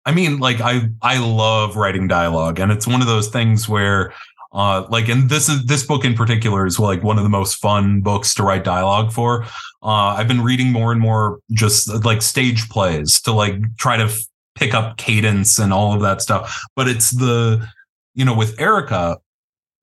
I 0.05 0.11
mean, 0.11 0.39
like 0.39 0.61
I 0.61 0.89
I 1.01 1.19
love 1.19 1.75
writing 1.75 2.07
dialogue, 2.07 2.59
and 2.59 2.71
it's 2.71 2.87
one 2.87 3.01
of 3.01 3.07
those 3.07 3.27
things 3.27 3.67
where 3.67 4.13
uh, 4.51 4.87
like, 4.89 5.07
and 5.09 5.29
this 5.29 5.47
is 5.47 5.65
this 5.65 5.85
book 5.85 6.03
in 6.03 6.15
particular 6.15 6.65
is 6.65 6.79
like 6.79 7.03
one 7.03 7.17
of 7.17 7.23
the 7.23 7.29
most 7.29 7.55
fun 7.55 8.01
books 8.01 8.33
to 8.35 8.43
write 8.43 8.63
dialogue 8.63 9.11
for. 9.11 9.43
Uh, 9.83 10.15
I've 10.17 10.27
been 10.27 10.43
reading 10.43 10.71
more 10.71 10.91
and 10.91 10.99
more 10.99 11.39
just 11.51 12.03
like 12.03 12.21
stage 12.21 12.67
plays 12.69 13.21
to 13.21 13.31
like 13.31 13.55
try 13.77 13.97
to 13.97 14.05
f- 14.05 14.19
pick 14.55 14.73
up 14.73 14.97
cadence 14.97 15.59
and 15.59 15.71
all 15.71 15.93
of 15.93 16.01
that 16.01 16.21
stuff. 16.21 16.63
But 16.75 16.87
it's 16.87 17.11
the, 17.11 17.67
you 18.15 18.25
know, 18.25 18.35
with 18.35 18.59
Erica, 18.59 19.17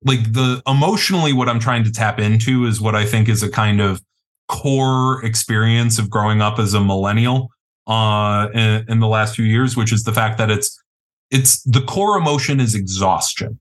like 0.03 0.33
the 0.33 0.61
emotionally, 0.67 1.31
what 1.31 1.47
I'm 1.47 1.59
trying 1.59 1.85
to 1.85 1.91
tap 1.91 2.19
into 2.19 2.65
is 2.65 2.81
what 2.81 2.93
I 2.93 3.05
think 3.05 3.29
is 3.29 3.43
a 3.43 3.49
kind 3.49 3.79
of 3.79 4.01
core 4.49 5.23
experience 5.25 5.97
of 5.97 6.09
growing 6.09 6.41
up 6.41 6.59
as 6.59 6.73
a 6.73 6.81
millennial 6.81 7.51
uh, 7.87 8.49
in, 8.53 8.85
in 8.89 8.99
the 8.99 9.07
last 9.07 9.35
few 9.35 9.45
years, 9.45 9.77
which 9.77 9.93
is 9.93 10.03
the 10.03 10.13
fact 10.13 10.37
that 10.39 10.51
it's 10.51 10.77
it's 11.31 11.61
the 11.63 11.81
core 11.81 12.17
emotion 12.17 12.59
is 12.59 12.75
exhaustion 12.75 13.59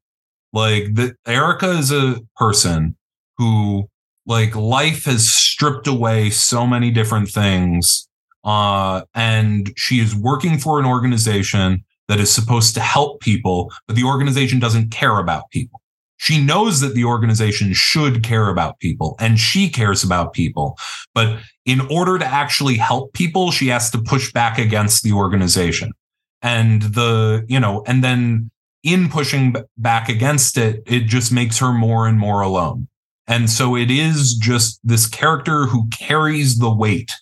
like 0.56 0.94
the 0.94 1.14
Erica 1.26 1.68
is 1.72 1.92
a 1.92 2.18
person 2.34 2.96
who 3.36 3.90
like 4.24 4.56
life 4.56 5.04
has 5.04 5.28
stripped 5.28 5.86
away 5.86 6.30
so 6.30 6.66
many 6.66 6.90
different 6.90 7.28
things. 7.28 8.08
Uh, 8.42 9.02
and 9.14 9.70
she 9.76 10.00
is 10.00 10.16
working 10.16 10.56
for 10.56 10.80
an 10.80 10.86
organization 10.86 11.84
that 12.08 12.20
is 12.20 12.32
supposed 12.32 12.72
to 12.72 12.80
help 12.80 13.20
people, 13.20 13.70
but 13.86 13.96
the 13.96 14.04
organization 14.04 14.58
doesn't 14.58 14.90
care 14.90 15.18
about 15.18 15.50
people. 15.50 15.82
She 16.16 16.42
knows 16.42 16.80
that 16.80 16.94
the 16.94 17.04
organization 17.04 17.74
should 17.74 18.22
care 18.22 18.48
about 18.48 18.78
people 18.78 19.14
and 19.20 19.38
she 19.38 19.68
cares 19.68 20.02
about 20.02 20.32
people. 20.32 20.78
But 21.14 21.38
in 21.66 21.82
order 21.90 22.18
to 22.18 22.24
actually 22.24 22.78
help 22.78 23.12
people, 23.12 23.50
she 23.50 23.66
has 23.66 23.90
to 23.90 23.98
push 23.98 24.32
back 24.32 24.56
against 24.56 25.02
the 25.02 25.12
organization. 25.12 25.92
And 26.40 26.80
the, 26.80 27.44
you 27.46 27.60
know, 27.60 27.82
and 27.86 28.02
then 28.02 28.50
in 28.86 29.08
pushing 29.08 29.56
back 29.76 30.08
against 30.08 30.56
it, 30.56 30.82
it 30.86 31.06
just 31.06 31.32
makes 31.32 31.58
her 31.58 31.72
more 31.72 32.06
and 32.06 32.18
more 32.18 32.40
alone. 32.40 32.88
And 33.26 33.50
so 33.50 33.76
it 33.76 33.90
is 33.90 34.34
just 34.34 34.78
this 34.84 35.06
character 35.08 35.66
who 35.66 35.88
carries 35.88 36.58
the 36.58 36.72
weight, 36.72 37.12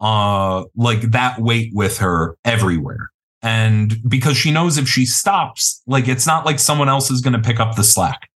uh, 0.00 0.64
like 0.76 1.10
that 1.10 1.40
weight 1.40 1.72
with 1.74 1.98
her 1.98 2.36
everywhere. 2.44 3.10
And 3.42 3.96
because 4.08 4.36
she 4.36 4.52
knows 4.52 4.78
if 4.78 4.88
she 4.88 5.04
stops, 5.04 5.82
like 5.86 6.06
it's 6.06 6.26
not 6.26 6.46
like 6.46 6.60
someone 6.60 6.88
else 6.88 7.10
is 7.10 7.20
going 7.20 7.32
to 7.32 7.46
pick 7.46 7.58
up 7.58 7.74
the 7.74 7.82
slack 7.82 8.29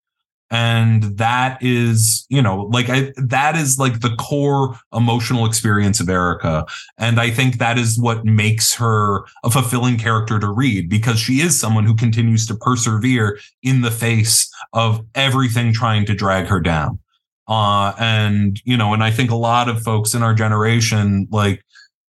and 0.51 1.03
that 1.17 1.57
is 1.61 2.25
you 2.29 2.41
know 2.41 2.69
like 2.71 2.89
I, 2.89 3.11
that 3.17 3.55
is 3.55 3.79
like 3.79 4.01
the 4.01 4.15
core 4.17 4.77
emotional 4.93 5.45
experience 5.45 5.99
of 5.99 6.09
erica. 6.09 6.65
And 6.97 7.19
i 7.19 7.29
think 7.29 7.57
that 7.57 7.77
is 7.77 7.99
what 7.99 8.25
makes 8.25 8.73
her 8.75 9.25
a 9.43 9.49
fulfilling 9.49 9.97
character 9.97 10.39
to 10.39 10.47
read 10.47 10.89
because 10.89 11.19
she 11.19 11.41
is 11.41 11.59
someone 11.59 11.85
who 11.85 11.95
continues 11.95 12.45
to 12.47 12.55
persevere 12.55 13.39
in 13.63 13.81
the 13.81 13.91
face 13.91 14.49
of 14.73 15.05
everything 15.15 15.73
trying 15.73 16.05
to 16.05 16.13
drag 16.13 16.45
her 16.45 16.59
down. 16.59 16.99
Uh 17.47 17.93
and 17.99 18.61
you 18.63 18.77
know 18.77 18.93
and 18.93 19.03
i 19.03 19.11
think 19.11 19.31
a 19.31 19.35
lot 19.35 19.67
of 19.67 19.81
folks 19.81 20.13
in 20.13 20.23
our 20.23 20.33
generation 20.33 21.27
like 21.31 21.63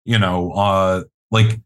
you 0.03 0.19
know 0.19 0.51
uh 0.51 1.03
like 1.29 1.59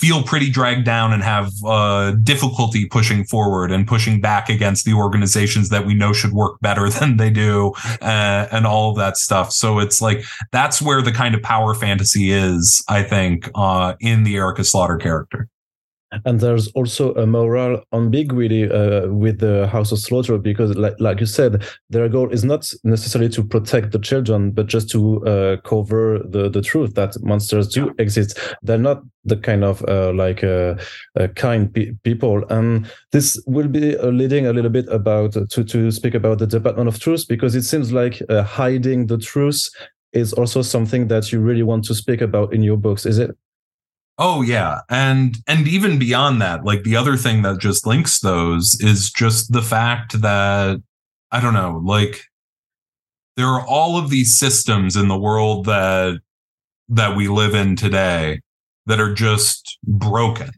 feel 0.00 0.22
pretty 0.22 0.48
dragged 0.48 0.86
down 0.86 1.12
and 1.12 1.22
have 1.22 1.52
uh, 1.62 2.12
difficulty 2.22 2.86
pushing 2.86 3.22
forward 3.22 3.70
and 3.70 3.86
pushing 3.86 4.18
back 4.18 4.48
against 4.48 4.86
the 4.86 4.94
organizations 4.94 5.68
that 5.68 5.84
we 5.84 5.92
know 5.92 6.10
should 6.14 6.32
work 6.32 6.58
better 6.62 6.88
than 6.98 7.18
they 7.18 7.28
do 7.28 7.72
uh, 8.00 8.46
and 8.50 8.66
all 8.66 8.90
of 8.90 8.96
that 8.96 9.18
stuff. 9.18 9.52
So 9.52 9.78
it's 9.78 10.00
like 10.00 10.24
that's 10.52 10.80
where 10.80 11.02
the 11.02 11.12
kind 11.12 11.34
of 11.34 11.42
power 11.42 11.74
fantasy 11.74 12.32
is, 12.32 12.82
I 12.88 13.02
think, 13.02 13.50
uh, 13.54 13.94
in 14.00 14.24
the 14.24 14.36
Erica 14.36 14.64
Slaughter 14.64 14.96
character. 14.96 15.48
And 16.24 16.40
there's 16.40 16.68
also 16.68 17.14
a 17.14 17.26
moral 17.26 17.82
ambiguity 17.92 18.68
uh, 18.68 19.06
with 19.08 19.38
the 19.38 19.68
House 19.68 19.92
of 19.92 20.00
Slaughter 20.00 20.38
because, 20.38 20.76
like, 20.76 20.94
like, 20.98 21.20
you 21.20 21.26
said, 21.26 21.64
their 21.88 22.08
goal 22.08 22.30
is 22.30 22.44
not 22.44 22.68
necessarily 22.82 23.30
to 23.30 23.44
protect 23.44 23.92
the 23.92 23.98
children, 24.00 24.50
but 24.50 24.66
just 24.66 24.90
to 24.90 25.24
uh, 25.24 25.56
cover 25.58 26.18
the, 26.18 26.48
the 26.48 26.62
truth 26.62 26.94
that 26.94 27.14
monsters 27.22 27.68
do 27.68 27.94
exist. 27.98 28.38
They're 28.62 28.78
not 28.78 29.02
the 29.24 29.36
kind 29.36 29.62
of 29.62 29.84
uh, 29.88 30.12
like 30.12 30.42
uh, 30.42 30.76
uh, 31.18 31.28
kind 31.36 31.72
pe 31.72 31.92
people. 32.02 32.44
And 32.50 32.90
this 33.12 33.40
will 33.46 33.68
be 33.68 33.96
uh, 33.96 34.08
leading 34.08 34.46
a 34.46 34.52
little 34.52 34.70
bit 34.70 34.88
about 34.88 35.32
to 35.32 35.64
to 35.64 35.90
speak 35.90 36.14
about 36.14 36.38
the 36.38 36.46
Department 36.46 36.88
of 36.88 36.98
Truth 36.98 37.28
because 37.28 37.54
it 37.54 37.62
seems 37.62 37.92
like 37.92 38.20
hiding 38.28 39.06
the 39.06 39.18
truth 39.18 39.70
is 40.12 40.32
also 40.32 40.62
something 40.62 41.06
that 41.06 41.30
you 41.30 41.40
really 41.40 41.62
want 41.62 41.84
to 41.84 41.94
speak 41.94 42.20
about 42.20 42.52
in 42.52 42.62
your 42.62 42.76
books. 42.76 43.06
Is 43.06 43.18
it? 43.18 43.30
Oh 44.18 44.42
yeah. 44.42 44.80
And 44.90 45.38
and 45.46 45.66
even 45.66 45.98
beyond 45.98 46.42
that, 46.42 46.64
like 46.64 46.82
the 46.82 46.96
other 46.96 47.16
thing 47.16 47.42
that 47.42 47.58
just 47.58 47.86
links 47.86 48.20
those 48.20 48.78
is 48.80 49.10
just 49.10 49.52
the 49.52 49.62
fact 49.62 50.20
that 50.20 50.82
I 51.32 51.40
don't 51.40 51.54
know, 51.54 51.80
like 51.84 52.24
there 53.36 53.46
are 53.46 53.66
all 53.66 53.96
of 53.96 54.10
these 54.10 54.36
systems 54.36 54.96
in 54.96 55.08
the 55.08 55.18
world 55.18 55.64
that 55.66 56.20
that 56.90 57.16
we 57.16 57.28
live 57.28 57.54
in 57.54 57.76
today 57.76 58.40
that 58.86 59.00
are 59.00 59.14
just 59.14 59.78
broken. 59.84 60.50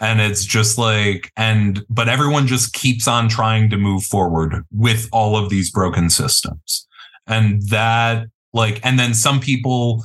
And 0.00 0.20
it's 0.20 0.44
just 0.44 0.78
like 0.78 1.30
and 1.36 1.84
but 1.90 2.08
everyone 2.08 2.46
just 2.46 2.72
keeps 2.72 3.06
on 3.06 3.28
trying 3.28 3.68
to 3.70 3.76
move 3.76 4.04
forward 4.04 4.64
with 4.70 5.08
all 5.12 5.36
of 5.36 5.50
these 5.50 5.70
broken 5.70 6.08
systems. 6.08 6.86
And 7.26 7.60
that 7.68 8.26
like 8.54 8.80
and 8.84 8.98
then 8.98 9.12
some 9.12 9.40
people 9.40 10.02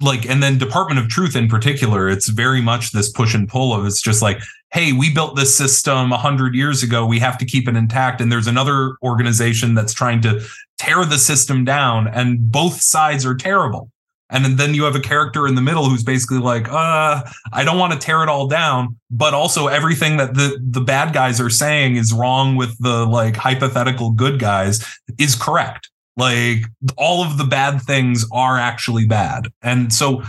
like 0.00 0.28
and 0.28 0.42
then 0.42 0.58
department 0.58 1.00
of 1.00 1.08
truth 1.08 1.34
in 1.34 1.48
particular 1.48 2.08
it's 2.08 2.28
very 2.28 2.60
much 2.60 2.92
this 2.92 3.10
push 3.10 3.34
and 3.34 3.48
pull 3.48 3.74
of 3.74 3.84
it's 3.84 4.00
just 4.00 4.22
like 4.22 4.40
hey 4.72 4.92
we 4.92 5.12
built 5.12 5.36
this 5.36 5.56
system 5.56 6.10
100 6.10 6.54
years 6.54 6.82
ago 6.82 7.04
we 7.04 7.18
have 7.18 7.38
to 7.38 7.44
keep 7.44 7.68
it 7.68 7.76
intact. 7.76 8.20
And 8.20 8.32
there's 8.32 8.46
another 8.46 8.96
organization 9.02 9.74
that's 9.74 9.92
trying 9.92 10.22
to 10.22 10.42
tear 10.78 11.04
the 11.04 11.18
system 11.18 11.64
down 11.64 12.08
and 12.08 12.50
both 12.50 12.80
sides 12.80 13.24
are 13.26 13.34
terrible. 13.34 13.90
And 14.30 14.58
then 14.58 14.72
you 14.72 14.84
have 14.84 14.96
a 14.96 15.00
character 15.00 15.46
in 15.46 15.56
the 15.56 15.60
middle 15.60 15.84
who's 15.90 16.02
basically 16.02 16.38
like 16.38 16.66
uh 16.70 17.22
i 17.52 17.64
don't 17.64 17.78
want 17.78 17.92
to 17.92 17.98
tear 17.98 18.22
it 18.22 18.30
all 18.30 18.48
down 18.48 18.96
but 19.10 19.34
also 19.34 19.66
everything 19.66 20.16
that 20.16 20.32
the 20.32 20.58
the 20.70 20.80
bad 20.80 21.12
guys 21.12 21.38
are 21.38 21.50
saying 21.50 21.96
is 21.96 22.14
wrong 22.14 22.56
with 22.56 22.74
the 22.78 23.04
like 23.04 23.36
hypothetical 23.36 24.10
good 24.10 24.38
guys 24.38 24.82
is 25.18 25.34
correct 25.34 25.90
like 26.16 26.64
all 26.96 27.24
of 27.24 27.38
the 27.38 27.44
bad 27.44 27.80
things 27.82 28.26
are 28.32 28.58
actually 28.58 29.06
bad. 29.06 29.48
And 29.62 29.92
so 29.92 30.22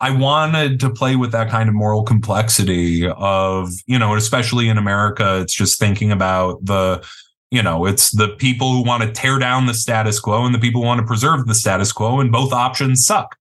I 0.00 0.10
wanted 0.10 0.80
to 0.80 0.90
play 0.90 1.16
with 1.16 1.30
that 1.32 1.50
kind 1.50 1.68
of 1.68 1.74
moral 1.74 2.02
complexity 2.02 3.06
of, 3.06 3.70
you 3.86 3.98
know, 3.98 4.14
especially 4.14 4.68
in 4.68 4.78
America, 4.78 5.40
it's 5.40 5.54
just 5.54 5.78
thinking 5.78 6.10
about 6.10 6.64
the, 6.64 7.04
you 7.50 7.62
know, 7.62 7.84
it's 7.84 8.10
the 8.10 8.28
people 8.28 8.72
who 8.72 8.82
want 8.82 9.02
to 9.02 9.12
tear 9.12 9.38
down 9.38 9.66
the 9.66 9.74
status 9.74 10.18
quo 10.18 10.46
and 10.46 10.54
the 10.54 10.58
people 10.58 10.80
who 10.80 10.86
want 10.86 11.00
to 11.00 11.06
preserve 11.06 11.46
the 11.46 11.54
status 11.54 11.92
quo, 11.92 12.20
and 12.20 12.32
both 12.32 12.52
options 12.52 13.04
suck. 13.04 13.36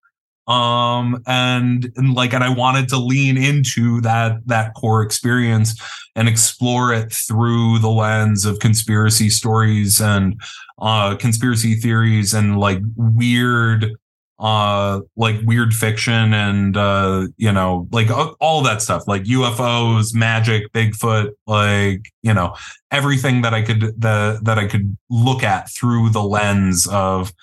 Um 0.49 1.21
and, 1.27 1.91
and 1.95 2.15
like 2.15 2.33
and 2.33 2.43
i 2.43 2.49
wanted 2.49 2.89
to 2.89 2.97
lean 2.97 3.37
into 3.37 4.01
that 4.01 4.35
that 4.47 4.73
core 4.73 5.03
experience 5.03 5.79
and 6.15 6.27
explore 6.27 6.91
it 6.91 7.13
through 7.13 7.77
the 7.79 7.89
lens 7.89 8.45
of 8.45 8.59
conspiracy 8.59 9.29
stories 9.29 10.01
and 10.01 10.41
uh 10.79 11.15
conspiracy 11.15 11.75
theories 11.75 12.33
and 12.33 12.59
like 12.59 12.81
weird 12.95 13.95
uh 14.39 15.01
like 15.17 15.35
weird 15.43 15.73
fiction 15.73 16.33
and 16.33 16.77
uh 16.77 17.27
you 17.37 17.51
know 17.51 17.87
like 17.91 18.07
all 18.39 18.63
that 18.63 18.81
stuff 18.81 19.03
like 19.05 19.23
UFOs 19.23 20.15
magic 20.15 20.71
bigfoot 20.71 21.31
like 21.45 22.09
you 22.23 22.33
know 22.33 22.55
everything 22.89 23.41
that 23.41 23.53
I 23.53 23.61
could 23.61 23.81
the 23.81 24.39
that 24.43 24.57
I 24.57 24.65
could 24.65 24.97
look 25.09 25.43
at 25.43 25.69
through 25.69 26.11
the 26.11 26.23
lens 26.23 26.87
of 26.87 27.33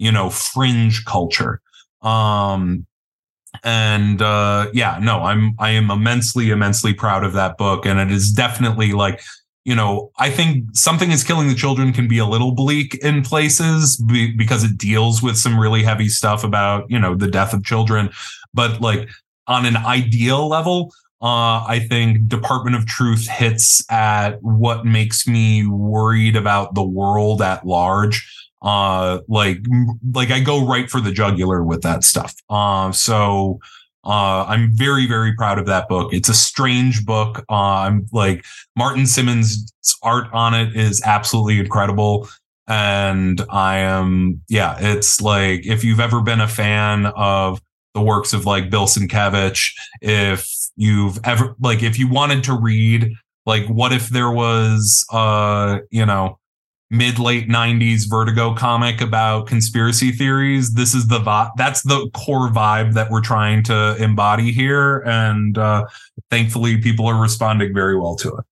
you 0.00 0.10
know 0.10 0.28
fringe 0.28 1.04
culture 1.04 1.60
um 2.02 2.86
and 3.64 4.22
uh 4.22 4.68
yeah 4.72 4.98
no 5.02 5.22
i'm 5.24 5.54
i 5.58 5.70
am 5.70 5.90
immensely 5.90 6.50
immensely 6.50 6.94
proud 6.94 7.24
of 7.24 7.32
that 7.32 7.58
book. 7.58 7.86
And 7.86 7.98
it 7.98 8.10
is 8.10 8.32
definitely 8.32 8.92
like 8.92 9.20
you 9.64 9.74
know 9.74 10.10
i 10.18 10.30
think 10.30 10.64
something 10.72 11.10
is 11.10 11.22
killing 11.24 11.48
the 11.48 11.54
children 11.54 11.92
can 11.92 12.08
be 12.08 12.18
a 12.18 12.26
little 12.26 12.52
bleak 12.52 12.94
in 12.96 13.22
places 13.22 13.96
be, 13.96 14.34
because 14.34 14.64
it 14.64 14.78
deals 14.78 15.22
with 15.22 15.36
some 15.36 15.58
really 15.58 15.82
heavy 15.82 16.08
stuff 16.08 16.44
about 16.44 16.90
you 16.90 16.98
know 16.98 17.14
the 17.14 17.28
death 17.28 17.52
of 17.52 17.64
children. 17.64 18.10
But 18.54 18.80
like 18.80 19.08
on 19.46 19.66
an 19.66 19.76
ideal 19.76 20.48
level 20.48 20.92
uh, 21.22 21.62
I 21.68 21.86
think 21.86 22.28
Department 22.28 22.76
of 22.76 22.86
Truth 22.86 23.28
hits 23.28 23.84
at 23.90 24.42
what 24.42 24.86
makes 24.86 25.26
me 25.26 25.66
worried 25.66 26.34
about 26.34 26.74
the 26.74 26.82
world 26.82 27.42
at 27.42 27.66
large 27.66 28.26
uh 28.62 29.20
like 29.28 29.58
like 30.12 30.30
i 30.30 30.40
go 30.40 30.66
right 30.66 30.90
for 30.90 31.00
the 31.00 31.12
jugular 31.12 31.64
with 31.64 31.82
that 31.82 32.04
stuff. 32.04 32.34
Uh 32.48 32.92
so 32.92 33.58
uh 34.04 34.44
i'm 34.48 34.70
very 34.72 35.06
very 35.06 35.34
proud 35.34 35.58
of 35.58 35.66
that 35.66 35.88
book. 35.88 36.12
It's 36.12 36.28
a 36.28 36.34
strange 36.34 37.04
book. 37.04 37.44
Uh, 37.48 37.54
i'm 37.86 38.06
like 38.12 38.44
martin 38.76 39.06
simmonds 39.06 39.72
art 40.02 40.28
on 40.32 40.54
it 40.54 40.76
is 40.76 41.02
absolutely 41.04 41.58
incredible. 41.58 42.28
And 42.66 43.40
i 43.50 43.78
am 43.78 44.42
yeah 44.48 44.76
it's 44.78 45.20
like 45.20 45.66
if 45.66 45.82
you've 45.84 46.00
ever 46.00 46.20
been 46.20 46.40
a 46.40 46.48
fan 46.48 47.06
of 47.06 47.60
the 47.94 48.02
works 48.02 48.32
of 48.32 48.46
like 48.46 48.70
bill 48.70 48.86
sienkiewicz 48.86 49.72
if 50.00 50.48
you've 50.76 51.18
ever 51.24 51.56
like 51.60 51.82
if 51.82 51.98
you 51.98 52.08
wanted 52.08 52.44
to 52.44 52.56
read 52.56 53.12
like 53.46 53.66
what 53.66 53.92
if 53.92 54.08
there 54.10 54.30
was 54.30 55.04
uh 55.12 55.78
you 55.90 56.06
know 56.06 56.38
mid 56.90 57.18
late 57.18 57.48
90s 57.48 58.08
vertigo 58.08 58.54
comic 58.54 59.00
about 59.00 59.46
conspiracy 59.46 60.10
theories 60.10 60.74
this 60.74 60.94
is 60.94 61.06
the 61.06 61.50
that's 61.56 61.82
the 61.82 62.10
core 62.14 62.48
vibe 62.48 62.94
that 62.94 63.10
we're 63.10 63.20
trying 63.20 63.62
to 63.62 63.96
embody 64.02 64.50
here 64.50 64.98
and 65.06 65.56
uh, 65.56 65.86
thankfully 66.30 66.78
people 66.78 67.06
are 67.06 67.20
responding 67.20 67.72
very 67.72 67.98
well 67.98 68.16
to 68.16 68.28
it 68.36 68.44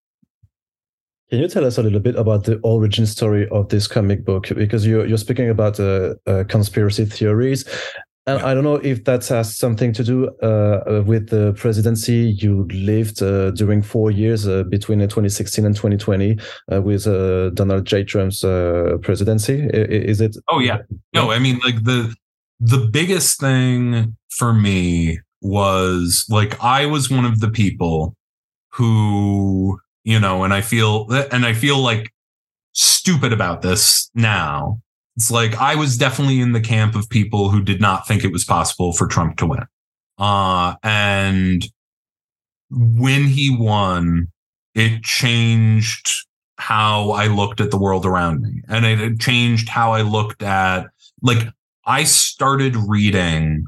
can 1.31 1.41
you 1.41 1.49
tell 1.49 1.67
us 1.67 1.77
a 1.77 1.83
little 1.83 2.01
bit 2.01 2.17
about 2.17 2.45
the 2.45 2.59
origin 2.63 3.05
story 3.05 3.47
of 3.51 3.69
this 3.69 3.87
comic 3.87 4.25
book? 4.25 4.49
Because 4.49 4.87
you're, 4.87 5.05
you're 5.05 5.19
speaking 5.19 5.51
about 5.51 5.79
uh, 5.79 6.15
uh, 6.27 6.45
conspiracy 6.49 7.05
theories. 7.05 7.67
And 8.29 8.43
I 8.43 8.53
don't 8.53 8.63
know 8.63 8.75
if 8.75 9.05
that 9.05 9.27
has 9.29 9.57
something 9.57 9.91
to 9.95 10.05
do 10.05 10.29
uh, 10.43 11.03
with 11.07 11.31
the 11.31 11.55
presidency 11.55 12.37
you 12.39 12.69
lived 12.71 13.23
uh, 13.23 13.53
during 13.53 13.81
four 13.81 14.11
years 14.11 14.47
uh, 14.47 14.65
between 14.65 14.99
2016 14.99 15.65
and 15.65 15.75
2020 15.75 16.39
uh, 16.71 16.83
with 16.83 17.07
uh, 17.07 17.49
Donald 17.51 17.87
J. 17.87 18.05
Trump's 18.05 18.45
uh, 18.45 18.99
presidency. 19.01 19.67
Is 19.73 20.21
it? 20.21 20.37
Oh 20.49 20.59
yeah. 20.59 20.79
No, 21.15 21.31
I 21.31 21.39
mean 21.39 21.59
like 21.65 21.83
the 21.85 22.15
the 22.61 22.87
biggest 22.93 23.41
thing 23.41 24.15
for 24.31 24.53
me 24.53 25.21
was 25.41 26.27
like 26.29 26.63
I 26.63 26.85
was 26.85 27.11
one 27.11 27.25
of 27.25 27.41
the 27.41 27.51
people 27.51 28.15
who 28.73 29.81
you 30.05 30.21
know, 30.21 30.45
and 30.45 30.53
I 30.53 30.61
feel 30.61 31.11
and 31.33 31.47
I 31.47 31.55
feel 31.55 31.79
like 31.79 32.13
stupid 32.75 33.33
about 33.33 33.63
this 33.63 34.11
now 34.15 34.83
it's 35.19 35.33
like 35.33 35.57
I 35.57 35.75
was 35.75 35.97
definitely 35.97 36.41
in 36.41 36.53
the 36.53 36.61
camp 36.61 36.95
of 36.95 37.11
people 37.11 37.51
who 37.51 37.61
did 37.61 37.81
not 37.81 38.07
think 38.07 38.23
it 38.23 38.31
was 38.31 38.45
possible 38.45 38.93
for 38.93 39.09
Trump 39.09 39.37
to 39.39 39.47
win. 39.47 39.65
Uh, 40.17 40.77
and 40.85 41.67
when 42.71 43.25
he 43.25 43.53
won, 43.53 44.29
it 44.77 45.03
changed 45.03 46.09
how 46.59 47.11
I 47.11 47.27
looked 47.27 47.61
at 47.61 47.73
the 47.73 47.79
world 47.79 48.07
around 48.07 48.43
me. 48.43 48.63
And 48.69 48.87
it 48.87 49.19
changed 49.19 49.69
how 49.69 49.93
I 49.93 50.03
looked 50.03 50.45
at, 50.45 50.87
like, 51.21 51.49
I 51.85 52.05
started 52.05 52.77
reading 52.77 53.65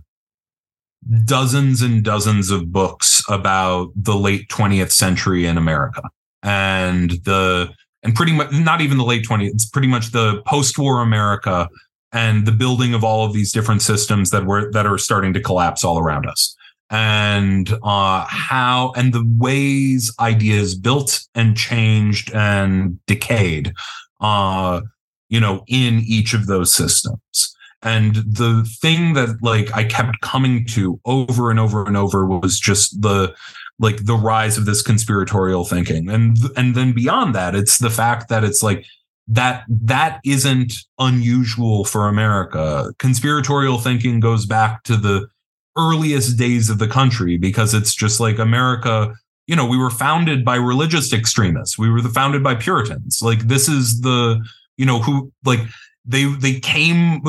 dozens 1.24 1.82
and 1.82 2.05
dozens 2.05 2.53
of 2.53 2.70
books 2.70 3.24
about 3.28 3.90
the 3.96 4.14
late 4.14 4.48
20th 4.51 4.92
century 4.92 5.46
in 5.46 5.59
America 5.59 6.03
and 6.44 7.11
the 7.11 7.74
and 8.03 8.14
pretty 8.14 8.32
much 8.32 8.51
not 8.53 8.80
even 8.80 8.98
the 8.98 9.05
late 9.05 9.24
20s 9.24 9.48
it's 9.48 9.66
pretty 9.66 9.88
much 9.88 10.11
the 10.11 10.42
post-war 10.46 11.01
america 11.03 11.68
and 12.12 12.46
the 12.46 12.53
building 12.53 12.94
of 12.94 13.05
all 13.05 13.24
of 13.24 13.32
these 13.32 13.53
different 13.53 13.82
systems 13.82 14.30
that 14.30 14.46
were 14.46 14.70
that 14.72 14.86
are 14.86 14.98
starting 14.98 15.32
to 15.34 15.40
collapse 15.40 15.84
all 15.84 15.98
around 15.98 16.26
us. 16.26 16.57
And 16.90 17.72
uh, 17.84 18.24
how 18.28 18.92
and 18.96 19.12
the 19.12 19.24
ways 19.38 20.12
ideas 20.18 20.74
built 20.74 21.20
and 21.34 21.57
changed 21.57 22.32
and 22.34 22.98
decayed 23.07 23.72
uh, 24.20 24.80
you 25.28 25.38
know 25.38 25.62
in 25.68 26.01
each 26.01 26.34
of 26.34 26.46
those 26.46 26.74
systems. 26.74 27.57
And 27.82 28.16
the 28.16 28.68
thing 28.82 29.14
that 29.14 29.38
like 29.40 29.72
i 29.74 29.84
kept 29.84 30.20
coming 30.20 30.66
to 30.66 31.01
over 31.05 31.51
and 31.51 31.59
over 31.59 31.86
and 31.86 31.96
over 31.96 32.26
was 32.26 32.59
just 32.59 33.01
the 33.01 33.34
like 33.81 34.05
the 34.05 34.14
rise 34.14 34.57
of 34.57 34.66
this 34.66 34.83
conspiratorial 34.83 35.64
thinking. 35.64 36.09
And 36.09 36.39
and 36.57 36.74
then 36.74 36.93
beyond 36.93 37.35
that 37.35 37.55
it's 37.57 37.78
the 37.78 37.91
fact 37.91 38.28
that 38.28 38.45
it's 38.45 38.62
like 38.62 38.87
that 39.26 39.64
that 39.68 40.20
isn't 40.24 40.74
unusual 40.99 41.85
for 41.85 42.07
america. 42.07 42.93
Conspiratorial 42.99 43.78
thinking 43.78 44.20
goes 44.20 44.47
back 44.47 44.85
to 44.85 44.97
the 44.97 45.28
earliest 45.76 46.37
days 46.37 46.68
of 46.68 46.78
the 46.78 46.89
country 46.89 47.39
because 47.39 47.74
it's 47.74 47.95
just 47.95 48.20
like 48.20 48.39
america 48.39 49.14
you 49.51 49.57
know 49.57 49.66
we 49.66 49.76
were 49.76 49.91
founded 49.91 50.45
by 50.45 50.55
religious 50.55 51.12
extremists. 51.12 51.76
We 51.76 51.91
were 51.91 52.01
founded 52.03 52.41
by 52.41 52.55
puritans. 52.55 53.20
Like 53.20 53.49
this 53.49 53.68
is 53.68 54.01
the 54.01 54.41
you 54.76 54.87
know 54.87 55.01
who 55.01 55.33
like 55.45 55.59
they 56.05 56.26
they 56.26 56.61
came 56.61 57.20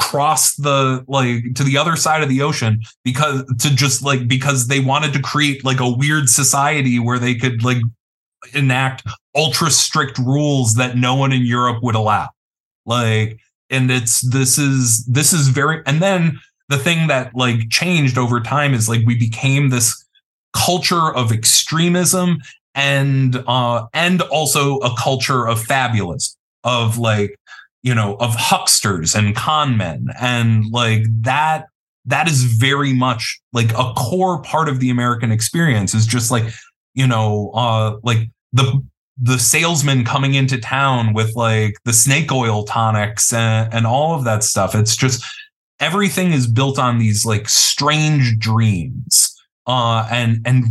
cross 0.00 0.54
the 0.54 1.04
like 1.08 1.54
to 1.54 1.62
the 1.62 1.76
other 1.76 1.94
side 1.94 2.22
of 2.22 2.28
the 2.30 2.40
ocean 2.40 2.80
because 3.04 3.44
to 3.58 3.74
just 3.74 4.02
like 4.02 4.26
because 4.26 4.66
they 4.66 4.80
wanted 4.80 5.12
to 5.12 5.20
create 5.20 5.62
like 5.62 5.78
a 5.78 5.88
weird 5.88 6.28
society 6.28 6.98
where 6.98 7.18
they 7.18 7.34
could 7.34 7.62
like 7.62 7.82
enact 8.54 9.06
ultra 9.36 9.70
strict 9.70 10.16
rules 10.18 10.74
that 10.74 10.96
no 10.96 11.14
one 11.14 11.32
in 11.32 11.44
Europe 11.44 11.82
would 11.82 11.94
allow. 11.94 12.28
Like 12.86 13.38
and 13.68 13.90
it's 13.90 14.22
this 14.22 14.56
is 14.56 15.04
this 15.04 15.34
is 15.34 15.48
very 15.48 15.82
and 15.84 16.00
then 16.00 16.40
the 16.70 16.78
thing 16.78 17.08
that 17.08 17.34
like 17.34 17.68
changed 17.68 18.16
over 18.16 18.40
time 18.40 18.72
is 18.72 18.88
like 18.88 19.02
we 19.04 19.16
became 19.16 19.68
this 19.68 20.02
culture 20.54 21.14
of 21.14 21.30
extremism 21.30 22.38
and 22.74 23.44
uh 23.46 23.86
and 23.92 24.22
also 24.22 24.78
a 24.78 24.96
culture 24.96 25.46
of 25.46 25.62
fabulous 25.62 26.38
of 26.64 26.96
like 26.96 27.38
you 27.82 27.94
know, 27.94 28.16
of 28.16 28.34
hucksters 28.34 29.14
and 29.14 29.34
con 29.34 29.76
men. 29.76 30.08
And 30.20 30.66
like 30.70 31.02
that, 31.22 31.66
that 32.06 32.28
is 32.28 32.44
very 32.44 32.92
much 32.92 33.40
like 33.52 33.72
a 33.72 33.92
core 33.96 34.42
part 34.42 34.68
of 34.68 34.80
the 34.80 34.90
American 34.90 35.30
experience 35.32 35.94
is 35.94 36.06
just 36.06 36.30
like, 36.30 36.44
you 36.94 37.06
know, 37.06 37.50
uh, 37.54 37.96
like 38.02 38.30
the, 38.52 38.82
the 39.22 39.38
salesman 39.38 40.04
coming 40.04 40.34
into 40.34 40.58
town 40.58 41.12
with 41.12 41.34
like 41.36 41.74
the 41.84 41.92
snake 41.92 42.32
oil 42.32 42.64
tonics 42.64 43.32
and, 43.32 43.72
and 43.72 43.86
all 43.86 44.14
of 44.14 44.24
that 44.24 44.42
stuff. 44.42 44.74
It's 44.74 44.96
just 44.96 45.24
everything 45.78 46.32
is 46.32 46.46
built 46.46 46.78
on 46.78 46.98
these 46.98 47.24
like 47.24 47.48
strange 47.48 48.38
dreams 48.38 49.36
uh, 49.66 50.06
and 50.10 50.40
and 50.44 50.64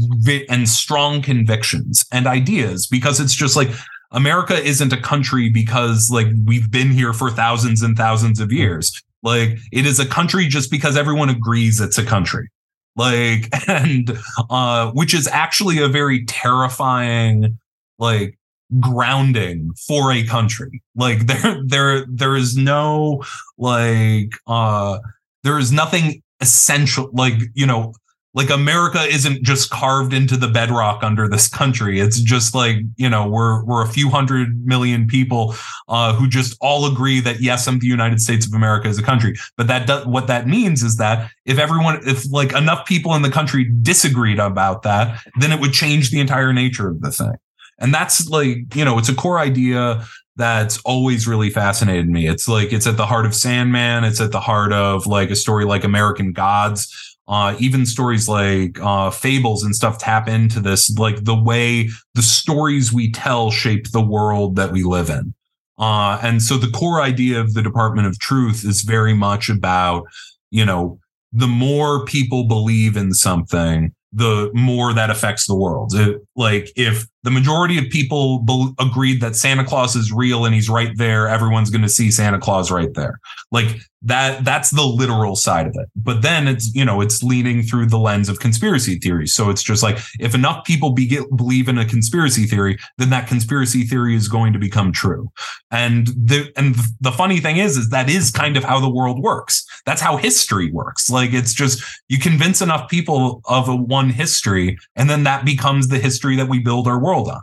and 0.50 0.68
strong 0.68 1.22
convictions 1.22 2.06
and 2.12 2.28
ideas 2.28 2.88
because 2.88 3.20
it's 3.20 3.34
just 3.34 3.56
like 3.56 3.70
America 4.12 4.56
isn't 4.56 4.94
a 4.94 5.02
country 5.02 5.50
because 5.50 6.10
like 6.12 6.28
we've 6.46 6.72
been 6.72 6.90
here 6.90 7.14
for 7.14 7.30
thousands 7.30 7.82
and 7.82 7.96
thousands 7.96 8.40
of 8.40 8.52
years. 8.52 9.02
Like 9.22 9.58
it 9.72 9.86
is 9.86 10.00
a 10.00 10.06
country 10.06 10.48
just 10.48 10.72
because 10.72 10.98
everyone 10.98 11.30
agrees 11.30 11.80
it's 11.80 11.98
a 11.98 12.06
country. 12.06 12.50
Like 12.96 13.50
and 13.68 14.18
uh 14.50 14.92
which 14.92 15.14
is 15.14 15.28
actually 15.28 15.82
a 15.82 15.88
very 15.88 16.26
terrifying 16.26 17.60
like 18.00 18.38
grounding 18.80 19.72
for 19.88 20.12
a 20.12 20.24
country. 20.24 20.82
Like 20.96 21.28
there 21.28 21.62
there 21.66 22.06
there 22.08 22.36
is 22.36 22.58
no 22.58 23.24
like 23.58 24.34
uh 24.48 25.00
there 25.44 25.60
is 25.60 25.72
nothing 25.72 26.24
essential 26.42 27.10
like 27.14 27.36
you 27.54 27.66
know 27.66 27.94
like 28.36 28.50
America 28.50 29.02
isn't 29.02 29.42
just 29.42 29.72
carved 29.72 30.14
into 30.14 30.38
the 30.38 30.48
bedrock 30.48 31.04
under 31.04 31.28
this 31.28 31.48
country. 31.48 32.00
It's 32.00 32.20
just 32.20 32.54
like, 32.54 32.78
you 32.96 33.10
know, 33.10 33.28
we're 33.28 33.64
we're 33.66 33.84
a 33.84 33.88
few 33.88 34.10
hundred 34.10 34.66
million 34.66 35.08
people 35.08 35.56
uh, 35.88 36.14
who 36.14 36.28
just 36.28 36.56
all 36.62 36.86
agree 36.92 37.20
that 37.22 37.42
yes, 37.42 37.68
I'm 37.68 37.80
the 37.80 37.88
United 37.88 38.22
States 38.22 38.46
of 38.46 38.54
America 38.54 38.88
as 38.88 39.00
a 39.00 39.04
country. 39.04 39.36
But 39.58 39.68
that 39.68 39.88
does, 39.88 40.06
what 40.06 40.28
that 40.28 40.48
means 40.48 40.84
is 40.84 40.98
that 40.98 41.32
if 41.46 41.58
everyone 41.58 42.02
if 42.08 42.32
like 42.32 42.54
enough 42.54 42.86
people 42.86 43.16
in 43.16 43.24
the 43.24 43.32
country 43.32 43.70
disagreed 43.82 44.40
about 44.40 44.84
that, 44.84 45.24
then 45.40 45.52
it 45.52 45.60
would 45.60 45.74
change 45.74 46.12
the 46.12 46.20
entire 46.20 46.54
nature 46.54 46.90
of 46.90 47.02
the 47.02 47.12
thing. 47.12 47.34
And 47.80 47.94
that's 47.94 48.28
like, 48.30 48.76
you 48.76 48.86
know, 48.86 49.00
it's 49.00 49.10
a 49.10 49.16
core 49.16 49.40
idea 49.40 50.06
that's 50.36 50.80
always 50.82 51.28
really 51.28 51.50
fascinated 51.50 52.08
me. 52.08 52.28
It's 52.28 52.48
like 52.48 52.72
it's 52.72 52.88
at 52.88 52.96
the 52.96 53.06
heart 53.06 53.26
of 53.26 53.34
Sandman, 53.34 54.04
it's 54.04 54.22
at 54.22 54.32
the 54.32 54.40
heart 54.40 54.72
of 54.72 55.08
like 55.08 55.32
a 55.32 55.36
story 55.36 55.66
like 55.66 55.84
American 55.84 56.32
Gods 56.32 57.09
uh, 57.30 57.56
even 57.60 57.86
stories 57.86 58.28
like 58.28 58.80
uh, 58.82 59.12
fables 59.12 59.64
and 59.64 59.76
stuff 59.76 60.00
tap 60.00 60.28
into 60.28 60.60
this, 60.60 60.90
like 60.98 61.24
the 61.24 61.40
way 61.40 61.88
the 62.16 62.24
stories 62.24 62.92
we 62.92 63.12
tell 63.12 63.52
shape 63.52 63.92
the 63.92 64.02
world 64.02 64.56
that 64.56 64.72
we 64.72 64.84
live 64.84 65.10
in. 65.12 65.34
Uh, 65.78 66.20
and 66.24 66.42
so 66.42 66.58
the 66.58 66.72
core 66.72 67.02
idea 67.02 67.40
of 67.40 67.54
the 67.54 67.62
Department 67.62 68.08
of 68.08 68.20
Truth 68.20 68.66
is 68.66 68.82
very 68.82 69.14
much 69.14 69.48
about, 69.48 70.04
you 70.50 70.66
know, 70.66 71.00
the 71.32 71.48
more 71.48 72.04
people 72.06 72.48
believe 72.48 72.98
in 72.98 73.14
something, 73.14 73.94
the 74.12 74.50
more 74.56 74.92
that 74.94 75.12
affects 75.12 75.46
the 75.46 75.56
world. 75.56 75.92
It, 75.94 76.22
like 76.40 76.72
if 76.78 77.06
the 77.24 77.32
majority 77.32 77.78
of 77.78 77.90
people 77.90 78.40
be- 78.40 78.72
agreed 78.80 79.20
that 79.22 79.36
Santa 79.36 79.66
Claus 79.66 79.96
is 79.96 80.12
real 80.12 80.46
and 80.46 80.56
he's 80.56 80.70
right 80.70 80.96
there, 80.96 81.28
everyone's 81.28 81.70
going 81.70 81.82
to 81.82 81.90
see 81.90 82.12
Santa 82.12 82.40
Claus 82.40 82.72
right 82.72 82.94
there. 82.94 83.20
Like 83.52 83.68
that, 84.04 84.46
that's 84.46 84.70
the 84.70 84.84
literal 84.84 85.36
side 85.36 85.68
of 85.68 85.76
it. 85.76 85.90
But 85.98 86.22
then 86.22 86.48
it's, 86.48 86.74
you 86.74 86.86
know, 86.86 87.02
it's 87.02 87.22
leaning 87.22 87.62
through 87.62 87.88
the 87.88 87.98
lens 87.98 88.30
of 88.30 88.40
conspiracy 88.40 88.98
theories. 89.00 89.34
So 89.34 89.50
it's 89.50 89.62
just 89.62 89.84
like 89.84 90.00
if 90.22 90.34
enough 90.34 90.64
people 90.64 90.92
be- 90.92 91.20
believe 91.36 91.68
in 91.68 91.78
a 91.78 91.86
conspiracy 91.86 92.46
theory, 92.46 92.78
then 92.98 93.10
that 93.10 93.28
conspiracy 93.28 93.84
theory 93.84 94.16
is 94.16 94.30
going 94.30 94.54
to 94.54 94.60
become 94.60 94.94
true. 94.94 95.30
And 95.72 96.08
the, 96.08 96.50
and 96.56 96.76
the 97.02 97.12
funny 97.12 97.42
thing 97.42 97.58
is, 97.58 97.76
is 97.76 97.90
that 97.90 98.10
is 98.10 98.32
kind 98.32 98.56
of 98.56 98.64
how 98.64 98.80
the 98.80 98.90
world 98.90 99.22
works. 99.22 99.66
That's 99.86 100.02
how 100.02 100.16
history 100.16 100.72
works. 100.72 101.10
Like 101.10 101.34
it's 101.34 101.54
just, 101.54 101.84
you 102.08 102.18
convince 102.18 102.62
enough 102.62 102.90
people 102.90 103.42
of 103.44 103.68
a 103.68 103.76
one 103.76 104.10
history 104.10 104.78
and 104.96 105.10
then 105.10 105.24
that 105.24 105.44
becomes 105.44 105.90
the 105.90 106.00
history 106.00 106.29
that 106.38 106.50
we 106.50 106.60
build 106.60 106.88
our 106.88 107.00
world 107.00 107.30
on. 107.30 107.42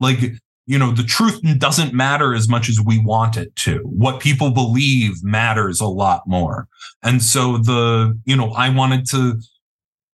Like, 0.00 0.20
you 0.68 0.78
know, 0.78 0.92
the 0.92 1.02
truth 1.02 1.40
doesn't 1.58 1.94
matter 1.94 2.34
as 2.34 2.46
much 2.46 2.68
as 2.68 2.78
we 2.78 2.98
want 2.98 3.38
it 3.38 3.56
to. 3.56 3.78
What 3.84 4.20
people 4.20 4.50
believe 4.50 5.24
matters 5.24 5.80
a 5.80 5.86
lot 5.86 6.22
more. 6.26 6.68
And 7.02 7.22
so 7.22 7.56
the, 7.56 8.18
you 8.26 8.36
know, 8.36 8.50
I 8.50 8.68
wanted 8.68 9.08
to 9.10 9.40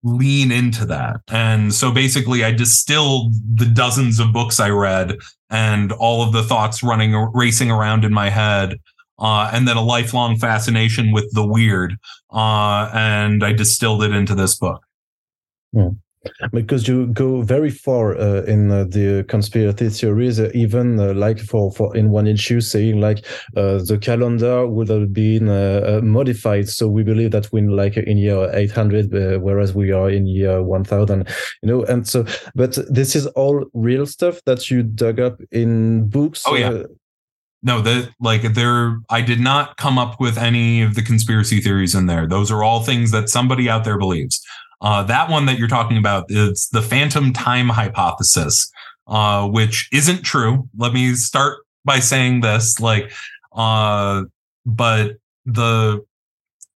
lean 0.01 0.51
into 0.51 0.85
that. 0.85 1.17
And 1.27 1.71
so 1.71 1.91
basically 1.91 2.43
I 2.43 2.51
distilled 2.51 3.35
the 3.53 3.65
dozens 3.65 4.19
of 4.19 4.33
books 4.33 4.59
I 4.59 4.69
read 4.69 5.17
and 5.51 5.91
all 5.91 6.23
of 6.23 6.33
the 6.33 6.43
thoughts 6.43 6.81
running 6.81 7.13
racing 7.33 7.69
around 7.69 8.03
in 8.03 8.13
my 8.13 8.29
head 8.29 8.79
uh, 9.19 9.51
and 9.53 9.67
then 9.67 9.77
a 9.77 9.83
lifelong 9.83 10.37
fascination 10.37 11.11
with 11.11 11.31
the 11.33 11.45
weird. 11.45 11.95
Uh, 12.33 12.89
and 12.91 13.43
I 13.43 13.53
distilled 13.53 14.03
it 14.03 14.13
into 14.13 14.33
this 14.33 14.55
book. 14.55 14.81
Yeah 15.73 15.89
because 16.51 16.87
you 16.87 17.07
go 17.07 17.41
very 17.41 17.69
far 17.69 18.17
uh, 18.17 18.43
in 18.43 18.71
uh, 18.71 18.83
the 18.85 19.25
conspiracy 19.27 19.89
theories 19.89 20.39
uh, 20.39 20.49
even 20.53 20.99
uh, 20.99 21.13
like 21.13 21.39
for 21.39 21.71
for 21.71 21.95
in 21.95 22.09
one 22.09 22.27
issue 22.27 22.61
saying 22.61 22.99
like 22.99 23.25
uh, 23.55 23.79
the 23.79 23.97
calendar 23.97 24.67
would 24.67 24.89
have 24.89 25.13
been 25.13 25.49
uh, 25.49 25.99
modified. 26.03 26.69
So 26.69 26.87
we 26.87 27.03
believe 27.03 27.31
that 27.31 27.51
we're 27.51 27.69
like 27.69 27.97
in 27.97 28.17
year 28.17 28.49
800 28.53 29.41
whereas 29.41 29.73
we 29.73 29.91
are 29.91 30.09
in 30.09 30.27
year 30.27 30.61
1000 30.61 31.27
you 31.61 31.67
know? 31.67 31.83
And 31.83 32.07
so 32.07 32.25
but 32.55 32.77
this 32.89 33.15
is 33.15 33.27
all 33.27 33.65
real 33.73 34.05
stuff 34.05 34.41
that 34.45 34.69
you 34.69 34.83
dug 34.83 35.19
up 35.19 35.39
in 35.51 36.07
books 36.09 36.43
oh 36.45 36.55
yeah. 36.55 36.83
no 37.63 37.81
that 37.81 38.09
like 38.19 38.41
there 38.53 38.99
i 39.09 39.21
did 39.21 39.39
not 39.39 39.77
come 39.77 39.97
up 39.97 40.19
with 40.19 40.37
any 40.37 40.81
of 40.81 40.95
the 40.95 41.01
conspiracy 41.01 41.59
theories 41.59 41.95
in 41.95 42.05
there. 42.05 42.27
Those 42.27 42.51
are 42.51 42.63
all 42.63 42.83
things 42.83 43.11
that 43.11 43.29
somebody 43.29 43.69
out 43.69 43.83
there 43.83 43.97
believes 43.97 44.41
uh, 44.81 45.03
that 45.03 45.29
one 45.29 45.45
that 45.45 45.57
you're 45.57 45.67
talking 45.67 45.97
about 45.97 46.25
is 46.29 46.69
the 46.71 46.81
phantom 46.81 47.33
time 47.33 47.69
hypothesis, 47.69 48.71
uh, 49.07 49.47
which 49.47 49.89
isn't 49.91 50.23
true. 50.23 50.69
Let 50.77 50.93
me 50.93 51.13
start 51.15 51.59
by 51.83 51.99
saying 51.99 52.41
this, 52.41 52.79
like, 52.79 53.11
uh, 53.53 54.23
but 54.65 55.17
the 55.45 56.03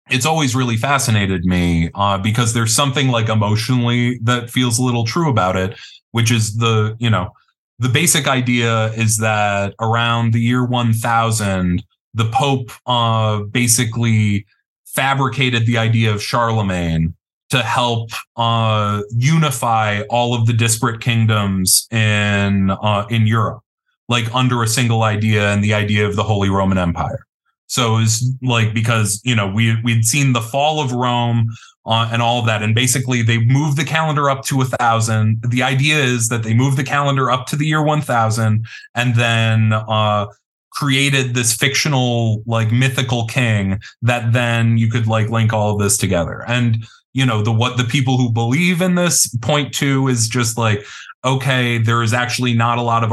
it's 0.10 0.26
always 0.26 0.54
really 0.54 0.76
fascinated 0.76 1.46
me 1.46 1.90
uh, 1.96 2.18
because 2.18 2.54
there's 2.54 2.76
something 2.76 3.08
like 3.08 3.30
emotionally 3.30 4.20
that 4.24 4.50
feels 4.50 4.78
a 4.78 4.84
little 4.84 5.06
true 5.06 5.30
about 5.30 5.56
it, 5.56 5.80
which 6.12 6.30
is 6.30 6.58
the 6.58 6.96
you 7.00 7.10
know 7.10 7.32
the 7.80 7.90
basic 7.90 8.28
idea 8.28 8.88
is 8.94 9.18
that 9.18 9.74
around 9.80 10.34
the 10.34 10.40
year 10.40 10.66
1000 10.66 11.84
the 12.16 12.26
pope 12.26 12.72
uh, 12.86 13.40
basically 13.40 14.46
fabricated 14.86 15.66
the 15.66 15.78
idea 15.78 16.14
of 16.14 16.22
charlemagne 16.22 17.16
to 17.54 17.62
help 17.62 18.10
uh, 18.36 19.04
unify 19.12 20.02
all 20.10 20.34
of 20.34 20.48
the 20.48 20.54
disparate 20.54 21.02
kingdoms 21.02 21.88
in 21.92 22.72
uh, 22.72 23.06
in 23.12 23.28
Europe, 23.28 23.62
like 24.10 24.34
under 24.34 24.64
a 24.64 24.68
single 24.68 25.04
idea 25.04 25.54
and 25.54 25.64
the 25.64 25.72
idea 25.72 26.08
of 26.08 26.16
the 26.16 26.24
Holy 26.24 26.50
Roman 26.50 26.80
Empire. 26.80 27.28
So 27.68 28.00
it's 28.00 28.28
like 28.42 28.74
because 28.74 29.22
you 29.24 29.36
know 29.36 29.48
we 29.48 29.80
we'd 29.84 30.04
seen 30.04 30.34
the 30.34 30.42
fall 30.42 30.84
of 30.84 30.94
Rome 30.94 31.48
uh, 31.86 32.10
and 32.12 32.24
all 32.24 32.40
of 32.40 32.48
that, 32.48 32.64
and 32.64 32.74
basically 32.74 33.22
they 33.22 33.38
moved 33.38 33.78
the 33.78 33.86
calendar 33.86 34.32
up 34.32 34.44
to 34.46 34.62
a 34.62 34.66
thousand. 34.66 35.44
The 35.48 35.62
idea 35.62 35.98
is 36.04 36.30
that 36.30 36.42
they 36.42 36.56
moved 36.56 36.78
the 36.78 36.84
calendar 36.84 37.30
up 37.30 37.46
to 37.48 37.56
the 37.56 37.68
year 37.68 37.84
one 37.84 38.02
thousand, 38.02 38.66
and 38.96 39.14
then 39.14 39.74
uh, 39.74 40.26
created 40.72 41.36
this 41.36 41.54
fictional 41.54 42.42
like 42.48 42.72
mythical 42.72 43.28
king 43.28 43.80
that 44.02 44.34
then 44.34 44.76
you 44.76 44.90
could 44.90 45.06
like 45.06 45.30
link 45.30 45.54
all 45.54 45.76
of 45.76 45.80
this 45.80 45.98
together 45.98 46.44
and 46.48 46.84
you 47.14 47.26
know 47.26 47.42
the 47.42 47.52
what 47.52 47.78
the 47.78 47.84
people 47.84 48.18
who 48.18 48.32
believe 48.32 48.82
in 48.82 48.96
this 48.96 49.28
point 49.42 49.74
to 49.74 50.08
is 50.08 50.28
just 50.28 50.58
like 50.58 50.84
okay 51.24 51.78
there 51.78 52.04
is 52.04 52.14
actually 52.14 52.54
not 52.54 52.78
a 52.78 52.82
lot 52.82 53.04
of 53.04 53.12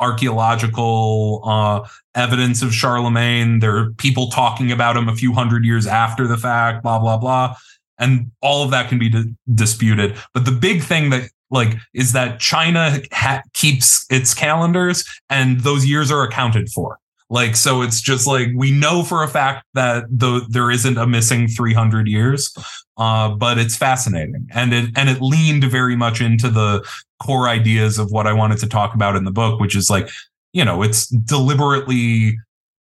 archaeological 0.00 1.42
uh, 1.44 1.88
evidence 2.14 2.62
of 2.62 2.74
charlemagne. 2.74 3.60
There 3.60 3.76
are 3.76 3.90
people 3.92 4.30
talking 4.30 4.72
about 4.72 4.96
him 4.96 5.08
a 5.08 5.14
few 5.14 5.32
hundred 5.32 5.64
years 5.64 5.86
after 5.86 6.26
the 6.26 6.36
fact 6.36 6.82
blah 6.82 6.98
blah 6.98 7.18
blah. 7.18 7.54
And 7.98 8.30
all 8.42 8.62
of 8.62 8.70
that 8.72 8.90
can 8.90 8.98
be 8.98 9.08
di- 9.08 9.34
disputed. 9.54 10.16
But 10.34 10.44
the 10.44 10.52
big 10.52 10.82
thing 10.82 11.10
that 11.10 11.30
like 11.50 11.76
is 11.94 12.12
that 12.12 12.40
china 12.40 13.00
ha- 13.12 13.42
keeps 13.54 14.04
its 14.10 14.34
calendars 14.34 15.04
and 15.30 15.60
those 15.60 15.86
years 15.86 16.10
are 16.10 16.22
accounted 16.22 16.68
for 16.70 16.98
like, 17.28 17.56
so 17.56 17.82
it's 17.82 18.00
just 18.00 18.26
like 18.26 18.48
we 18.54 18.70
know 18.70 19.02
for 19.02 19.22
a 19.22 19.28
fact 19.28 19.66
that 19.74 20.04
the, 20.10 20.46
there 20.48 20.70
isn't 20.70 20.96
a 20.96 21.06
missing 21.06 21.48
300 21.48 22.06
years, 22.06 22.54
uh, 22.98 23.30
but 23.30 23.58
it's 23.58 23.76
fascinating. 23.76 24.46
And 24.52 24.72
it, 24.72 24.90
and 24.96 25.08
it 25.08 25.20
leaned 25.20 25.64
very 25.64 25.96
much 25.96 26.20
into 26.20 26.48
the 26.48 26.86
core 27.22 27.48
ideas 27.48 27.98
of 27.98 28.10
what 28.10 28.26
I 28.26 28.32
wanted 28.32 28.58
to 28.58 28.68
talk 28.68 28.94
about 28.94 29.16
in 29.16 29.24
the 29.24 29.32
book, 29.32 29.60
which 29.60 29.74
is 29.74 29.90
like, 29.90 30.08
you 30.52 30.64
know, 30.64 30.82
it's 30.82 31.08
deliberately 31.08 32.38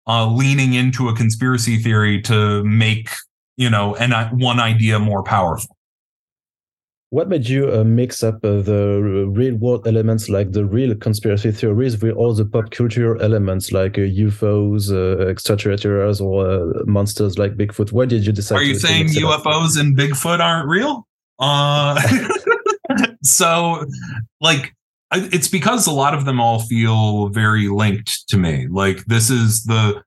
uh, 0.07 0.31
leaning 0.31 0.75
into 0.75 1.09
a 1.09 1.17
conspiracy 1.17 1.79
theory 1.79 2.21
to 2.23 2.63
make, 2.65 3.09
you 3.57 3.71
know, 3.71 3.95
an, 3.97 4.13
one 4.39 4.61
idea 4.61 4.99
more 4.99 5.23
powerful 5.23 5.75
what 7.15 7.29
made 7.29 7.49
you 7.49 7.73
uh, 7.73 7.85
mix 7.85 8.25
up 8.25 8.45
uh, 8.45 8.61
the 8.61 9.25
real 9.29 9.55
world 9.55 9.87
elements 9.87 10.29
like 10.29 10.51
the 10.51 10.65
real 10.65 10.97
conspiracy 10.97 11.53
theories 11.53 12.03
with 12.03 12.17
all 12.17 12.35
the 12.35 12.45
pop 12.45 12.73
culture 12.73 13.17
elements 13.23 13.71
like 13.71 13.97
uh, 13.97 14.01
UFOs, 14.01 14.91
uh, 14.91 15.25
extraterrestrials, 15.29 16.21
or 16.21 16.45
uh, 16.45 16.83
monsters 16.87 17.39
like 17.39 17.53
Bigfoot? 17.53 17.93
Why 17.93 18.07
did 18.07 18.27
you 18.27 18.33
decide? 18.33 18.57
Are 18.57 18.65
you 18.65 18.75
saying 18.75 19.07
UFOs 19.11 19.79
and 19.79 19.97
Bigfoot 19.97 20.41
aren't 20.41 20.69
real? 20.69 21.07
Uh, 21.39 22.03
so, 23.23 23.85
like, 24.41 24.75
it's 25.13 25.47
because 25.47 25.87
a 25.87 25.93
lot 25.93 26.15
of 26.15 26.25
them 26.25 26.41
all 26.41 26.63
feel 26.63 27.29
very 27.29 27.69
linked 27.69 28.29
to 28.31 28.37
me. 28.37 28.67
Like, 28.69 29.05
this 29.05 29.31
is 29.31 29.63
the 29.63 30.03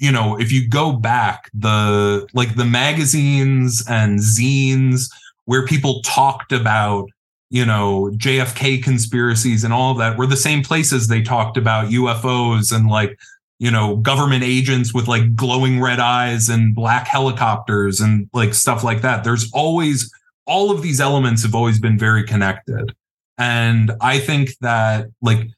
you 0.00 0.10
know, 0.10 0.38
if 0.38 0.50
you 0.50 0.68
go 0.68 0.92
back, 0.92 1.48
the 1.54 2.26
like 2.34 2.56
the 2.56 2.64
magazines 2.64 3.84
and 3.88 4.18
zines 4.18 5.08
where 5.50 5.66
people 5.66 6.00
talked 6.02 6.52
about 6.52 7.10
you 7.50 7.66
know 7.66 8.08
JFK 8.14 8.80
conspiracies 8.80 9.64
and 9.64 9.74
all 9.74 9.94
that 9.94 10.16
were 10.16 10.28
the 10.28 10.36
same 10.36 10.62
places 10.62 11.08
they 11.08 11.22
talked 11.22 11.56
about 11.56 11.88
UFOs 11.88 12.72
and 12.72 12.88
like 12.88 13.18
you 13.58 13.68
know 13.68 13.96
government 13.96 14.44
agents 14.44 14.94
with 14.94 15.08
like 15.08 15.34
glowing 15.34 15.80
red 15.80 15.98
eyes 15.98 16.48
and 16.48 16.72
black 16.72 17.08
helicopters 17.08 17.98
and 18.00 18.30
like 18.32 18.54
stuff 18.54 18.84
like 18.84 19.02
that. 19.02 19.24
There's 19.24 19.50
always 19.52 20.08
all 20.46 20.70
of 20.70 20.82
these 20.82 21.00
elements 21.00 21.42
have 21.42 21.56
always 21.56 21.80
been 21.80 21.98
very 21.98 22.22
connected. 22.22 22.94
And 23.36 23.90
i 24.00 24.20
think 24.20 24.50
that 24.60 25.08
like 25.20 25.48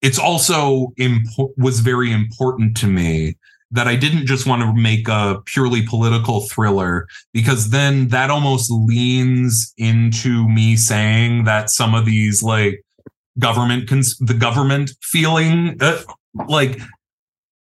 it's 0.00 0.18
also 0.18 0.94
impo- 0.98 1.52
was 1.58 1.80
very 1.80 2.10
important 2.10 2.74
to 2.78 2.86
me 2.86 3.36
that 3.70 3.88
I 3.88 3.96
didn't 3.96 4.26
just 4.26 4.46
want 4.46 4.62
to 4.62 4.72
make 4.72 5.08
a 5.08 5.40
purely 5.44 5.82
political 5.82 6.42
thriller 6.48 7.08
because 7.32 7.70
then 7.70 8.08
that 8.08 8.30
almost 8.30 8.70
leans 8.70 9.72
into 9.76 10.48
me 10.48 10.76
saying 10.76 11.44
that 11.44 11.70
some 11.70 11.94
of 11.94 12.04
these 12.04 12.42
like 12.42 12.84
government 13.38 13.88
cons- 13.88 14.16
the 14.18 14.34
government 14.34 14.92
feeling 15.02 15.76
uh, 15.80 16.00
like 16.48 16.80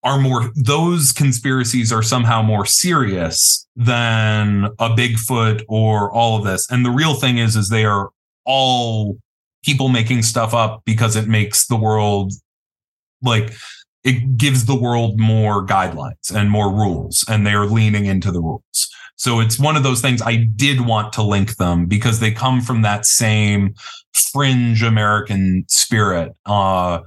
are 0.03 0.19
more 0.19 0.51
those 0.55 1.11
conspiracies 1.11 1.91
are 1.91 2.03
somehow 2.03 2.41
more 2.41 2.65
serious 2.65 3.67
than 3.75 4.65
a 4.79 4.89
bigfoot 4.89 5.63
or 5.67 6.11
all 6.13 6.37
of 6.37 6.45
this. 6.45 6.69
And 6.69 6.85
the 6.85 6.91
real 6.91 7.15
thing 7.15 7.39
is 7.39 7.55
is 7.55 7.69
they 7.69 7.85
are 7.85 8.11
all 8.45 9.17
people 9.63 9.89
making 9.89 10.21
stuff 10.21 10.53
up 10.53 10.83
because 10.85 11.15
it 11.15 11.27
makes 11.27 11.65
the 11.65 11.75
world 11.75 12.33
like 13.23 13.51
it 14.05 14.37
gives 14.37 14.65
the 14.65 14.79
world 14.79 15.19
more 15.19 15.65
guidelines 15.65 16.33
and 16.33 16.49
more 16.49 16.71
rules 16.71 17.25
and 17.27 17.45
they're 17.45 17.65
leaning 17.65 18.05
into 18.05 18.31
the 18.31 18.39
rules. 18.39 18.89
So 19.17 19.39
it's 19.39 19.59
one 19.59 19.75
of 19.75 19.83
those 19.83 20.01
things 20.01 20.21
i 20.21 20.35
did 20.35 20.81
want 20.81 21.13
to 21.13 21.23
link 21.23 21.57
them 21.57 21.85
because 21.85 22.19
they 22.19 22.31
come 22.31 22.61
from 22.61 22.81
that 22.81 23.05
same 23.05 23.73
fringe 24.13 24.83
american 24.83 25.65
spirit 25.67 26.33
uh 26.45 26.99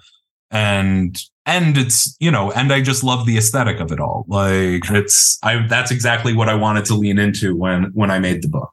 and 0.51 1.19
and 1.45 1.77
it's 1.77 2.17
you 2.21 2.31
know 2.31 2.51
and 2.53 2.73
i 2.73 2.81
just 2.81 3.05
love 3.05 3.27
the 3.27 3.37
aesthetic 3.37 3.81
of 3.81 3.93
it 3.93 4.01
all. 4.01 4.25
Like 4.29 4.91
it's 4.91 5.39
i 5.43 5.67
that's 5.67 5.91
exactly 5.91 6.35
what 6.35 6.49
i 6.49 6.55
wanted 6.55 6.85
to 6.87 6.95
lean 6.95 7.19
into 7.19 7.57
when 7.57 7.91
when 7.95 8.11
i 8.11 8.19
made 8.19 8.43
the 8.43 8.49
book 8.49 8.71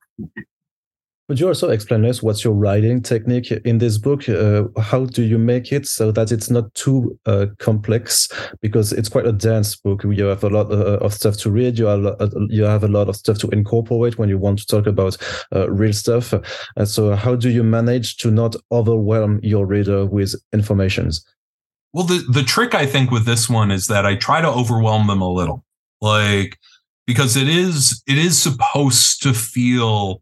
could 1.28 1.40
you 1.40 1.48
also 1.48 1.70
explain 1.70 2.06
us 2.06 2.22
what's 2.22 2.44
your 2.44 2.54
writing 2.54 3.02
technique 3.02 3.50
in 3.52 3.80
this 3.80 3.98
book? 3.98 4.30
Uh, 4.30 4.66
how 4.80 5.06
do 5.06 5.24
you 5.24 5.40
make 5.40 5.72
it 5.72 5.88
so 5.88 6.12
that 6.12 6.32
it's 6.32 6.52
not 6.52 6.72
too 6.76 7.18
uh, 7.26 7.48
complex? 7.58 8.30
Because 8.62 8.94
it's 8.94 9.10
quite 9.10 9.26
a 9.26 9.32
dense 9.32 9.76
book. 9.76 10.04
You 10.04 10.26
have 10.26 10.44
a 10.44 10.50
lot 10.50 10.72
uh, 10.72 10.98
of 11.02 11.14
stuff 11.14 11.38
to 11.38 11.50
read. 11.50 11.80
You 11.80 11.86
have 11.86 12.06
uh, 12.06 12.30
you 12.50 12.64
have 12.64 12.84
a 12.84 12.88
lot 12.88 13.10
of 13.10 13.16
stuff 13.16 13.40
to 13.40 13.50
incorporate 13.50 14.20
when 14.20 14.30
you 14.30 14.38
want 14.38 14.60
to 14.60 14.68
talk 14.68 14.86
about 14.86 15.18
uh, 15.56 15.68
real 15.72 15.94
stuff. 15.94 16.32
And 16.76 16.88
so, 16.88 17.16
how 17.16 17.36
do 17.36 17.50
you 17.50 17.64
manage 17.64 18.18
to 18.18 18.30
not 18.30 18.56
overwhelm 18.72 19.40
your 19.42 19.66
reader 19.66 20.06
with 20.06 20.36
informations? 20.54 21.26
Well, 21.92 22.06
the 22.06 22.24
the 22.30 22.44
trick 22.44 22.76
I 22.76 22.86
think 22.86 23.10
with 23.10 23.26
this 23.26 23.50
one 23.50 23.72
is 23.72 23.88
that 23.88 24.06
I 24.06 24.16
try 24.16 24.42
to 24.42 24.50
overwhelm 24.50 25.08
them 25.08 25.22
a 25.22 25.32
little, 25.32 25.66
like 26.02 26.60
because 27.08 27.36
it 27.36 27.48
is 27.48 28.04
it 28.06 28.20
is 28.20 28.40
supposed 28.40 29.24
to 29.24 29.34
feel 29.34 30.22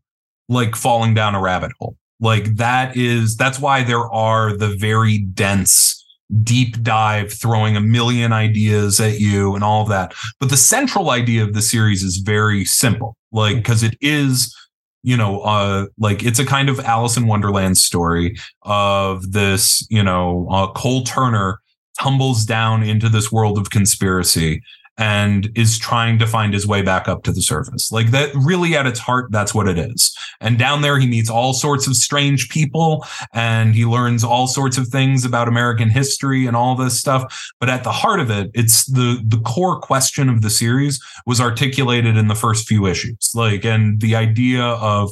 like 0.53 0.75
falling 0.75 1.13
down 1.13 1.35
a 1.35 1.41
rabbit 1.41 1.71
hole. 1.79 1.97
Like 2.19 2.55
that 2.55 2.95
is 2.95 3.35
that's 3.35 3.59
why 3.59 3.83
there 3.83 4.09
are 4.11 4.55
the 4.55 4.75
very 4.77 5.19
dense 5.19 5.99
deep 6.41 6.81
dive 6.81 7.31
throwing 7.31 7.75
a 7.75 7.81
million 7.81 8.31
ideas 8.31 8.99
at 8.99 9.19
you 9.19 9.55
and 9.55 9.63
all 9.63 9.83
of 9.83 9.89
that. 9.89 10.13
But 10.39 10.49
the 10.49 10.57
central 10.57 11.09
idea 11.09 11.43
of 11.43 11.53
the 11.53 11.61
series 11.61 12.01
is 12.01 12.17
very 12.17 12.65
simple. 12.65 13.17
Like 13.31 13.57
because 13.57 13.83
it 13.83 13.97
is 13.99 14.55
you 15.03 15.17
know, 15.17 15.41
uh, 15.41 15.87
like 15.99 16.23
it's 16.23 16.39
a 16.39 16.45
kind 16.45 16.69
of 16.69 16.79
Alice 16.79 17.17
in 17.17 17.27
Wonderland 17.27 17.77
story 17.77 18.37
of 18.61 19.33
this, 19.33 19.85
you 19.89 20.01
know, 20.01 20.47
uh, 20.49 20.71
Cole 20.71 21.03
Turner 21.03 21.59
tumbles 21.99 22.45
down 22.45 22.83
into 22.83 23.09
this 23.09 23.31
world 23.31 23.57
of 23.57 23.69
conspiracy 23.69 24.61
and 24.97 25.49
is 25.55 25.79
trying 25.79 26.19
to 26.19 26.27
find 26.27 26.53
his 26.53 26.67
way 26.67 26.81
back 26.81 27.07
up 27.07 27.23
to 27.23 27.31
the 27.31 27.41
surface. 27.41 27.91
Like 27.91 28.11
that 28.11 28.29
really 28.35 28.75
at 28.75 28.85
its 28.85 28.99
heart, 28.99 29.31
that's 29.31 29.53
what 29.53 29.67
it 29.67 29.77
is. 29.77 30.15
And 30.39 30.59
down 30.59 30.81
there, 30.81 30.99
he 30.99 31.07
meets 31.07 31.29
all 31.29 31.53
sorts 31.53 31.87
of 31.87 31.95
strange 31.95 32.49
people 32.49 33.05
and 33.33 33.73
he 33.73 33.85
learns 33.85 34.23
all 34.23 34.47
sorts 34.47 34.77
of 34.77 34.87
things 34.87 35.25
about 35.25 35.47
American 35.47 35.89
history 35.89 36.45
and 36.45 36.55
all 36.55 36.75
this 36.75 36.99
stuff. 36.99 37.51
But 37.59 37.69
at 37.69 37.83
the 37.83 37.91
heart 37.91 38.19
of 38.19 38.29
it, 38.29 38.51
it's 38.53 38.85
the, 38.85 39.19
the 39.25 39.39
core 39.39 39.79
question 39.79 40.29
of 40.29 40.41
the 40.41 40.49
series 40.49 41.03
was 41.25 41.41
articulated 41.41 42.15
in 42.15 42.27
the 42.27 42.35
first 42.35 42.67
few 42.67 42.85
issues. 42.85 43.31
Like, 43.33 43.65
and 43.65 43.99
the 43.99 44.15
idea 44.15 44.63
of, 44.63 45.11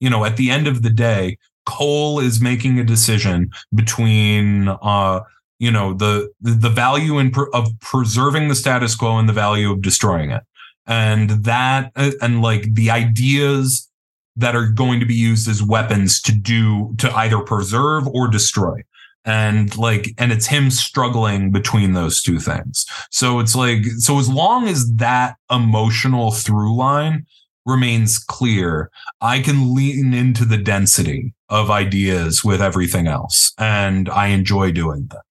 you 0.00 0.10
know, 0.10 0.24
at 0.24 0.36
the 0.36 0.50
end 0.50 0.66
of 0.66 0.82
the 0.82 0.90
day, 0.90 1.38
Cole 1.64 2.18
is 2.18 2.40
making 2.40 2.80
a 2.80 2.84
decision 2.84 3.50
between, 3.72 4.68
uh, 4.68 5.20
you 5.62 5.70
know 5.70 5.94
the 5.94 6.28
the 6.40 6.68
value 6.68 7.20
in 7.20 7.32
of 7.54 7.68
preserving 7.80 8.48
the 8.48 8.54
status 8.56 8.96
quo 8.96 9.18
and 9.18 9.28
the 9.28 9.32
value 9.32 9.70
of 9.70 9.80
destroying 9.80 10.32
it. 10.32 10.42
And 10.88 11.30
that 11.44 11.92
uh, 11.94 12.10
and 12.20 12.42
like 12.42 12.74
the 12.74 12.90
ideas 12.90 13.88
that 14.34 14.56
are 14.56 14.66
going 14.66 14.98
to 14.98 15.06
be 15.06 15.14
used 15.14 15.48
as 15.48 15.62
weapons 15.62 16.20
to 16.22 16.32
do 16.32 16.92
to 16.98 17.08
either 17.14 17.38
preserve 17.38 18.08
or 18.08 18.26
destroy. 18.26 18.82
And 19.24 19.78
like 19.78 20.08
and 20.18 20.32
it's 20.32 20.46
him 20.46 20.68
struggling 20.72 21.52
between 21.52 21.92
those 21.92 22.22
two 22.22 22.40
things. 22.40 22.84
So 23.12 23.38
it's 23.38 23.54
like 23.54 23.84
so 23.98 24.18
as 24.18 24.28
long 24.28 24.66
as 24.66 24.92
that 24.96 25.36
emotional 25.48 26.32
through 26.32 26.76
line 26.76 27.24
remains 27.64 28.18
clear 28.18 28.90
i 29.20 29.38
can 29.38 29.72
lean 29.72 30.12
into 30.12 30.44
the 30.44 30.56
density 30.56 31.32
of 31.48 31.70
ideas 31.70 32.42
with 32.42 32.60
everything 32.60 33.06
else. 33.06 33.52
And 33.58 34.08
i 34.08 34.26
enjoy 34.26 34.72
doing 34.72 35.06
that 35.10 35.22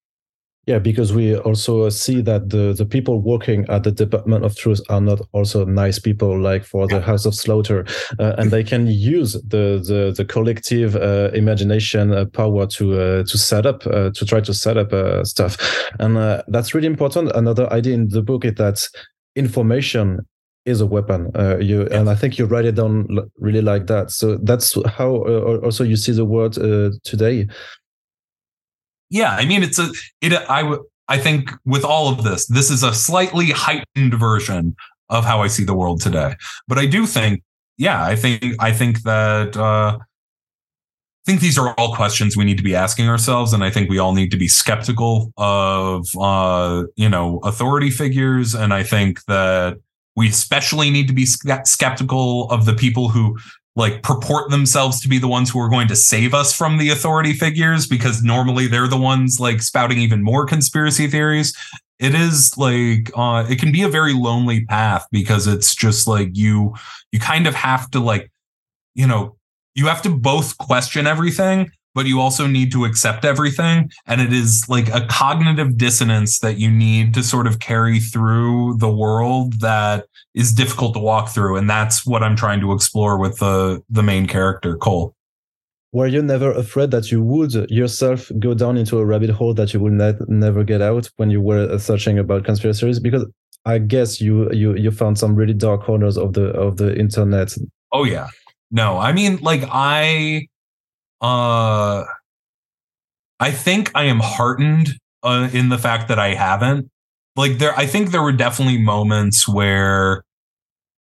yeah, 0.68 0.78
because 0.78 1.12
we 1.12 1.36
also 1.36 1.89
see 1.89 2.22
that 2.22 2.49
the, 2.49 2.74
the 2.74 2.86
people 2.86 3.20
working 3.20 3.66
at 3.68 3.84
the 3.84 3.91
Department 3.91 4.45
of 4.45 4.55
Truth 4.55 4.80
are 4.89 5.01
not 5.01 5.20
also 5.32 5.66
nice 5.66 5.97
people, 5.97 6.39
like 6.39 6.64
for 6.64 6.88
the 6.88 7.01
House 7.01 7.26
of 7.26 7.34
Slaughter, 7.34 7.84
uh, 8.20 8.36
and 8.38 8.51
they 8.51 8.64
can 8.64 8.86
use 8.86 9.34
the 9.34 9.82
the, 9.84 10.14
the 10.16 10.24
collective 10.24 10.95
uh, 10.95 11.32
imagination 11.34 12.14
uh, 12.14 12.26
power 12.26 12.68
to 12.68 13.01
uh, 13.01 13.24
to 13.24 13.38
set 13.39 13.66
up 13.66 13.88
uh, 13.88 14.12
to 14.12 14.24
try 14.24 14.39
to 14.39 14.53
set 14.53 14.78
up 14.78 14.93
uh, 14.93 15.24
stuff, 15.24 15.57
and 15.99 16.16
that's 16.47 16.76
really 16.76 16.88
important. 16.88 17.32
Another 17.32 17.72
idea 17.74 17.95
in 17.95 18.09
the 18.09 18.22
book 18.22 18.45
is 18.45 18.53
that 18.55 18.88
information 19.36 20.20
is 20.66 20.80
a 20.80 20.86
weapon. 20.86 21.32
you 21.59 21.88
and 21.88 22.07
I 22.07 22.14
think 22.14 22.38
you 22.38 22.45
write 22.45 22.66
it 22.66 22.76
down 22.76 23.07
really 23.39 23.62
like 23.62 23.88
that. 23.88 24.12
So 24.12 24.38
that's 24.43 24.78
how 24.86 25.26
also 25.64 25.84
you 25.84 25.95
see 25.95 26.12
the 26.12 26.24
world 26.24 26.53
today 27.03 27.47
yeah, 29.12 29.36
I 29.36 29.45
mean, 29.45 29.62
it's 29.62 29.78
a 29.78 29.91
it. 30.22 30.34
I 30.34 30.78
I 31.07 31.18
think 31.18 31.51
with 31.66 31.84
all 31.84 32.07
of 32.07 32.24
this, 32.24 32.47
this 32.47 32.72
is 32.72 32.82
a 32.82 32.93
slightly 32.93 33.51
heightened 33.51 34.14
version 34.14 34.76
of 35.09 35.26
how 35.26 35.43
I 35.43 35.47
see 35.47 35.66
the 35.66 35.74
world 35.74 36.01
today. 36.01 36.36
But 36.70 36.78
I 36.78 36.86
do 36.86 37.05
think, 37.05 37.43
yeah, 37.78 38.03
I 38.03 38.16
think 38.16 38.55
I 38.59 38.72
think 38.72 39.03
that 39.03 39.57
uh, 39.57 39.97
I 39.99 41.24
think 41.26 41.41
these 41.41 41.57
are 41.57 41.74
all 41.74 41.93
questions 41.93 42.38
we 42.38 42.45
need 42.45 42.57
to 42.57 42.64
be 42.64 42.74
asking 42.74 43.09
ourselves, 43.09 43.51
and 43.51 43.66
I 43.66 43.70
think 43.70 43.89
we 43.89 43.99
all 43.99 44.14
need 44.14 44.32
to 44.32 44.38
be 44.38 44.47
skeptical 44.47 45.34
of 45.36 46.07
uh, 46.18 46.84
you 46.95 47.09
know 47.09 47.41
authority 47.43 47.89
figures, 47.89 48.55
and 48.55 48.74
I 48.74 48.84
think 48.84 49.26
that 49.26 49.78
we 50.16 50.30
especially 50.30 50.89
need 50.89 51.07
to 51.07 51.14
be 51.14 51.26
skeptical 51.26 52.49
of 52.49 52.66
the 52.66 52.74
people 52.74 53.09
who 53.09 53.38
like 53.76 54.03
purport 54.03 54.49
themselves 54.49 54.99
to 55.01 55.07
be 55.07 55.17
the 55.17 55.28
ones 55.28 55.49
who 55.49 55.59
are 55.59 55.69
going 55.69 55.88
to 55.88 55.95
save 55.95 56.34
us 56.34 56.53
from 56.53 56.78
the 56.78 56.89
authority 56.89 57.34
figures 57.34 57.88
because 57.88 58.22
normally 58.22 58.67
they're 58.67 58.88
the 58.88 58.97
ones 58.97 59.39
like 59.39 59.61
spouting 59.61 59.97
even 59.97 60.22
more 60.22 60.45
conspiracy 60.45 61.07
theories. 61.07 61.55
It 61.99 62.15
is 62.15 62.57
like 62.57 63.11
uh 63.15 63.45
it 63.49 63.59
can 63.59 63.72
be 63.72 63.84
a 63.84 63.89
very 63.89 64.13
lonely 64.13 64.65
path 64.65 65.05
because 65.11 65.47
it's 65.47 65.74
just 65.76 66.07
like 66.07 66.30
you 66.34 66.76
you 67.11 67.19
kind 67.19 67.47
of 67.47 67.55
have 67.55 67.89
to 67.91 67.99
like 67.99 68.32
you 68.95 69.07
know 69.07 69.38
you 69.76 69.88
have 69.88 70.01
to 70.01 70.09
both 70.09 70.57
question 70.57 71.07
everything 71.07 71.72
but 71.93 72.05
you 72.05 72.19
also 72.19 72.47
need 72.47 72.71
to 72.71 72.85
accept 72.85 73.25
everything. 73.25 73.91
And 74.05 74.21
it 74.21 74.33
is 74.33 74.65
like 74.69 74.87
a 74.89 75.05
cognitive 75.07 75.77
dissonance 75.77 76.39
that 76.39 76.57
you 76.57 76.69
need 76.69 77.13
to 77.15 77.23
sort 77.23 77.47
of 77.47 77.59
carry 77.59 77.99
through 77.99 78.77
the 78.77 78.91
world 78.91 79.59
that 79.61 80.05
is 80.33 80.53
difficult 80.53 80.93
to 80.93 80.99
walk 80.99 81.29
through. 81.29 81.57
And 81.57 81.69
that's 81.69 82.05
what 82.05 82.23
I'm 82.23 82.35
trying 82.35 82.61
to 82.61 82.71
explore 82.71 83.17
with 83.17 83.39
the, 83.39 83.83
the 83.89 84.03
main 84.03 84.27
character, 84.27 84.77
Cole. 84.77 85.15
Were 85.93 86.07
you 86.07 86.21
never 86.21 86.51
afraid 86.51 86.91
that 86.91 87.11
you 87.11 87.21
would 87.21 87.69
yourself 87.69 88.31
go 88.39 88.53
down 88.53 88.77
into 88.77 88.97
a 88.97 89.05
rabbit 89.05 89.29
hole 89.29 89.53
that 89.55 89.73
you 89.73 89.81
will 89.81 89.91
ne 89.91 90.13
never 90.29 90.63
get 90.63 90.81
out 90.81 91.09
when 91.17 91.29
you 91.29 91.41
were 91.41 91.69
uh, 91.69 91.77
searching 91.77 92.17
about 92.17 92.45
conspiracy 92.45 92.79
theories? 92.79 92.99
Because 92.99 93.25
I 93.65 93.77
guess 93.79 94.21
you 94.21 94.49
you 94.53 94.73
you 94.75 94.89
found 94.91 95.19
some 95.19 95.35
really 95.35 95.53
dark 95.53 95.83
corners 95.83 96.17
of 96.17 96.31
the 96.31 96.45
of 96.51 96.77
the 96.77 96.97
internet. 96.97 97.53
Oh 97.91 98.05
yeah. 98.05 98.29
No, 98.71 98.99
I 98.99 99.11
mean 99.11 99.39
like 99.41 99.63
I 99.69 100.47
uh, 101.22 102.03
I 103.39 103.51
think 103.51 103.91
I 103.95 104.03
am 104.05 104.19
heartened 104.19 104.99
uh, 105.24 105.49
in 105.53 105.69
the 105.69 105.78
fact 105.78 106.07
that 106.07 106.19
I 106.19 106.34
haven't. 106.34 106.89
Like 107.36 107.59
there, 107.59 107.78
I 107.78 107.86
think 107.86 108.11
there 108.11 108.22
were 108.22 108.32
definitely 108.32 108.78
moments 108.78 109.47
where, 109.47 110.24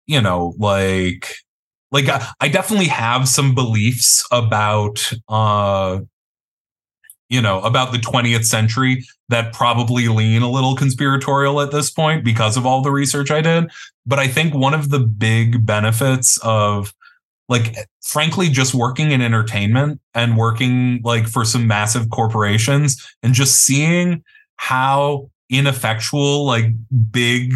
you 0.06 0.20
know, 0.20 0.54
like, 0.58 1.34
like 1.90 2.08
I, 2.08 2.26
I 2.40 2.48
definitely 2.48 2.86
have 2.86 3.28
some 3.28 3.54
beliefs 3.54 4.24
about, 4.30 5.12
uh, 5.28 6.00
you 7.28 7.40
know, 7.40 7.60
about 7.60 7.92
the 7.92 7.98
20th 7.98 8.44
century 8.44 9.04
that 9.28 9.52
probably 9.52 10.08
lean 10.08 10.42
a 10.42 10.50
little 10.50 10.76
conspiratorial 10.76 11.60
at 11.60 11.70
this 11.70 11.90
point 11.90 12.24
because 12.24 12.56
of 12.56 12.66
all 12.66 12.82
the 12.82 12.90
research 12.90 13.30
I 13.30 13.40
did. 13.40 13.70
But 14.06 14.18
I 14.18 14.28
think 14.28 14.54
one 14.54 14.74
of 14.74 14.90
the 14.90 15.00
big 15.00 15.64
benefits 15.64 16.38
of 16.42 16.92
like 17.50 17.74
frankly 18.00 18.48
just 18.48 18.74
working 18.74 19.10
in 19.10 19.20
entertainment 19.20 20.00
and 20.14 20.38
working 20.38 21.00
like 21.04 21.26
for 21.26 21.44
some 21.44 21.66
massive 21.66 22.08
corporations 22.08 23.06
and 23.22 23.34
just 23.34 23.56
seeing 23.62 24.22
how 24.56 25.28
ineffectual 25.50 26.46
like 26.46 26.66
big 27.10 27.52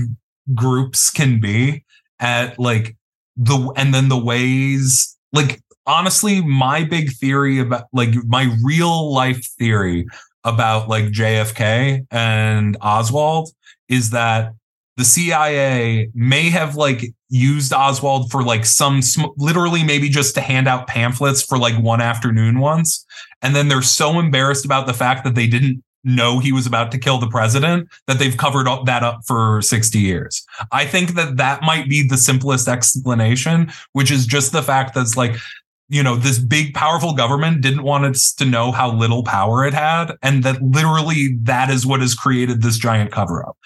groups 0.53 1.11
can 1.11 1.41
be 1.41 1.85
at 2.19 2.59
like 2.59 2.97
the 3.37 3.73
and 3.77 3.95
then 3.95 4.09
the 4.09 4.19
ways 4.19 5.17
like 5.33 5.63
honestly 5.87 6.43
my 6.43 6.83
big 6.83 7.13
theory 7.13 7.61
about 7.61 7.85
like 7.93 8.11
my 8.27 8.53
real 8.63 9.13
life 9.13 9.47
theory 9.59 10.07
about 10.43 10.89
like 10.89 11.05
JFK 11.05 12.05
and 12.11 12.77
Oswald 12.81 13.51
is 13.89 14.11
that 14.11 14.53
the 14.97 15.05
CIA 15.05 16.11
may 16.15 16.51
have 16.51 16.77
like 16.77 17.13
used 17.29 17.73
Oswald 17.73 18.31
for 18.31 18.43
like 18.43 18.65
some 18.65 19.03
sm- 19.03 19.33
literally 19.37 19.83
maybe 19.83 20.09
just 20.09 20.35
to 20.37 20.41
hand 20.41 20.69
out 20.69 20.87
pamphlets 20.87 21.43
for 21.43 21.59
like 21.59 21.81
one 21.83 22.01
afternoon 22.01 22.61
once 22.61 23.05
and 23.43 23.55
then 23.55 23.69
they're 23.69 23.83
so 23.83 24.19
embarrassed 24.19 24.65
about 24.65 24.87
the 24.87 24.95
fact 24.95 25.25
that 25.25 25.35
they 25.35 25.47
didn't 25.47 25.83
know 26.05 26.39
he 26.39 26.53
was 26.53 26.67
about 26.67 26.93
to 26.93 26.99
kill 26.99 27.19
the 27.19 27.29
president 27.29 27.89
that 28.07 28.19
they've 28.19 28.37
covered 28.37 28.69
up 28.69 28.85
that 28.87 29.03
up 29.03 29.21
for 29.27 29.61
60 29.63 29.99
years. 29.99 30.47
I 30.71 30.85
think 30.85 31.15
that 31.15 31.37
that 31.39 31.63
might 31.63 31.89
be 31.89 32.07
the 32.07 32.17
simplest 32.17 32.69
explanation, 32.69 33.73
which 33.93 34.11
is 34.11 34.27
just 34.27 34.53
the 34.53 34.63
fact 34.63 34.95
that's 34.95 35.17
like, 35.17 35.37
you 35.89 36.03
know, 36.03 36.17
this 36.17 36.39
big 36.39 36.75
powerful 36.75 37.15
government 37.15 37.61
didn't 37.61 37.83
want 37.83 38.05
us 38.05 38.33
to 38.35 38.45
know 38.45 38.73
how 38.73 38.93
little 38.93 39.23
power 39.23 39.67
it 39.67 39.75
had. 39.75 40.13
And 40.23 40.43
that 40.45 40.63
literally 40.63 41.37
that 41.43 41.71
is 41.71 41.87
what 41.87 42.01
has 42.01 42.15
created 42.15 42.63
this 42.63 42.79
giant 42.79 43.11
cover 43.11 43.47
up. 43.47 43.57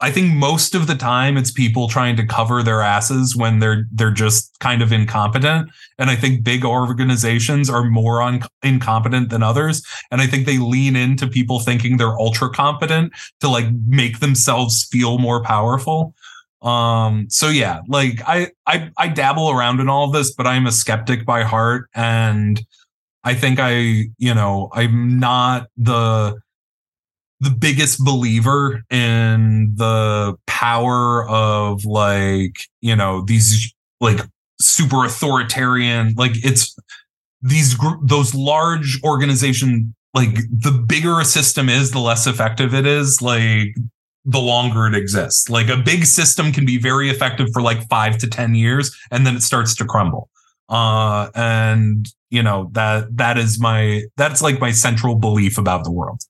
I 0.00 0.12
think 0.12 0.32
most 0.32 0.76
of 0.76 0.86
the 0.86 0.94
time 0.94 1.36
it's 1.36 1.50
people 1.50 1.88
trying 1.88 2.14
to 2.16 2.26
cover 2.26 2.62
their 2.62 2.82
asses 2.82 3.34
when 3.34 3.58
they're 3.58 3.84
they're 3.90 4.12
just 4.12 4.56
kind 4.60 4.80
of 4.80 4.92
incompetent. 4.92 5.70
And 5.98 6.08
I 6.08 6.14
think 6.14 6.44
big 6.44 6.64
organizations 6.64 7.68
are 7.68 7.84
more 7.84 8.22
un- 8.22 8.42
incompetent 8.62 9.30
than 9.30 9.42
others. 9.42 9.82
And 10.12 10.20
I 10.20 10.26
think 10.26 10.46
they 10.46 10.58
lean 10.58 10.94
into 10.94 11.26
people 11.26 11.58
thinking 11.58 11.96
they're 11.96 12.18
ultra 12.18 12.48
competent 12.50 13.12
to 13.40 13.48
like 13.48 13.66
make 13.86 14.20
themselves 14.20 14.84
feel 14.84 15.18
more 15.18 15.42
powerful. 15.42 16.14
Um, 16.62 17.26
so 17.28 17.48
yeah, 17.48 17.80
like 17.88 18.20
I 18.26 18.52
I 18.66 18.90
I 18.96 19.08
dabble 19.08 19.50
around 19.50 19.80
in 19.80 19.88
all 19.88 20.04
of 20.04 20.12
this, 20.12 20.32
but 20.32 20.46
I'm 20.46 20.66
a 20.66 20.72
skeptic 20.72 21.26
by 21.26 21.42
heart. 21.42 21.88
And 21.94 22.60
I 23.24 23.34
think 23.34 23.58
I, 23.60 24.06
you 24.18 24.34
know, 24.34 24.70
I'm 24.72 25.18
not 25.18 25.68
the 25.76 26.40
the 27.40 27.50
biggest 27.50 28.04
believer 28.04 28.82
in 28.90 29.72
the 29.76 30.34
power 30.46 31.28
of 31.28 31.84
like 31.84 32.56
you 32.80 32.96
know 32.96 33.22
these 33.22 33.72
like 34.00 34.20
super 34.60 35.04
authoritarian 35.04 36.14
like 36.16 36.32
it's 36.44 36.76
these 37.42 37.74
gr- 37.74 37.96
those 38.02 38.34
large 38.34 39.00
organization 39.04 39.94
like 40.14 40.34
the 40.50 40.72
bigger 40.72 41.20
a 41.20 41.24
system 41.24 41.68
is 41.68 41.92
the 41.92 42.00
less 42.00 42.26
effective 42.26 42.74
it 42.74 42.86
is 42.86 43.22
like 43.22 43.74
the 44.24 44.38
longer 44.38 44.86
it 44.86 44.94
exists. 44.94 45.48
Like 45.48 45.68
a 45.68 45.76
big 45.76 46.04
system 46.04 46.52
can 46.52 46.66
be 46.66 46.78
very 46.78 47.08
effective 47.08 47.48
for 47.52 47.62
like 47.62 47.88
5 47.88 48.18
to 48.18 48.26
10 48.28 48.54
years 48.54 48.94
and 49.10 49.26
then 49.26 49.36
it 49.36 49.42
starts 49.42 49.74
to 49.76 49.84
crumble. 49.84 50.28
Uh 50.68 51.30
and 51.34 52.06
you 52.28 52.42
know 52.42 52.68
that 52.72 53.16
that 53.16 53.38
is 53.38 53.58
my 53.58 54.02
that's 54.18 54.42
like 54.42 54.60
my 54.60 54.70
central 54.70 55.14
belief 55.14 55.56
about 55.56 55.84
the 55.84 55.90
world 55.90 56.20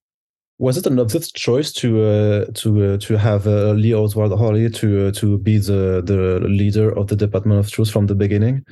was 0.58 0.76
it 0.76 0.86
an 0.86 0.98
obvious 0.98 1.30
choice 1.30 1.72
to 1.72 2.02
uh, 2.02 2.44
to 2.54 2.94
uh, 2.94 2.98
to 2.98 3.16
have 3.16 3.46
uh, 3.46 3.72
Lee 3.72 3.94
Oswald 3.94 4.36
Hawley 4.36 4.68
to 4.70 5.06
uh, 5.06 5.12
to 5.12 5.38
be 5.38 5.58
the 5.58 6.02
the 6.04 6.40
leader 6.48 6.96
of 6.96 7.06
the 7.06 7.16
Department 7.16 7.60
of 7.60 7.70
Truth 7.70 7.90
from 7.90 8.06
the 8.06 8.14
beginning? 8.14 8.64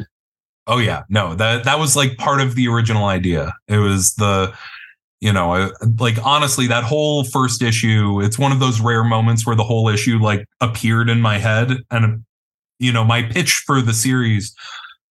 Oh 0.67 0.79
yeah, 0.79 1.05
no 1.09 1.35
that 1.37 1.65
that 1.65 1.79
was 1.79 1.95
like 1.95 2.17
part 2.17 2.41
of 2.41 2.57
the 2.57 2.67
original 2.69 3.05
idea. 3.05 3.53
It 3.69 3.79
was 3.79 4.15
the 4.15 4.53
you 5.21 5.33
know 5.33 5.71
like 6.01 6.17
honestly 6.25 6.67
that 6.67 6.83
whole 6.83 7.23
first 7.23 7.63
issue. 7.63 8.21
It's 8.21 8.39
one 8.39 8.51
of 8.51 8.59
those 8.59 8.81
rare 8.81 9.05
moments 9.05 9.47
where 9.47 9.57
the 9.57 9.65
whole 9.65 9.89
issue 9.89 10.19
like 10.19 10.45
appeared 10.61 11.09
in 11.09 11.21
my 11.21 11.39
head, 11.39 11.71
and 11.93 12.25
you 12.81 12.93
know 12.93 13.05
my 13.05 13.23
pitch 13.23 13.63
for 13.65 13.81
the 13.81 13.95
series. 13.95 14.55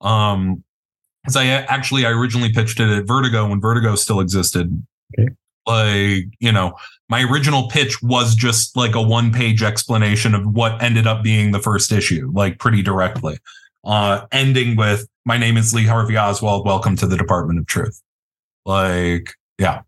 Um, 0.03 0.63
because 1.25 1.37
I 1.37 1.47
actually 1.47 2.07
I 2.07 2.11
originally 2.11 2.53
pitched 2.53 2.79
it 2.79 2.89
at 2.91 3.07
Vertigo 3.07 3.49
when 3.49 3.61
Vertigo 3.61 3.97
still 3.97 4.21
existed. 4.21 4.83
Okay 5.19 5.35
like 5.69 6.25
you 6.41 6.51
know 6.51 6.75
my 7.09 7.23
original 7.23 7.69
pitch 7.69 8.03
was 8.03 8.35
just 8.35 8.77
like 8.77 8.95
a 8.95 9.03
one 9.03 9.33
page 9.33 9.63
explanation 9.63 10.35
of 10.35 10.45
what 10.47 10.83
ended 10.83 11.07
up 11.07 11.23
being 11.23 11.53
the 11.53 11.61
first 11.61 11.93
issue 11.93 12.31
like 12.35 12.59
pretty 12.59 12.83
directly. 12.83 13.39
Uh 13.85 14.27
ending 14.33 14.77
with 14.77 15.07
my 15.25 15.39
name 15.39 15.57
is 15.57 15.75
lee 15.75 15.87
harvey 15.87 16.17
oswald. 16.17 16.67
Welcome 16.67 16.97
to 16.97 17.07
the 17.07 17.17
department 17.17 17.59
of 17.59 17.67
truth. 17.67 18.01
Like 18.65 19.35
yeah 19.59 19.83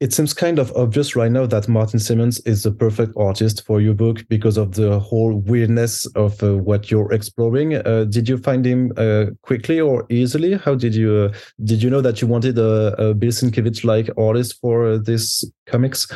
it 0.00 0.14
seems 0.14 0.32
kind 0.32 0.58
of 0.58 0.72
obvious 0.74 1.14
right 1.14 1.30
now 1.30 1.44
that 1.44 1.68
Martin 1.68 2.00
Simmonds 2.00 2.40
is 2.40 2.62
the 2.62 2.72
perfect 2.72 3.12
artist 3.18 3.66
for 3.66 3.82
your 3.82 3.92
book 3.92 4.26
because 4.28 4.56
of 4.56 4.74
the 4.74 4.98
whole 4.98 5.34
weirdness 5.34 6.06
of 6.16 6.42
uh, 6.42 6.56
what 6.56 6.90
you're 6.90 7.12
exploring. 7.12 7.74
Uh, 7.74 8.04
did 8.04 8.26
you 8.26 8.38
find 8.38 8.64
him 8.64 8.92
uh, 8.96 9.26
quickly 9.42 9.78
or 9.78 10.06
easily? 10.08 10.54
How 10.54 10.74
did 10.74 10.94
you 10.94 11.30
uh, 11.30 11.38
did 11.64 11.82
you 11.82 11.90
know 11.90 12.00
that 12.00 12.22
you 12.22 12.28
wanted 12.28 12.58
a, 12.58 13.10
a 13.10 13.14
Bill 13.14 13.30
Sienkiewicz 13.30 13.84
like 13.84 14.08
artist 14.16 14.58
for 14.62 14.86
uh, 14.86 14.98
this 15.04 15.44
comics? 15.66 16.10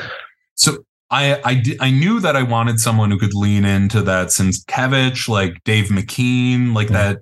So 0.55 0.78
I 1.11 1.39
I, 1.45 1.55
did, 1.55 1.76
I 1.80 1.91
knew 1.91 2.20
that 2.20 2.37
I 2.37 2.43
wanted 2.43 2.80
someone 2.80 3.11
who 3.11 3.18
could 3.18 3.35
lean 3.35 3.66
into 3.66 4.01
that 4.03 4.28
Sienkiewicz, 4.28 5.28
like 5.28 5.62
Dave 5.64 5.89
McKean, 5.89 6.74
like 6.74 6.89
mm 6.89 6.95
-hmm. 6.95 7.03
that 7.03 7.18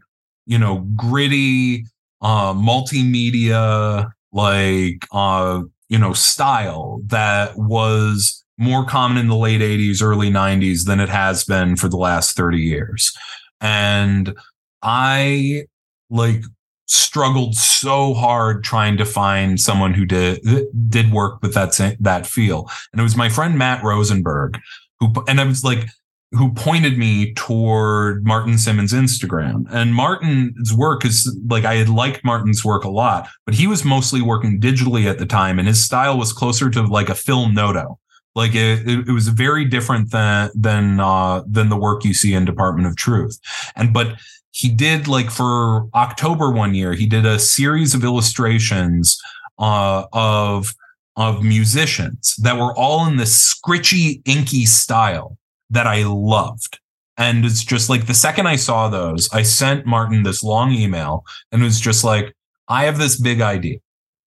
you 0.46 0.58
know 0.58 0.86
gritty 0.94 1.86
uh 2.20 2.54
multimedia 2.54 4.06
like 4.32 5.06
uh 5.10 5.62
you 5.92 5.98
know, 5.98 6.14
style 6.14 7.02
that 7.08 7.52
was 7.58 8.42
more 8.56 8.86
common 8.86 9.18
in 9.18 9.28
the 9.28 9.36
late 9.36 9.60
80s, 9.60 10.02
early 10.02 10.30
90s 10.30 10.86
than 10.86 11.00
it 11.00 11.10
has 11.10 11.44
been 11.44 11.76
for 11.76 11.86
the 11.86 11.98
last 11.98 12.34
30 12.34 12.56
years. 12.56 13.12
And 13.60 14.34
I 14.80 15.66
like 16.08 16.44
struggled 16.86 17.56
so 17.56 18.14
hard 18.14 18.64
trying 18.64 18.96
to 18.96 19.04
find 19.04 19.60
someone 19.60 19.92
who 19.92 20.06
did 20.06 20.40
did 20.88 21.12
work 21.12 21.42
with 21.42 21.52
that 21.52 21.78
that 22.00 22.26
feel. 22.26 22.70
And 22.92 23.00
it 23.00 23.02
was 23.02 23.16
my 23.16 23.28
friend 23.28 23.58
Matt 23.58 23.84
Rosenberg 23.84 24.58
who 24.98 25.12
and 25.28 25.42
I 25.42 25.44
was 25.44 25.62
like 25.62 25.88
who 26.32 26.52
pointed 26.52 26.96
me 26.96 27.34
toward 27.34 28.24
Martin 28.24 28.56
Simmonds' 28.56 28.92
Instagram. 28.92 29.66
And 29.70 29.94
Martin's 29.94 30.72
work 30.72 31.04
is 31.04 31.34
like 31.48 31.64
I 31.64 31.74
had 31.74 31.88
liked 31.88 32.24
Martin's 32.24 32.64
work 32.64 32.84
a 32.84 32.90
lot, 32.90 33.28
but 33.44 33.54
he 33.54 33.66
was 33.66 33.84
mostly 33.84 34.22
working 34.22 34.60
digitally 34.60 35.06
at 35.06 35.18
the 35.18 35.26
time, 35.26 35.58
and 35.58 35.68
his 35.68 35.84
style 35.84 36.18
was 36.18 36.32
closer 36.32 36.70
to 36.70 36.82
like 36.82 37.10
a 37.10 37.14
film 37.14 37.54
noto. 37.54 37.98
Like 38.34 38.54
it, 38.54 38.88
it, 38.88 39.12
was 39.12 39.28
very 39.28 39.66
different 39.66 40.10
than 40.10 40.50
than 40.54 41.00
uh, 41.00 41.42
than 41.46 41.68
the 41.68 41.76
work 41.76 42.02
you 42.02 42.14
see 42.14 42.32
in 42.32 42.46
Department 42.46 42.88
of 42.88 42.96
Truth. 42.96 43.38
And 43.76 43.92
but 43.92 44.18
he 44.52 44.70
did 44.70 45.06
like 45.06 45.30
for 45.30 45.88
October 45.94 46.50
one 46.50 46.74
year, 46.74 46.94
he 46.94 47.06
did 47.06 47.26
a 47.26 47.38
series 47.38 47.94
of 47.94 48.04
illustrations 48.04 49.20
uh, 49.58 50.06
of 50.14 50.74
of 51.14 51.44
musicians 51.44 52.34
that 52.36 52.56
were 52.56 52.74
all 52.74 53.06
in 53.06 53.18
this 53.18 53.38
scritchy, 53.38 54.22
inky 54.24 54.64
style 54.64 55.36
that 55.72 55.86
I 55.86 56.04
loved. 56.04 56.78
And 57.18 57.44
it's 57.44 57.64
just 57.64 57.90
like 57.90 58.06
the 58.06 58.14
second 58.14 58.46
I 58.46 58.56
saw 58.56 58.88
those, 58.88 59.28
I 59.32 59.42
sent 59.42 59.86
Martin 59.86 60.22
this 60.22 60.42
long 60.42 60.72
email 60.72 61.24
and 61.50 61.62
it 61.62 61.64
was 61.64 61.80
just 61.80 62.04
like, 62.04 62.34
I 62.68 62.84
have 62.84 62.98
this 62.98 63.20
big 63.20 63.40
idea. 63.40 63.78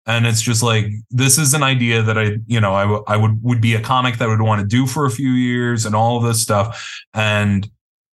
And 0.06 0.26
it's 0.26 0.42
just 0.42 0.62
like, 0.64 0.86
this 1.10 1.38
is 1.38 1.54
an 1.54 1.62
idea 1.62 2.02
that 2.02 2.18
I, 2.18 2.38
you 2.46 2.60
know, 2.60 2.74
I, 2.74 2.82
w- 2.82 3.04
I 3.06 3.16
would, 3.16 3.40
would 3.42 3.60
be 3.60 3.74
a 3.74 3.80
comic 3.80 4.18
that 4.18 4.28
I 4.28 4.32
would 4.32 4.42
want 4.42 4.60
to 4.60 4.66
do 4.66 4.86
for 4.86 5.06
a 5.06 5.10
few 5.10 5.30
years 5.30 5.86
and 5.86 5.94
all 5.94 6.18
this 6.18 6.42
stuff. 6.42 7.00
And 7.14 7.70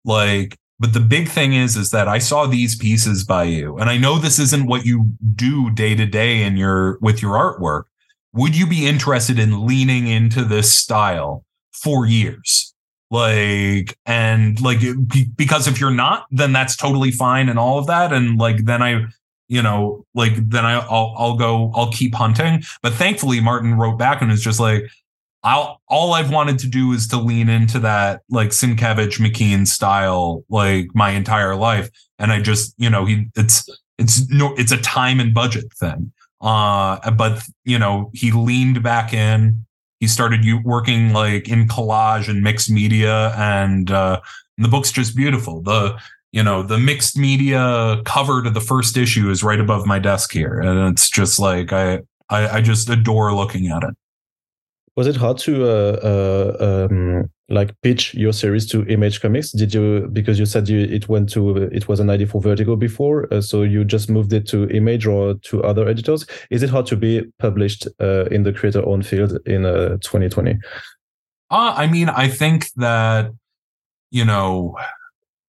like, 0.04 0.56
but 0.78 0.94
the 0.94 1.00
big 1.00 1.28
thing 1.28 1.52
is, 1.52 1.76
is 1.76 1.90
that 1.90 2.08
I 2.08 2.18
saw 2.18 2.46
these 2.46 2.74
pieces 2.76 3.24
by 3.24 3.44
you 3.44 3.76
and 3.78 3.90
I 3.90 3.98
know 3.98 4.18
this 4.18 4.38
isn't 4.38 4.66
what 4.66 4.86
you 4.86 5.12
do 5.34 5.70
day 5.70 5.94
to 5.94 6.06
day 6.06 6.42
in 6.42 6.56
your, 6.56 6.98
with 7.00 7.20
your 7.20 7.34
artwork. 7.34 7.84
Would 8.32 8.56
you 8.56 8.66
be 8.66 8.86
interested 8.86 9.38
in 9.38 9.66
leaning 9.66 10.08
into 10.08 10.44
this 10.44 10.74
style 10.74 11.44
for 11.72 12.06
years? 12.06 12.73
Like 13.10 13.96
and 14.06 14.60
like 14.60 14.80
because 15.36 15.68
if 15.68 15.78
you're 15.78 15.90
not 15.90 16.26
then 16.30 16.52
that's 16.52 16.76
totally 16.76 17.10
fine 17.10 17.48
and 17.48 17.58
all 17.58 17.78
of 17.78 17.86
that. 17.86 18.12
And 18.12 18.38
like 18.38 18.64
then 18.64 18.82
i 18.82 19.04
you 19.48 19.62
know 19.62 20.04
like 20.14 20.32
then 20.48 20.64
I, 20.64 20.78
will 20.78 21.14
I'll 21.16 21.36
go 21.36 21.70
I'll 21.74 21.92
keep 21.92 22.14
hunting. 22.14 22.62
But 22.82 22.94
thankfully 22.94 23.40
Martin 23.40 23.74
wrote 23.74 23.98
back 23.98 24.22
and 24.22 24.30
was 24.30 24.42
just 24.42 24.60
like 24.60 24.84
I'll 25.42 25.80
all 25.88 26.14
I've 26.14 26.32
wanted 26.32 26.58
to 26.60 26.66
do 26.66 26.92
is 26.92 27.06
to 27.08 27.18
lean 27.18 27.48
into 27.48 27.78
that 27.80 28.22
like 28.30 28.48
Sienkiewicz 28.48 29.20
McKean 29.20 29.66
style 29.66 30.42
like 30.48 30.88
my 30.94 31.10
entire 31.10 31.54
life. 31.54 31.90
And 32.18 32.32
I 32.32 32.40
just 32.40 32.74
you 32.78 32.88
know 32.88 33.04
he 33.04 33.26
it's 33.36 33.68
it's 33.98 34.28
no 34.30 34.54
it's 34.54 34.72
a 34.72 34.78
time 34.78 35.20
and 35.20 35.34
budget 35.34 35.72
thing. 35.74 36.12
Uh 36.40 37.10
but 37.12 37.42
you 37.64 37.78
know 37.78 38.10
he 38.14 38.32
leaned 38.32 38.82
back 38.82 39.12
in 39.12 39.66
he 40.04 40.08
started 40.08 40.44
working 40.64 41.14
like 41.14 41.48
in 41.48 41.66
collage 41.66 42.28
and 42.28 42.42
mixed 42.42 42.70
media 42.70 43.32
and, 43.36 43.90
uh, 43.90 44.20
the 44.58 44.68
book's 44.68 44.92
just 44.92 45.16
beautiful. 45.16 45.62
The 45.62 45.98
you 46.34 46.42
know 46.42 46.64
the 46.64 46.78
mixed 46.78 47.16
media 47.16 48.02
cover 48.04 48.42
to 48.42 48.50
the 48.50 48.60
first 48.60 48.96
issue 48.96 49.30
is 49.30 49.44
right 49.44 49.60
above 49.60 49.86
my 49.86 50.00
desk 50.00 50.32
here 50.32 50.60
and 50.60 50.92
it's 50.92 51.08
just 51.08 51.38
like 51.38 51.72
i 51.72 52.00
i, 52.28 52.56
I 52.56 52.60
just 52.60 52.90
adore 52.90 53.32
looking 53.32 53.68
at 53.68 53.84
it 53.84 53.94
was 54.96 55.06
it 55.06 55.16
hard 55.16 55.38
to 55.38 55.64
uh, 55.64 56.56
uh, 56.60 56.86
um, 56.90 57.30
like 57.48 57.74
pitch 57.82 58.14
your 58.14 58.32
series 58.32 58.66
to 58.70 58.86
Image 58.86 59.20
Comics? 59.20 59.50
Did 59.50 59.74
you 59.74 60.08
because 60.12 60.38
you 60.38 60.46
said 60.46 60.68
you 60.68 60.80
it 60.80 61.08
went 61.08 61.28
to 61.30 61.56
it 61.56 61.88
was 61.88 62.00
an 62.00 62.10
idea 62.10 62.26
for 62.26 62.40
Vertigo 62.40 62.76
before, 62.76 63.32
uh, 63.32 63.40
so 63.40 63.62
you 63.62 63.84
just 63.84 64.08
moved 64.08 64.32
it 64.32 64.46
to 64.48 64.68
Image 64.70 65.06
or 65.06 65.34
to 65.34 65.62
other 65.62 65.88
editors? 65.88 66.26
Is 66.50 66.62
it 66.62 66.70
hard 66.70 66.86
to 66.86 66.96
be 66.96 67.22
published 67.38 67.88
uh, 68.00 68.26
in 68.26 68.44
the 68.44 68.52
creator-owned 68.52 69.06
field 69.06 69.38
in 69.46 69.64
uh, 69.64 69.98
2020? 70.00 70.52
Uh, 71.50 71.74
I 71.76 71.86
mean, 71.86 72.08
I 72.08 72.28
think 72.28 72.70
that 72.76 73.32
you 74.10 74.24
know 74.24 74.76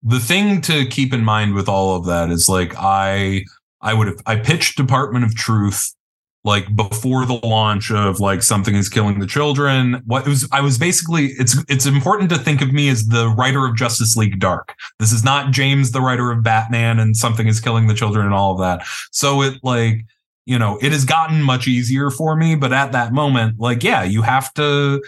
the 0.04 0.20
thing 0.20 0.62
to 0.62 0.86
keep 0.86 1.14
in 1.14 1.24
mind 1.24 1.56
with 1.56 1.70
all 1.70 1.96
of 1.96 2.06
that 2.06 2.30
is 2.30 2.50
like 2.50 2.74
I 2.78 3.44
I 3.82 3.94
would 3.94 4.08
have 4.08 4.20
I 4.26 4.36
pitched 4.36 4.76
Department 4.76 5.24
of 5.24 5.36
Truth 5.36 5.96
like 6.44 6.74
before 6.76 7.26
the 7.26 7.40
launch 7.46 7.92
of 7.92 8.20
like 8.20 8.42
something 8.42 8.76
is 8.76 8.88
killing 8.88 9.20
the 9.20 9.28
children 9.28 10.02
what 10.06 10.26
it 10.26 10.30
was 10.30 10.48
i 10.52 10.62
was 10.62 10.78
basically 10.78 11.28
it's 11.38 11.58
it's 11.68 11.86
important 11.86 12.30
to 12.30 12.38
think 12.38 12.62
of 12.62 12.72
me 12.72 12.88
as 12.88 13.08
the 13.08 13.28
writer 13.38 13.66
of 13.66 13.76
justice 13.76 14.16
league 14.16 14.40
dark. 14.40 14.76
This 15.00 15.12
is 15.12 15.24
not 15.24 15.52
james 15.52 15.92
the 15.92 16.02
writer 16.02 16.32
of 16.32 16.44
batman 16.44 17.00
and 17.00 17.16
something 17.16 17.48
is 17.48 17.60
killing 17.60 17.88
the 17.88 17.94
children 17.94 18.26
and 18.26 18.34
all 18.34 18.54
of 18.54 18.60
that. 18.60 18.88
So 19.12 19.42
it 19.42 19.60
like 19.64 20.06
you 20.46 20.58
know 20.58 20.78
it 20.82 20.92
has 20.92 21.04
gotten 21.04 21.42
much 21.42 21.68
easier 21.68 22.10
for 22.10 22.36
me 22.36 22.56
but 22.56 22.72
at 22.72 22.94
that 22.94 23.12
moment 23.12 23.60
like 23.60 23.84
yeah 23.84 24.04
you 24.04 24.22
have 24.22 24.54
to 24.54 25.02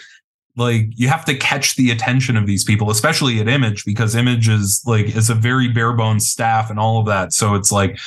like 0.56 0.88
you 0.90 1.08
have 1.08 1.24
to 1.24 1.34
catch 1.34 1.76
the 1.76 1.90
attention 1.90 2.36
of 2.36 2.46
these 2.46 2.62
people 2.62 2.90
especially 2.90 3.40
at 3.40 3.48
image 3.48 3.86
because 3.86 4.14
image 4.14 4.48
is 4.48 4.82
like 4.86 5.06
is 5.16 5.30
a 5.30 5.34
very 5.34 5.68
bare 5.68 5.94
bones 5.94 6.28
staff 6.28 6.68
and 6.68 6.78
all 6.78 7.00
of 7.00 7.06
that. 7.06 7.32
So 7.32 7.54
it's 7.54 7.72
like 7.72 7.98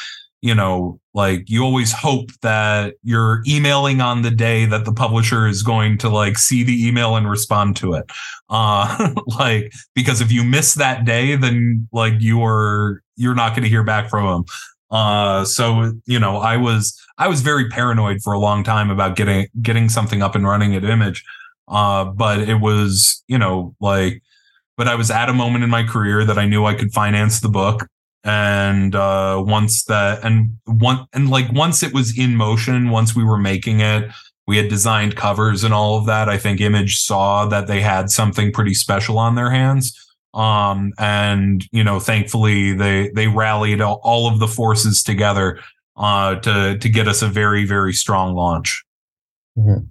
you 0.46 0.54
know, 0.54 1.00
like 1.16 1.50
you 1.50 1.64
always 1.64 1.92
hope 1.92 2.30
that 2.44 2.94
you're 3.02 3.42
emailing 3.48 4.00
on 4.00 4.22
the 4.22 4.30
day 4.30 4.66
that 4.66 4.86
the 4.86 4.94
publisher 4.94 5.48
is 5.48 5.64
going 5.64 5.98
to 5.98 6.08
like 6.08 6.38
see 6.38 6.62
the 6.62 6.88
email 6.88 7.16
and 7.16 7.28
respond 7.28 7.76
to 7.78 7.94
it. 7.94 8.06
Uh 8.48 9.12
like 9.40 9.74
because 9.96 10.22
if 10.22 10.32
you 10.32 10.44
miss 10.44 10.76
that 10.76 11.04
day, 11.04 11.36
then 11.36 11.88
like 11.92 12.14
you're 12.20 13.02
you're 13.16 13.34
not 13.34 13.54
going 13.54 13.64
to 13.64 13.70
hear 13.70 13.84
back 13.84 14.08
from 14.08 14.28
them. 14.28 14.46
Uh 14.92 15.46
so 15.46 15.94
you 16.06 16.20
know, 16.20 16.38
I 16.38 16.58
was 16.58 16.96
I 17.18 17.28
was 17.28 17.42
very 17.42 17.68
paranoid 17.70 18.22
for 18.22 18.34
a 18.34 18.40
long 18.40 18.64
time 18.64 18.92
about 18.92 19.16
getting 19.16 19.48
getting 19.64 19.90
something 19.90 20.22
up 20.22 20.36
and 20.36 20.46
running 20.46 20.76
at 20.76 20.84
Image. 20.84 21.24
Uh 21.68 22.06
but 22.06 22.38
it 22.42 22.62
was, 22.62 23.24
you 23.28 23.40
know, 23.40 23.76
like 23.80 24.22
but 24.78 24.88
I 24.88 24.94
was 24.94 25.10
at 25.10 25.28
a 25.28 25.34
moment 25.34 25.64
in 25.64 25.72
my 25.72 25.82
career 25.82 26.24
that 26.24 26.38
I 26.38 26.46
knew 26.46 26.66
I 26.66 26.76
could 26.76 26.94
finance 26.94 27.40
the 27.40 27.50
book 27.50 27.88
and 28.26 28.96
uh, 28.96 29.42
once 29.46 29.84
that 29.86 30.24
and 30.26 30.58
one 30.66 31.06
and 31.14 31.30
like 31.30 31.52
once 31.54 31.84
it 31.84 31.94
was 31.94 32.18
in 32.18 32.36
motion 32.36 32.90
once 32.90 33.16
we 33.16 33.24
were 33.24 33.38
making 33.38 33.80
it 33.80 34.10
we 34.48 34.58
had 34.58 34.68
designed 34.68 35.16
covers 35.16 35.64
and 35.64 35.74
all 35.74 35.98
of 35.98 36.06
that 36.08 36.28
i 36.28 36.38
think 36.38 36.60
image 36.60 37.00
saw 37.00 37.46
that 37.46 37.68
they 37.68 37.82
had 37.82 38.10
something 38.10 38.52
pretty 38.52 38.74
special 38.74 39.18
on 39.18 39.36
their 39.36 39.52
hands. 39.52 40.02
Um, 40.34 40.92
and 40.98 41.66
you 41.72 41.82
know 41.82 42.02
thankfully 42.02 42.74
they 42.74 43.10
they 43.16 43.28
rallied 43.28 43.80
all 43.80 44.28
of 44.28 44.40
the 44.40 44.50
forces 44.50 45.02
together 45.02 45.62
uh, 45.96 46.36
to 46.36 46.78
to 46.78 46.90
get 46.90 47.08
us 47.08 47.22
a 47.22 47.30
very 47.30 47.66
very 47.66 47.94
strong 47.94 48.36
launch. 48.36 48.84
Mm-hmm. 49.58 49.86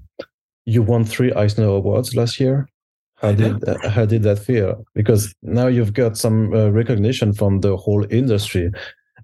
you 0.67 0.83
won 0.83 1.07
three 1.07 1.33
eisner 1.33 1.65
awards 1.65 2.15
last 2.15 2.39
year 2.39 2.69
how 3.17 3.33
did 3.33 3.69
uh, 3.69 3.89
how 3.89 4.05
did 4.05 4.23
that 4.25 4.39
feel? 4.39 4.85
Because 4.95 5.35
now 5.43 5.67
you've 5.67 5.95
got 5.95 6.17
some 6.17 6.53
uh, 6.53 6.71
recognition 6.71 7.33
from 7.33 7.61
the 7.61 7.77
whole 7.77 8.05
industry, 8.11 8.71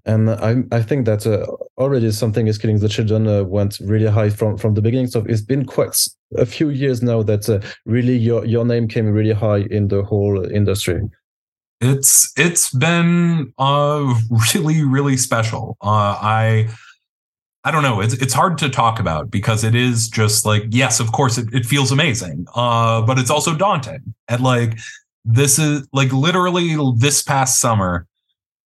and 0.05 0.29
I 0.29 0.63
I 0.71 0.81
think 0.81 1.05
that 1.05 1.27
uh, 1.27 1.45
already 1.77 2.11
something 2.11 2.47
is 2.47 2.57
killing 2.57 2.79
the 2.79 2.89
children 2.89 3.27
uh, 3.27 3.43
went 3.43 3.79
really 3.81 4.07
high 4.07 4.29
from 4.29 4.57
from 4.57 4.73
the 4.73 4.81
beginning. 4.81 5.07
So 5.07 5.23
it's 5.27 5.41
been 5.41 5.65
quite 5.65 5.97
a 6.37 6.45
few 6.45 6.69
years 6.69 7.01
now 7.01 7.23
that 7.23 7.49
uh, 7.49 7.59
really 7.85 8.17
your 8.17 8.45
your 8.45 8.65
name 8.65 8.87
came 8.87 9.07
really 9.07 9.33
high 9.33 9.65
in 9.69 9.89
the 9.89 10.03
whole 10.03 10.43
industry. 10.51 11.01
It's 11.81 12.31
it's 12.37 12.73
been 12.73 13.53
uh, 13.57 14.13
really 14.53 14.83
really 14.83 15.17
special. 15.17 15.77
I 15.81 16.69
I 17.63 17.69
don't 17.69 17.83
know. 17.83 18.01
It's 18.01 18.15
it's 18.15 18.33
hard 18.33 18.57
to 18.59 18.69
talk 18.69 18.99
about 18.99 19.29
because 19.29 19.63
it 19.63 19.75
is 19.75 20.07
just 20.09 20.45
like 20.45 20.63
yes, 20.69 20.99
of 20.99 21.11
course 21.11 21.37
it, 21.37 21.53
it 21.53 21.65
feels 21.65 21.91
amazing, 21.91 22.47
uh, 22.55 23.01
but 23.03 23.19
it's 23.19 23.29
also 23.29 23.55
daunting. 23.55 24.15
And 24.27 24.41
like 24.41 24.79
this 25.25 25.59
is 25.59 25.87
like 25.93 26.11
literally 26.11 26.75
this 26.97 27.21
past 27.21 27.59
summer, 27.59 28.07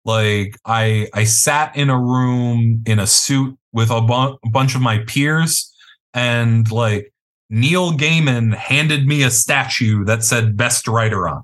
like 0.04 0.58
I 0.66 1.08
I 1.14 1.24
sat 1.24 1.76
in 1.78 1.90
a 1.90 1.98
room 1.98 2.84
in 2.86 3.00
a 3.00 3.08
suit 3.08 3.58
with 3.72 3.90
a, 3.90 4.02
bu- 4.02 4.38
a 4.44 4.50
bunch 4.52 4.76
of 4.76 4.82
my 4.82 5.00
peers, 5.08 5.74
and 6.14 6.70
like 6.70 7.14
Neil 7.50 7.94
Gaiman 7.94 8.54
handed 8.54 9.08
me 9.08 9.24
a 9.24 9.32
statue 9.32 10.04
that 10.04 10.26
said 10.26 10.58
"Best 10.58 10.86
Writer" 10.90 11.30
on, 11.30 11.44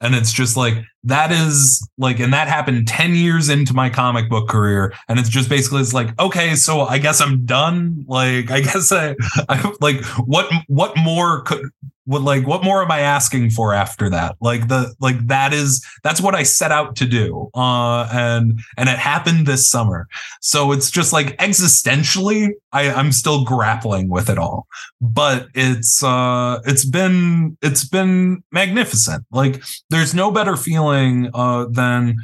and 0.00 0.14
it's 0.14 0.32
just 0.32 0.56
like 0.56 0.74
that 1.04 1.32
is 1.32 1.88
like 1.98 2.20
and 2.20 2.32
that 2.32 2.48
happened 2.48 2.86
10 2.86 3.14
years 3.14 3.48
into 3.48 3.72
my 3.74 3.88
comic 3.88 4.28
book 4.28 4.48
career. 4.48 4.92
And 5.08 5.18
it's 5.18 5.28
just 5.28 5.48
basically 5.48 5.80
it's 5.80 5.94
like 5.94 6.18
okay 6.20 6.54
so 6.54 6.80
i 6.82 6.98
guess 6.98 7.20
i'm 7.20 7.44
done. 7.44 8.04
Like 8.06 8.50
i 8.50 8.60
guess 8.62 8.92
i, 8.92 9.14
I 9.48 9.72
like 9.80 10.04
what 10.26 10.50
what 10.68 10.96
more 10.96 11.42
could 11.42 11.70
what 12.06 12.22
like 12.22 12.46
what 12.46 12.64
more 12.64 12.82
am 12.82 12.90
i 12.90 13.00
asking 13.00 13.50
for 13.50 13.74
after 13.74 14.08
that? 14.08 14.36
Like 14.40 14.68
the 14.68 14.94
like 15.00 15.26
that 15.26 15.52
is 15.52 15.84
that's 16.02 16.20
what 16.20 16.34
i 16.34 16.42
set 16.42 16.72
out 16.72 16.96
to 16.96 17.06
do 17.06 17.50
uh 17.54 18.08
and 18.12 18.60
and 18.78 18.88
it 18.88 18.98
happened 18.98 19.46
this 19.46 19.68
summer. 19.68 20.06
So 20.40 20.72
it's 20.72 20.90
just 20.90 21.12
like 21.12 21.36
existentially 21.38 22.50
i 22.72 22.90
i'm 22.90 23.12
still 23.12 23.44
grappling 23.44 24.08
with 24.08 24.30
it 24.30 24.38
all. 24.38 24.66
But 25.00 25.48
it's 25.54 26.02
uh 26.02 26.60
it's 26.64 26.84
been 26.84 27.58
it's 27.60 27.86
been 27.86 28.42
magnificent. 28.52 29.24
Like 29.30 29.62
there's 29.90 30.14
no 30.14 30.30
better 30.30 30.56
feeling 30.56 31.30
uh 31.34 31.66
than 31.70 32.16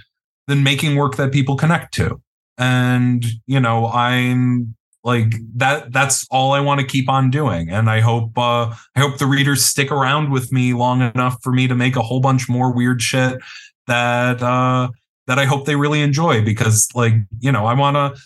than 0.47 0.62
making 0.62 0.97
work 0.97 1.16
that 1.16 1.33
people 1.33 1.57
connect 1.57 1.93
to. 1.95 2.20
And 2.57 3.24
you 3.47 3.59
know 3.59 3.89
i'm 3.89 4.76
like 5.05 5.34
that 5.55 5.92
that's 5.92 6.26
all 6.30 6.53
i 6.53 6.61
want 6.61 6.80
to 6.80 6.86
keep 6.86 7.09
on 7.09 7.30
doing 7.30 7.68
and 7.70 7.90
i 7.90 8.00
hope 8.00 8.36
uh 8.38 8.72
i 8.96 9.00
hope 9.00 9.18
the 9.18 9.26
readers 9.26 9.64
stick 9.64 9.90
around 9.90 10.30
with 10.30 10.53
me 10.53 10.72
long 10.72 11.03
enough 11.03 11.36
for 11.42 11.53
me 11.53 11.66
to 11.66 11.74
make 11.74 11.96
a 11.96 12.03
whole 12.03 12.20
bunch 12.20 12.48
more 12.48 12.72
weird 12.72 13.03
shit 13.03 13.38
that 13.86 14.42
uh 14.42 14.88
that 15.26 15.38
i 15.38 15.44
hope 15.44 15.66
they 15.66 15.76
really 15.76 16.00
enjoy 16.00 16.44
because 16.44 16.88
like 16.94 17.14
you 17.40 17.50
know 17.50 17.66
i 17.66 17.74
want 17.74 17.96
to 17.96 18.20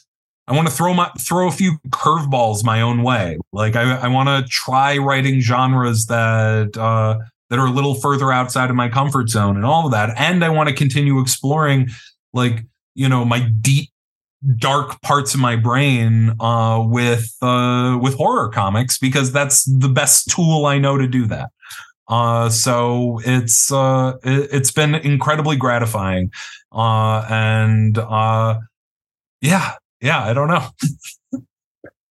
i 0.46 0.54
want 0.54 0.68
to 0.68 0.74
throw 0.74 0.92
my 0.92 1.10
throw 1.18 1.48
a 1.48 1.52
few 1.52 1.78
curveballs 1.88 2.62
my 2.64 2.80
own 2.80 3.02
way. 3.02 3.38
Like 3.52 3.76
i 3.76 3.96
i 3.96 4.08
want 4.08 4.28
to 4.28 4.50
try 4.50 4.98
writing 4.98 5.40
genres 5.40 6.06
that 6.06 6.76
uh 6.76 7.18
that 7.48 7.58
are 7.58 7.66
a 7.66 7.70
little 7.70 7.94
further 7.94 8.32
outside 8.32 8.70
of 8.70 8.76
my 8.76 8.88
comfort 8.88 9.28
zone 9.28 9.56
and 9.56 9.64
all 9.64 9.86
of 9.86 9.92
that 9.92 10.10
and 10.18 10.44
i 10.44 10.48
want 10.48 10.68
to 10.68 10.74
continue 10.74 11.20
exploring 11.20 11.88
like 12.32 12.64
you 12.94 13.08
know 13.08 13.24
my 13.24 13.40
deep 13.60 13.90
dark 14.58 15.00
parts 15.02 15.34
of 15.34 15.40
my 15.40 15.56
brain 15.56 16.34
uh, 16.40 16.82
with 16.86 17.34
uh, 17.42 17.98
with 18.00 18.14
horror 18.14 18.48
comics 18.48 18.98
because 18.98 19.32
that's 19.32 19.64
the 19.64 19.88
best 19.88 20.30
tool 20.30 20.66
I 20.66 20.78
know 20.78 20.96
to 20.96 21.06
do 21.06 21.26
that. 21.26 21.50
Uh, 22.08 22.48
so 22.48 23.20
it's 23.24 23.72
uh, 23.72 24.12
it, 24.22 24.52
has 24.52 24.70
been 24.70 24.94
incredibly 24.94 25.56
gratifying, 25.56 26.30
uh, 26.72 27.26
and 27.28 27.98
uh, 27.98 28.60
yeah, 29.40 29.74
yeah, 30.00 30.22
I 30.22 30.32
don't 30.32 30.48
know. 30.48 30.68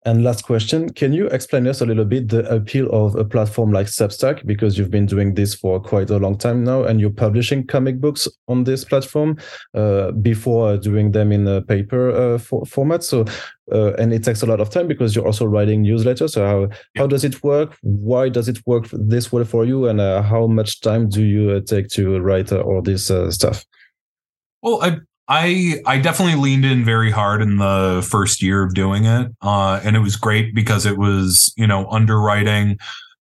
And 0.09 0.25
last 0.25 0.45
question, 0.45 0.89
can 0.89 1.13
you 1.13 1.27
explain 1.27 1.67
us 1.67 1.83
a 1.83 1.85
little 1.85 2.07
bit 2.07 2.31
the 2.31 2.49
appeal 2.51 2.89
of 2.93 3.15
a 3.15 3.27
platform 3.27 3.73
like 3.73 3.89
Substack? 3.89 4.47
Because 4.47 4.79
you've 4.79 4.91
been 4.91 5.05
doing 5.05 5.35
this 5.35 5.55
for 5.55 5.79
quite 5.79 6.09
a 6.09 6.17
long 6.17 6.39
time 6.39 6.65
now, 6.65 6.85
and 6.85 6.99
you're 6.99 7.11
publishing 7.11 7.67
comic 7.67 8.01
books 8.01 8.27
on 8.49 8.65
this 8.65 8.87
platform 8.87 9.37
uh, 9.75 10.13
before 10.13 10.79
doing 10.79 11.13
them 11.13 11.31
in 11.31 11.47
a 11.47 11.61
paper 11.61 12.11
uh, 12.11 12.39
for, 12.39 12.65
format. 12.65 13.05
So, 13.05 13.27
uh, 13.71 13.93
and 13.97 14.15
it 14.15 14.25
takes 14.25 14.41
a 14.41 14.47
lot 14.47 14.61
of 14.61 14.71
time 14.71 14.89
because 14.89 15.15
you're 15.15 15.27
also 15.27 15.45
writing 15.45 15.85
newsletters. 15.85 16.31
So, 16.31 16.47
how, 16.47 16.69
how 16.97 17.07
does 17.07 17.23
it 17.23 17.43
work? 17.43 17.77
Why 17.83 18.31
does 18.31 18.49
it 18.49 18.67
work 18.67 18.87
this 18.91 19.31
way 19.31 19.45
for 19.45 19.67
you? 19.67 19.89
And 19.89 20.01
uh, 20.01 20.23
how 20.23 20.47
much 20.47 20.81
time 20.81 21.11
do 21.11 21.23
you 21.23 21.51
uh, 21.51 21.61
take 21.61 21.89
to 21.89 22.19
write 22.19 22.51
uh, 22.51 22.61
all 22.61 22.81
this 22.81 23.13
stuff? 23.29 23.67
Well, 24.63 24.83
I 24.83 25.01
I 25.29 25.81
I 25.85 25.99
definitely 25.99 26.41
leaned 26.41 26.65
in 26.65 26.85
very 26.85 27.11
hard 27.11 27.43
in 27.43 27.57
the 27.57 28.07
first 28.09 28.43
year 28.43 28.63
of 28.63 28.75
doing 28.75 29.05
it, 29.05 29.31
uh, 29.43 29.81
and 29.85 29.95
it 29.95 30.01
was 30.01 30.17
great 30.17 30.55
because 30.55 30.87
it 30.87 30.97
was 30.97 31.53
you 31.57 31.67
know 31.67 31.87
underwriting 31.91 32.79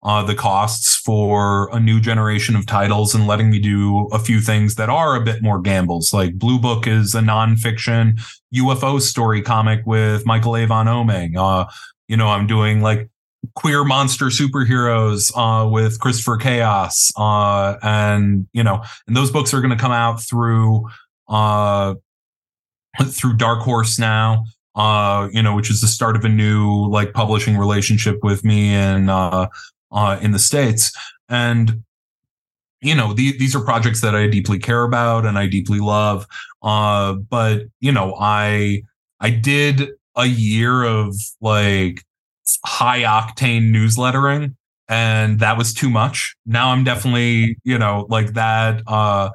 uh, 0.03 0.21
the 0.23 0.35
costs 0.35 0.95
for 0.97 1.69
a 1.71 1.80
new 1.80 2.01
generation 2.01 2.55
of 2.57 2.65
titles 2.65 3.15
and 3.15 3.25
letting 3.25 3.49
me 3.49 3.57
do 3.57 4.07
a 4.11 4.19
few 4.19 4.41
things 4.41 4.75
that 4.75 4.89
are 4.89 5.15
a 5.15 5.23
bit 5.23 5.41
more 5.41 5.61
gambles. 5.61 6.11
Like 6.13 6.38
Blue 6.38 6.59
Book 6.59 6.88
is 6.88 7.15
a 7.15 7.21
nonfiction 7.21 8.19
UFO 8.53 9.01
story 9.01 9.41
comic 9.41 9.81
with 9.85 10.25
Michael 10.25 10.57
Avon 10.57 10.88
Oeming. 10.88 11.38
Uh, 11.38 11.69
you 12.09 12.17
know, 12.17 12.27
I'm 12.27 12.47
doing 12.47 12.81
like 12.81 13.09
queer 13.55 13.85
monster 13.85 14.25
superheroes 14.25 15.31
uh, 15.38 15.69
with 15.69 15.99
Christopher 16.01 16.35
Chaos, 16.35 17.11
uh, 17.17 17.77
and 17.81 18.47
you 18.51 18.63
know, 18.63 18.84
and 19.07 19.15
those 19.15 19.31
books 19.31 19.53
are 19.53 19.61
going 19.61 19.75
to 19.75 19.81
come 19.81 19.93
out 19.93 20.21
through 20.21 20.89
uh, 21.28 21.95
through 23.06 23.36
Dark 23.36 23.62
Horse 23.62 23.98
now, 23.98 24.45
uh, 24.76 25.30
you 25.32 25.41
know, 25.41 25.56
which 25.56 25.70
is 25.70 25.82
the 25.82 25.88
start 25.88 26.16
of 26.16 26.26
a 26.26 26.30
new 26.30 26.88
like 26.88 27.14
publishing 27.14 27.58
relationship 27.58 28.20
with 28.24 28.44
me 28.44 28.74
and 28.74 29.10
uh, 29.10 29.48
uh, 29.91 30.20
in 30.22 30.32
the 30.32 30.40
states. 30.40 30.91
And 31.30 31.84
you 32.82 32.95
know, 32.95 33.14
the, 33.14 33.38
these 33.38 33.56
are 33.56 33.62
projects 33.62 34.02
that 34.02 34.14
I 34.14 34.28
deeply 34.28 34.60
care 34.60 34.84
about 34.84 35.26
and 35.26 35.38
I 35.38 35.48
deeply 35.48 35.80
love. 35.80 36.28
Uh, 36.62 37.14
but 37.14 37.64
you 37.80 37.91
know, 37.91 38.16
I 38.20 38.84
I 39.20 39.30
did 39.30 39.90
a 40.16 40.26
year 40.26 40.84
of 40.84 41.16
like 41.41 42.04
high 42.66 43.02
octane 43.04 43.72
newslettering 43.72 44.56
and 44.90 45.40
that 45.40 45.58
was 45.58 45.74
too 45.74 45.90
much. 45.90 46.36
Now 46.45 46.70
I'm 46.70 46.84
definitely, 46.84 47.58
you 47.64 47.78
know, 47.78 48.06
like 48.10 48.34
that 48.34 48.82
uh 48.86 49.30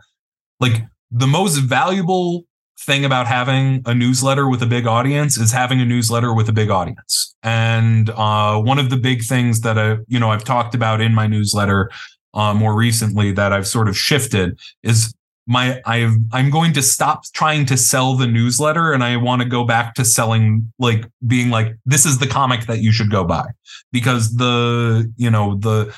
like 0.60 0.82
the 1.10 1.26
most 1.26 1.59
valuable 1.59 2.44
thing 2.80 3.05
about 3.05 3.26
having 3.26 3.82
a 3.86 3.94
newsletter 3.94 4.48
with 4.48 4.62
a 4.62 4.66
big 4.66 4.86
audience 4.86 5.36
is 5.36 5.51
having 5.51 5.80
a 5.80 5.85
newsletter 5.85 6.32
with 6.32 6.48
a 6.48 6.52
big 6.52 6.70
audience. 6.70 7.35
And 7.43 8.10
uh, 8.10 8.60
one 8.60 8.78
of 8.78 8.89
the 8.90 8.97
big 8.97 9.24
things 9.24 9.62
that 9.62 9.78
I, 9.78 9.98
you 10.06 10.18
know, 10.18 10.30
I've 10.30 10.44
talked 10.44 10.74
about 10.74 11.01
in 11.01 11.14
my 11.14 11.26
newsletter 11.26 11.90
uh, 12.35 12.55
more 12.55 12.74
recently 12.74 13.32
that 13.32 13.52
I've 13.52 13.66
sort 13.66 13.89
of 13.89 13.97
shifted 13.97 14.59
is 14.82 15.12
my 15.47 15.80
I've 15.86 16.14
I'm 16.30 16.51
going 16.51 16.74
to 16.74 16.82
stop 16.82 17.24
trying 17.32 17.64
to 17.66 17.76
sell 17.76 18.14
the 18.14 18.26
newsletter 18.26 18.93
and 18.93 19.02
I 19.02 19.16
want 19.16 19.40
to 19.40 19.48
go 19.48 19.64
back 19.64 19.94
to 19.94 20.05
selling 20.05 20.70
like 20.78 21.06
being 21.26 21.48
like 21.48 21.74
this 21.86 22.05
is 22.05 22.18
the 22.18 22.26
comic 22.26 22.66
that 22.66 22.80
you 22.80 22.93
should 22.93 23.10
go 23.10 23.24
buy 23.24 23.47
because 23.90 24.36
the 24.36 25.10
you 25.16 25.30
know 25.30 25.56
the 25.56 25.94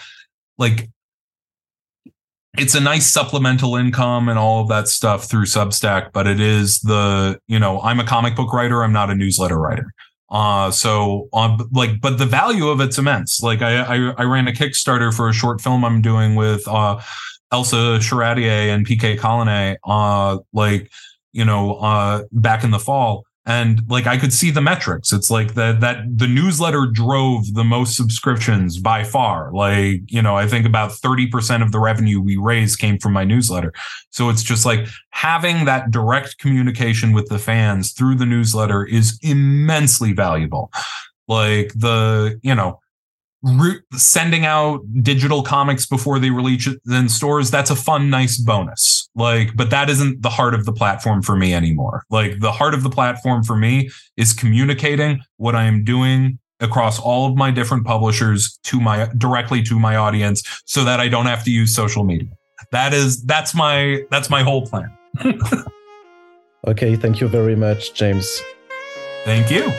like 0.56 0.88
it's 2.58 2.74
a 2.74 2.80
nice 2.80 3.06
supplemental 3.06 3.76
income 3.76 4.28
and 4.28 4.38
all 4.38 4.62
of 4.62 4.68
that 4.68 4.88
stuff 4.88 5.24
through 5.24 5.44
Substack, 5.44 6.12
but 6.12 6.26
it 6.26 6.40
is 6.40 6.80
the, 6.80 7.38
you 7.46 7.58
know, 7.58 7.80
I'm 7.80 8.00
a 8.00 8.04
comic 8.04 8.34
book 8.34 8.52
writer, 8.52 8.82
I'm 8.82 8.92
not 8.92 9.10
a 9.10 9.14
newsletter 9.14 9.58
writer. 9.58 9.92
Uh, 10.30 10.70
so 10.70 11.28
um, 11.32 11.68
like, 11.72 12.00
but 12.00 12.18
the 12.18 12.26
value 12.26 12.68
of 12.68 12.80
it's 12.80 12.98
immense. 12.98 13.42
Like 13.42 13.62
I, 13.62 13.82
I, 13.82 14.14
I 14.18 14.22
ran 14.24 14.48
a 14.48 14.52
Kickstarter 14.52 15.14
for 15.14 15.28
a 15.28 15.32
short 15.32 15.60
film 15.60 15.84
I'm 15.84 16.02
doing 16.02 16.34
with, 16.34 16.66
uh, 16.68 17.00
Elsa 17.52 17.98
Charretier 17.98 18.72
and 18.72 18.86
PK 18.86 19.18
Colinet, 19.18 19.76
uh, 19.84 20.38
like, 20.52 20.90
you 21.32 21.44
know, 21.44 21.76
uh, 21.76 22.22
back 22.32 22.62
in 22.64 22.70
the 22.70 22.78
fall 22.78 23.24
and 23.50 23.82
like 23.88 24.06
I 24.06 24.16
could 24.16 24.32
see 24.32 24.52
the 24.52 24.60
metrics. 24.60 25.12
It's 25.12 25.28
like 25.28 25.54
that 25.54 25.80
that 25.80 26.04
the 26.16 26.28
newsletter 26.28 26.86
drove 26.86 27.52
the 27.54 27.64
most 27.64 27.96
subscriptions 27.96 28.78
by 28.78 29.02
far. 29.02 29.50
Like, 29.52 30.02
you 30.06 30.22
know, 30.22 30.36
I 30.36 30.46
think 30.46 30.66
about 30.66 30.92
30% 30.92 31.60
of 31.60 31.72
the 31.72 31.80
revenue 31.80 32.20
we 32.20 32.36
raised 32.36 32.78
came 32.78 32.96
from 32.96 33.12
my 33.12 33.24
newsletter. 33.24 33.72
So 34.10 34.28
it's 34.28 34.44
just 34.44 34.64
like 34.64 34.86
having 35.10 35.64
that 35.64 35.90
direct 35.90 36.38
communication 36.38 37.12
with 37.12 37.28
the 37.28 37.40
fans 37.40 37.92
through 37.92 38.14
the 38.14 38.26
newsletter 38.26 38.84
is 38.84 39.18
immensely 39.20 40.12
valuable. 40.12 40.70
Like 41.26 41.72
the, 41.74 42.38
you 42.44 42.54
know, 42.54 42.78
re- 43.42 43.80
sending 43.94 44.44
out 44.44 44.80
digital 45.02 45.42
comics 45.42 45.86
before 45.86 46.20
they 46.20 46.30
release 46.30 46.66
it 46.66 46.80
in 46.86 47.08
stores 47.08 47.50
that's 47.50 47.70
a 47.70 47.76
fun 47.76 48.10
nice 48.10 48.38
bonus 48.38 49.08
like 49.20 49.54
but 49.54 49.70
that 49.70 49.88
isn't 49.88 50.22
the 50.22 50.30
heart 50.30 50.54
of 50.54 50.64
the 50.64 50.72
platform 50.72 51.22
for 51.22 51.36
me 51.36 51.54
anymore. 51.54 52.04
Like 52.10 52.40
the 52.40 52.50
heart 52.50 52.74
of 52.74 52.82
the 52.82 52.90
platform 52.90 53.44
for 53.44 53.56
me 53.56 53.90
is 54.16 54.32
communicating 54.32 55.22
what 55.36 55.54
i 55.54 55.64
am 55.64 55.84
doing 55.84 56.38
across 56.60 56.98
all 56.98 57.30
of 57.30 57.36
my 57.36 57.50
different 57.50 57.86
publishers 57.86 58.58
to 58.64 58.80
my 58.80 59.08
directly 59.16 59.62
to 59.62 59.78
my 59.78 59.96
audience 59.96 60.42
so 60.66 60.84
that 60.84 61.00
i 61.00 61.08
don't 61.08 61.26
have 61.26 61.44
to 61.44 61.50
use 61.50 61.74
social 61.74 62.04
media. 62.04 62.28
That 62.72 62.92
is 62.92 63.22
that's 63.22 63.54
my 63.54 64.02
that's 64.10 64.30
my 64.30 64.42
whole 64.42 64.66
plan. 64.66 64.90
Okay 66.66 66.94
thank 66.94 67.22
you 67.22 67.28
very 67.28 67.56
much 67.56 67.94
james. 67.94 68.42
Thank 69.24 69.50
you 69.50 69.72